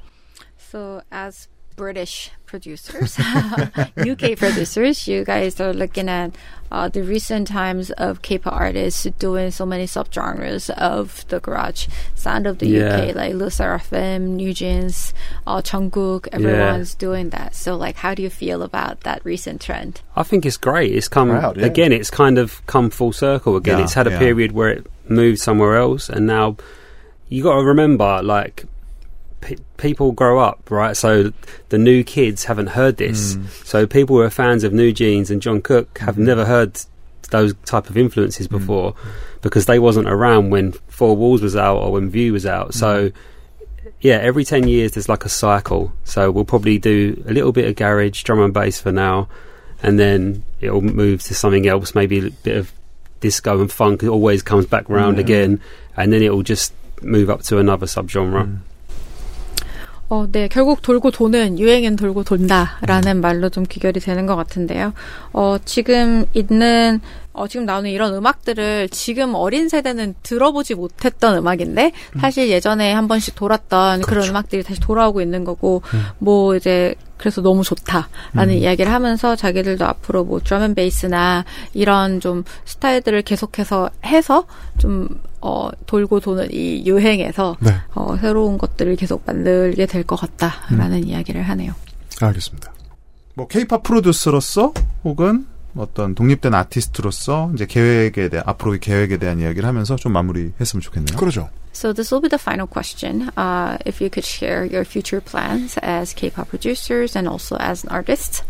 [0.58, 3.20] So as British producers,
[3.98, 6.32] UK producers, you guys are looking at
[6.72, 12.48] uh, the recent times of K-pop artists doing so many subgenres of the garage sound
[12.48, 12.96] of the Yeah.
[13.10, 15.14] UK, like Lil Seraphim, New Jeans,
[15.46, 17.56] uh, Jungkook, everyone's doing that.
[17.56, 20.00] So like, how do you feel about that recent trend?
[20.16, 20.96] I think it's great.
[20.96, 21.66] It's come Proud, yeah.
[21.66, 21.92] again.
[21.92, 23.80] It's kind of come full circle again.
[23.80, 24.20] Yeah, it's had a yeah.
[24.20, 26.56] period where it moved somewhere else, and now
[27.28, 28.64] you got to remember, like
[29.46, 30.98] pe- people grow up, right?
[30.98, 31.32] So
[31.70, 33.36] the new kids haven't heard this.
[33.36, 33.46] Hmm.
[33.64, 36.26] So people who are fans of New Jeans and John Cook have hmm.
[36.26, 36.80] never heard
[37.30, 38.58] those type of influences hmm.
[38.58, 38.96] before
[39.42, 42.74] because they wasn't around when Four Walls was out or when View was out.
[42.74, 43.12] So
[44.02, 45.94] yeah, every 10 years there's like a cycle.
[46.04, 49.30] So we'll probably do a little bit of garage, drum and bass for now,
[49.84, 52.74] and then it'll move to something else, maybe a bit of
[53.20, 54.04] disco and funk.
[54.04, 55.24] It always comes back round Yeah.
[55.24, 55.62] again,
[55.96, 58.60] and then it'll just move up to another subgenre.
[60.08, 60.48] 어, 네.
[60.48, 64.94] 결국 돌고 도는 유행은 돌고 돈다라는 말로 좀 귀결이 되는 것 같은데요.
[65.34, 67.02] 어, 지금 있는
[67.34, 73.36] 어, 지금 나오는 이런 음악들을 지금 어린 세대는 들어보지 못했던 음악인데 사실 예전에 한 번씩
[73.36, 75.82] 돌았던 그런 음악들이 다시 돌아오고 있는 거고
[76.18, 83.22] 뭐 이제 그래서 너무 좋다라는 이야기를 하면서 자기들도 앞으로 뭐 드럼 베이스나 이런 좀 스타일들을
[83.24, 84.46] 계속해서 해서
[84.78, 85.10] 좀
[85.46, 87.72] 어, 돌고 도는 이 유행에서 네.
[87.94, 91.74] 어, 새로운 것들을 계속 만들게 될 것 같다라는 이야기를 하네요.
[92.20, 92.74] 알겠습니다.
[93.36, 94.74] 뭐 케이팝 프로듀서로서
[95.04, 95.46] 혹은
[95.78, 101.18] 어떤 독립된 아티스트로서 이제 계획에 대한 앞으로의 계획에 대한 이야기를 하면서 좀 마무리했으면 좋겠네요.
[101.18, 101.50] 그러죠.
[101.74, 103.30] So this will be the final question.
[103.38, 107.92] Uh, if you could share your future plans as K-pop producers and also as an
[107.92, 108.44] artist,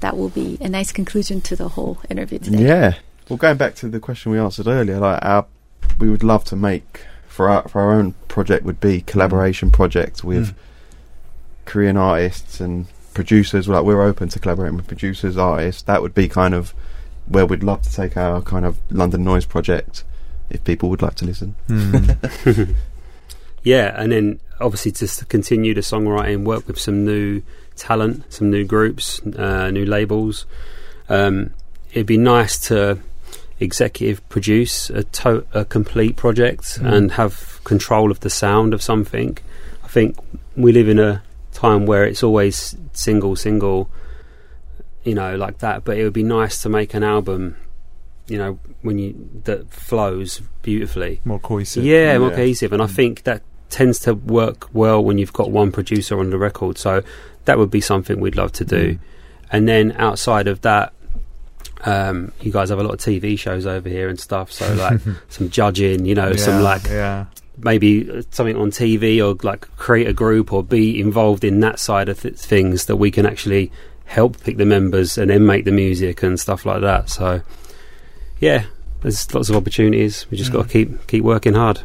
[0.00, 2.66] that will be a nice conclusion to the whole interview today.
[2.66, 2.92] Yeah.
[3.30, 5.46] Well, going back to the question we answered earlier, like our,
[5.98, 10.24] we would love to make for our for our own project would be collaboration projects
[10.24, 10.54] with
[11.64, 13.68] Korean artists and producers.
[13.68, 15.82] Like we're open to collaborating with producers, artists.
[15.82, 16.74] That would be kind of
[17.26, 20.04] where we'd love to take our kind of London Noise project
[20.48, 21.56] if people would like to listen.
[23.66, 27.42] Yeah, and then obviously just to continue the songwriting, work with some new
[27.74, 30.46] talent, some new groups, uh, new labels.
[31.08, 31.50] Um,
[31.90, 33.00] it'd be nice to
[33.58, 36.92] executive produce a, to- a complete project mm.
[36.92, 39.38] and have control of the sound of something.
[39.84, 40.16] I think
[40.56, 41.22] we live in a
[41.52, 43.90] time where it's always single, single,
[45.04, 45.84] you know, like that.
[45.84, 47.56] But it would be nice to make an album,
[48.28, 49.14] you know, when you
[49.44, 51.20] that flows beautifully.
[51.24, 51.84] More cohesive.
[51.84, 52.94] Yeah, more cohesive, and I mm.
[52.94, 56.78] think that tends to work well when you've got one producer on the record.
[56.78, 57.02] So
[57.46, 58.94] that would be something we'd love to do.
[58.94, 58.98] Mm.
[59.50, 60.92] And then outside of that,
[61.84, 64.50] um, you guys have a lot of TV shows over here and stuff.
[64.52, 67.26] So like some judging, you know, some like yeah.
[67.58, 71.78] maybe uh, something on TV or like create a group or be involved in that
[71.78, 73.70] side of th- things that we can actually
[74.04, 77.10] help pick the members and then make the music and stuff like that.
[77.10, 77.42] So
[78.40, 78.66] yeah,
[79.02, 80.26] there's lots of opportunities.
[80.30, 81.80] We just got to keep keep working hard.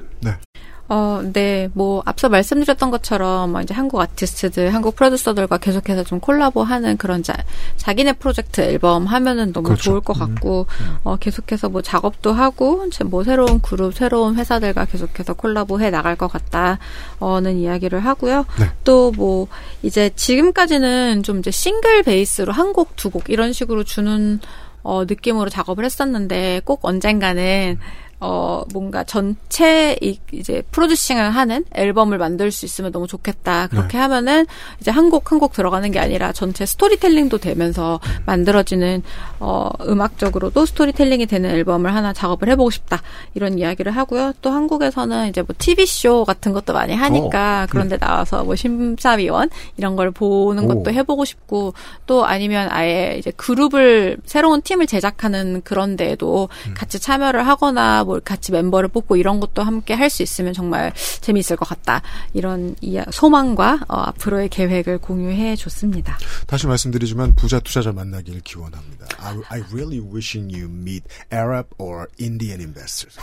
[0.94, 6.98] 어, 네, 뭐, 앞서 말씀드렸던 것처럼, 뭐 이제 한국 아티스트들, 한국 프로듀서들과 계속해서 좀 콜라보하는
[6.98, 7.34] 그런 자,
[7.78, 9.84] 자기네 프로젝트 앨범 하면은 너무 그렇죠.
[9.84, 10.68] 좋을 것 같고,
[11.06, 16.28] 어, 계속해서 뭐 작업도 하고, 이제 뭐 새로운 그룹, 새로운 회사들과 계속해서 콜라보해 나갈 것
[16.28, 18.46] 같다는 이야기를 하고요.
[18.84, 19.48] 또 뭐,
[19.84, 24.42] 이제 지금까지는 좀 이제 single base로 한 곡, 두 곡, 이런 식으로 주는,
[24.84, 27.80] 어, 느낌으로 작업을 했었는데, 꼭 언젠가는,
[28.22, 33.68] 어, 뭔가 전체 이, 이제 producing을 하는 앨범을 만들 수 있으면 너무 좋겠다.
[33.68, 34.46] 그렇게 하면은
[34.80, 39.02] 이제 한 곡 한 곡 들어가는 게 아니라 전체 스토리텔링도 되면서 만들어지는
[39.40, 43.02] 어, 음악적으로도 스토리텔링이 되는 앨범을 하나 작업을 해보고 싶다.
[43.34, 44.34] 이런 이야기를 하고요.
[44.42, 49.96] 또 한국에서는 이제 뭐 TV 쇼 같은 것도 많이 하니까 그런데 나와서 뭐 심사위원 이런
[49.96, 51.74] 걸 보는 것도 해보고 싶고
[52.06, 58.52] 또 아니면 아예 이제 그룹을 새로운 팀을 제작하는 그런 데에도 같이 참여를 하거나 뭐 같이
[58.52, 62.02] 멤버를 뽑고 이런 것도 함께 할 수 있으면 정말 재미있을 것 같다.
[62.34, 66.18] 이런 이야, 소망과 어, 앞으로의 계획을 공유해 줬습니다.
[66.48, 69.06] 다시 말씀드리지만 부자 투자자 만나길 기원합니다.
[69.20, 73.16] I, I really wishing you meet Arab or Indian investors.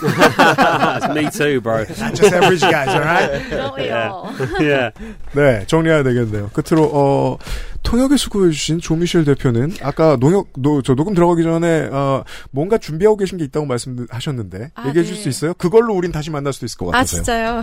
[1.14, 1.84] Me too, bro.
[1.98, 3.50] Not just average guys, alright?
[3.50, 4.32] Don't we all?
[4.60, 4.90] yeah.
[5.34, 6.48] 네, 정리해야 되겠네요.
[6.54, 7.38] 끝으로 어
[7.82, 13.38] 통역에 수고해주신 조미셸 대표는 아까 농역 노, 저 녹음 들어가기 전에 어, 뭔가 준비하고 계신
[13.38, 15.22] 게 있다고 말씀하셨는데 아, 얘기해 줄 네.
[15.22, 15.54] 수 있어요?
[15.54, 17.16] 그걸로 우린 다시 만날 수도 있을 것 아, 같아서요.
[17.22, 17.62] 진짜요?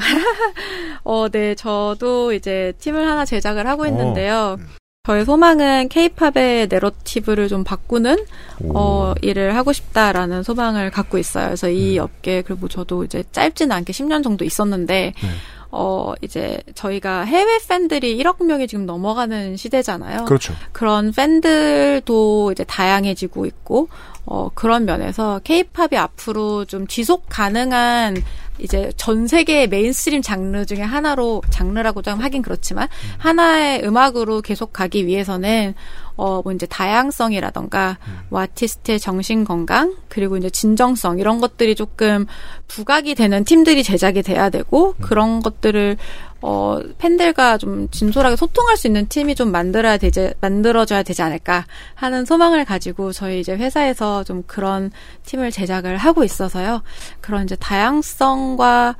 [1.03, 1.55] 어, 네.
[1.55, 4.57] 저도 이제 팀을 하나 제작을 하고 있는데요.
[5.05, 8.25] 저의 소망은 케이팝의 내러티브를 좀 바꾸는
[8.73, 11.45] 어, 일을 하고 싶다라는 소망을 갖고 있어요.
[11.45, 15.13] 그래서 이 업계 그리고 저도 이제 짧지는 않게 10년 정도 있었는데
[15.77, 20.23] 어, 이제 저희가 해외 팬들이 1억 명이 지금 넘어가는 시대잖아요.
[20.23, 20.53] 그렇죠.
[20.71, 23.89] 그런 팬들도 이제 다양해지고 있고
[24.25, 28.23] 어 그런 면에서 케이팝이 앞으로 좀 지속 가능한
[28.59, 32.87] 이제 전 세계 mainstream 장르 중에 하나로 장르라고 좀 하긴 그렇지만
[33.17, 35.75] 하나의 음악으로 계속 가기 위해서는
[36.15, 37.97] 어 뭐 이제 다양성이라던가
[38.29, 42.25] 뭐 아티스트의 정신 건강 그리고 이제 진정성 이런 것들이 조금
[42.67, 45.97] 부각이 되는 팀들이 제작이 돼야 되고 그런 것들을
[46.41, 51.65] 어, 팬들과 좀 진솔하게 소통할 수 있는 팀이 좀 만들어야 되지, 만들어져야 되지 않을까
[51.95, 54.91] 하는 소망을 가지고 저희 이제 회사에서 좀 그런
[55.25, 56.83] 팀을 제작을 하고 있어서요.
[57.19, 58.95] 그런 이제 다양성과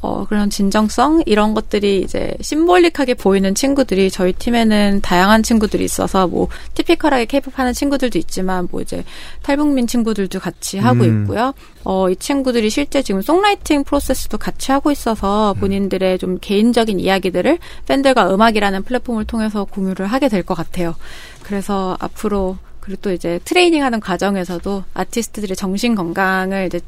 [0.00, 6.48] 어, 그런 진정성 이런 것들이 이제 심볼릭하게 보이는 친구들이 저희 팀에는 다양한 친구들이 있어서 뭐
[6.74, 9.04] 티피컬하게 케이팝 하는 친구들도 있지만 뭐 이제
[9.42, 11.22] 탈북민 친구들도 같이 하고 음.
[11.22, 11.54] 있고요.
[11.84, 18.32] 어, 이 친구들이 실제 지금 songwriting process도 같이 하고 있어서 본인들의 좀 개인적인 이야기들을 팬들과
[18.34, 20.96] 음악이라는 플랫폼을 통해서 공유를 하게 될 것 같아요.
[21.44, 26.80] 그래서 앞으로 그리고 또 이제 트레이닝 하는 과정에서도 아티스트들의 정신 건강을 이제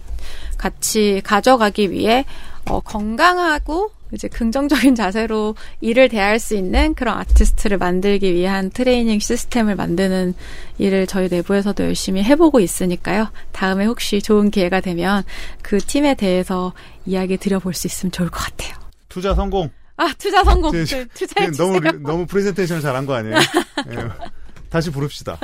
[0.58, 2.24] 같이 가져가기 위해
[2.66, 9.74] 어, 건강하고 이제 긍정적인 자세로 일을 대할 수 있는 그런 아티스트를 만들기 위한 트레이닝 시스템을
[9.74, 10.34] 만드는
[10.78, 13.28] 일을 저희 내부에서도 열심히 해보고 있으니까요.
[13.52, 15.24] 다음에 혹시 좋은 기회가 되면
[15.62, 16.72] 그 팀에 대해서
[17.06, 18.74] 이야기 드려볼 수 있으면 좋을 것 같아요.
[19.08, 19.68] 투자 성공.
[19.96, 20.70] 아 투자 성공.
[20.84, 21.50] 제- 네, 주세요.
[21.52, 23.36] 너무 리- 너무 프레젠테이션 잘한 거 아니에요?
[24.74, 24.78] 예.
[24.78, 25.38] 다시 부릅시다.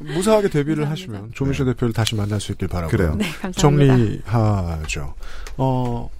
[0.00, 2.90] 무사하게 데뷔를 하시면 조미쉘 대표를 다시 만날 수 있길 바라고요.
[2.90, 3.14] 그래요.
[3.16, 3.96] 네, 감사합니다.
[4.32, 5.14] 정리하죠.
[5.56, 6.10] 어,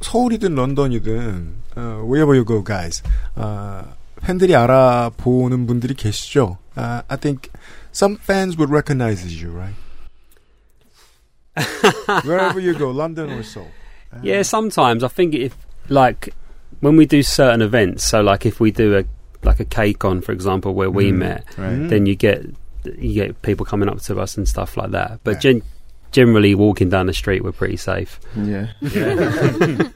[0.00, 3.02] 서울이든 런던이든 어, wherever you go, guys.
[3.34, 3.84] 아,
[4.22, 6.56] 팬들이 알아보는 분들이 계시죠.
[6.76, 7.50] 아, I think
[7.92, 9.76] some fans would recognize you, right?
[12.24, 13.68] wherever you go, London or Seoul.
[14.22, 15.54] Yeah, sometimes I think if
[15.90, 16.32] like
[16.80, 19.04] when we do certain events, so like if we do a
[19.43, 21.87] like a cake on, for example, where we Mm, met, right.
[21.89, 22.41] then you get
[22.99, 25.19] you get people coming up to us and stuff like that.
[25.23, 25.61] But gen-
[26.11, 28.19] generally, walking down the street, we're pretty safe.
[28.35, 28.67] Yeah.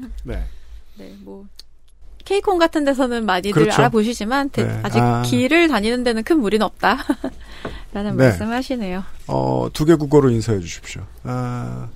[0.23, 0.43] 네.
[0.97, 1.45] 네, 뭐
[2.23, 3.81] 케이콘 같은 데서는 많이들 그렇죠.
[3.81, 4.79] 알아보시지만 대- 네.
[4.83, 5.21] 아직 아.
[5.23, 6.97] 길을 다니는 데는 큰 무리는 없다.
[7.93, 8.29] 라는 네.
[8.29, 9.03] 말씀하시네요.
[9.27, 11.03] 어, 두 개 국어로 인사해 주십시오.
[11.23, 11.89] 아,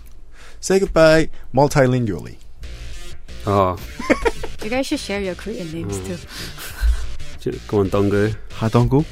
[0.61, 2.37] say goodbye multilingually.
[3.47, 3.75] Oh,
[4.61, 6.17] You guys should share your Korean names too.
[7.72, 8.32] On, Dongu.
[8.54, 9.04] 하동구?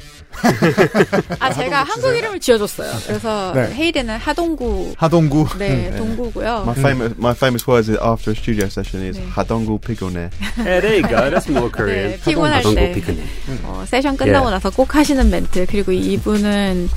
[1.39, 2.91] 아, 제가 한국 이름을 지어줬어요.
[3.05, 3.71] 그래서 네.
[3.73, 4.95] 헤이드는 하동구.
[4.97, 5.47] 하동구.
[5.59, 5.97] 네, 음.
[5.97, 6.63] 동구고요.
[6.65, 10.29] My famous my famous words after a studio session is 하동구 피곤해.
[10.57, 11.29] Yeah, there you go.
[11.29, 12.11] That's more Korean.
[12.13, 13.21] 네, 피곤할 때 피곤해.
[13.63, 14.51] 어, 세션 끝나고 예.
[14.51, 15.67] 나서 꼭 하시는 멘트.
[15.69, 16.89] 그리고 이분은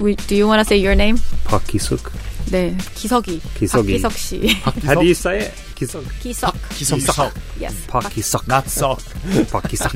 [0.00, 1.18] we- Do you want to say your name?
[1.44, 2.10] Park Ki-suk.
[2.50, 3.40] 네, 기석이.
[3.58, 4.00] 기석이.
[4.00, 4.36] 박기석 씨.
[4.84, 5.52] How do you say it?
[5.74, 6.04] Kisok.
[6.20, 6.54] 기석.
[6.70, 7.32] 기석.
[7.60, 7.86] Yes.
[8.10, 8.46] Ki-suk.
[8.48, 9.50] Not Ki-suk.
[9.50, 9.92] 박기석.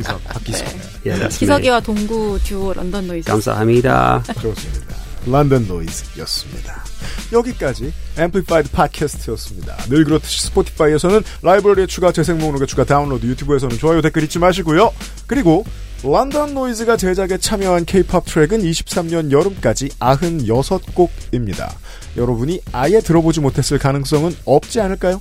[1.04, 1.38] Yeah, that's me.
[1.38, 3.30] 기석이와 동구 듀오 런던 노이즈.
[3.30, 4.22] 감사합니다.
[4.42, 4.96] 좋습니다.
[5.26, 6.84] 런던 노이즈였습니다.
[7.32, 9.76] 여기까지 앰플리파이드 팟캐스트였습니다.
[9.88, 14.92] 늘 그렇듯이 스포티파이에서는 라이브러리에 추가, 재생 목록에 추가, 다운로드, 유튜브에서는 좋아요, 댓글 잊지 마시고요.
[15.26, 15.64] 그리고
[16.02, 21.70] 런던 노이즈가 제작에 참여한 케이팝 트랙은 23년 여름까지 96곡입니다.
[22.16, 25.20] 여러분이 아예 들어보지 못했을 가능성은 없지 않을까요?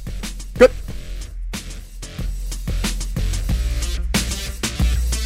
[0.58, 0.72] 끝!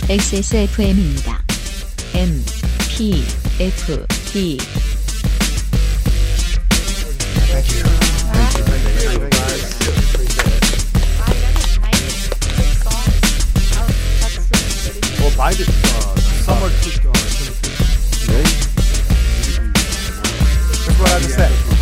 [0.10, 1.44] XSFM입니다.
[2.16, 2.44] M,
[2.90, 3.24] P,
[3.60, 4.58] F, D,
[15.34, 16.16] provided uh,
[16.46, 17.10] summer tutor.
[20.70, 21.73] That's what I just said.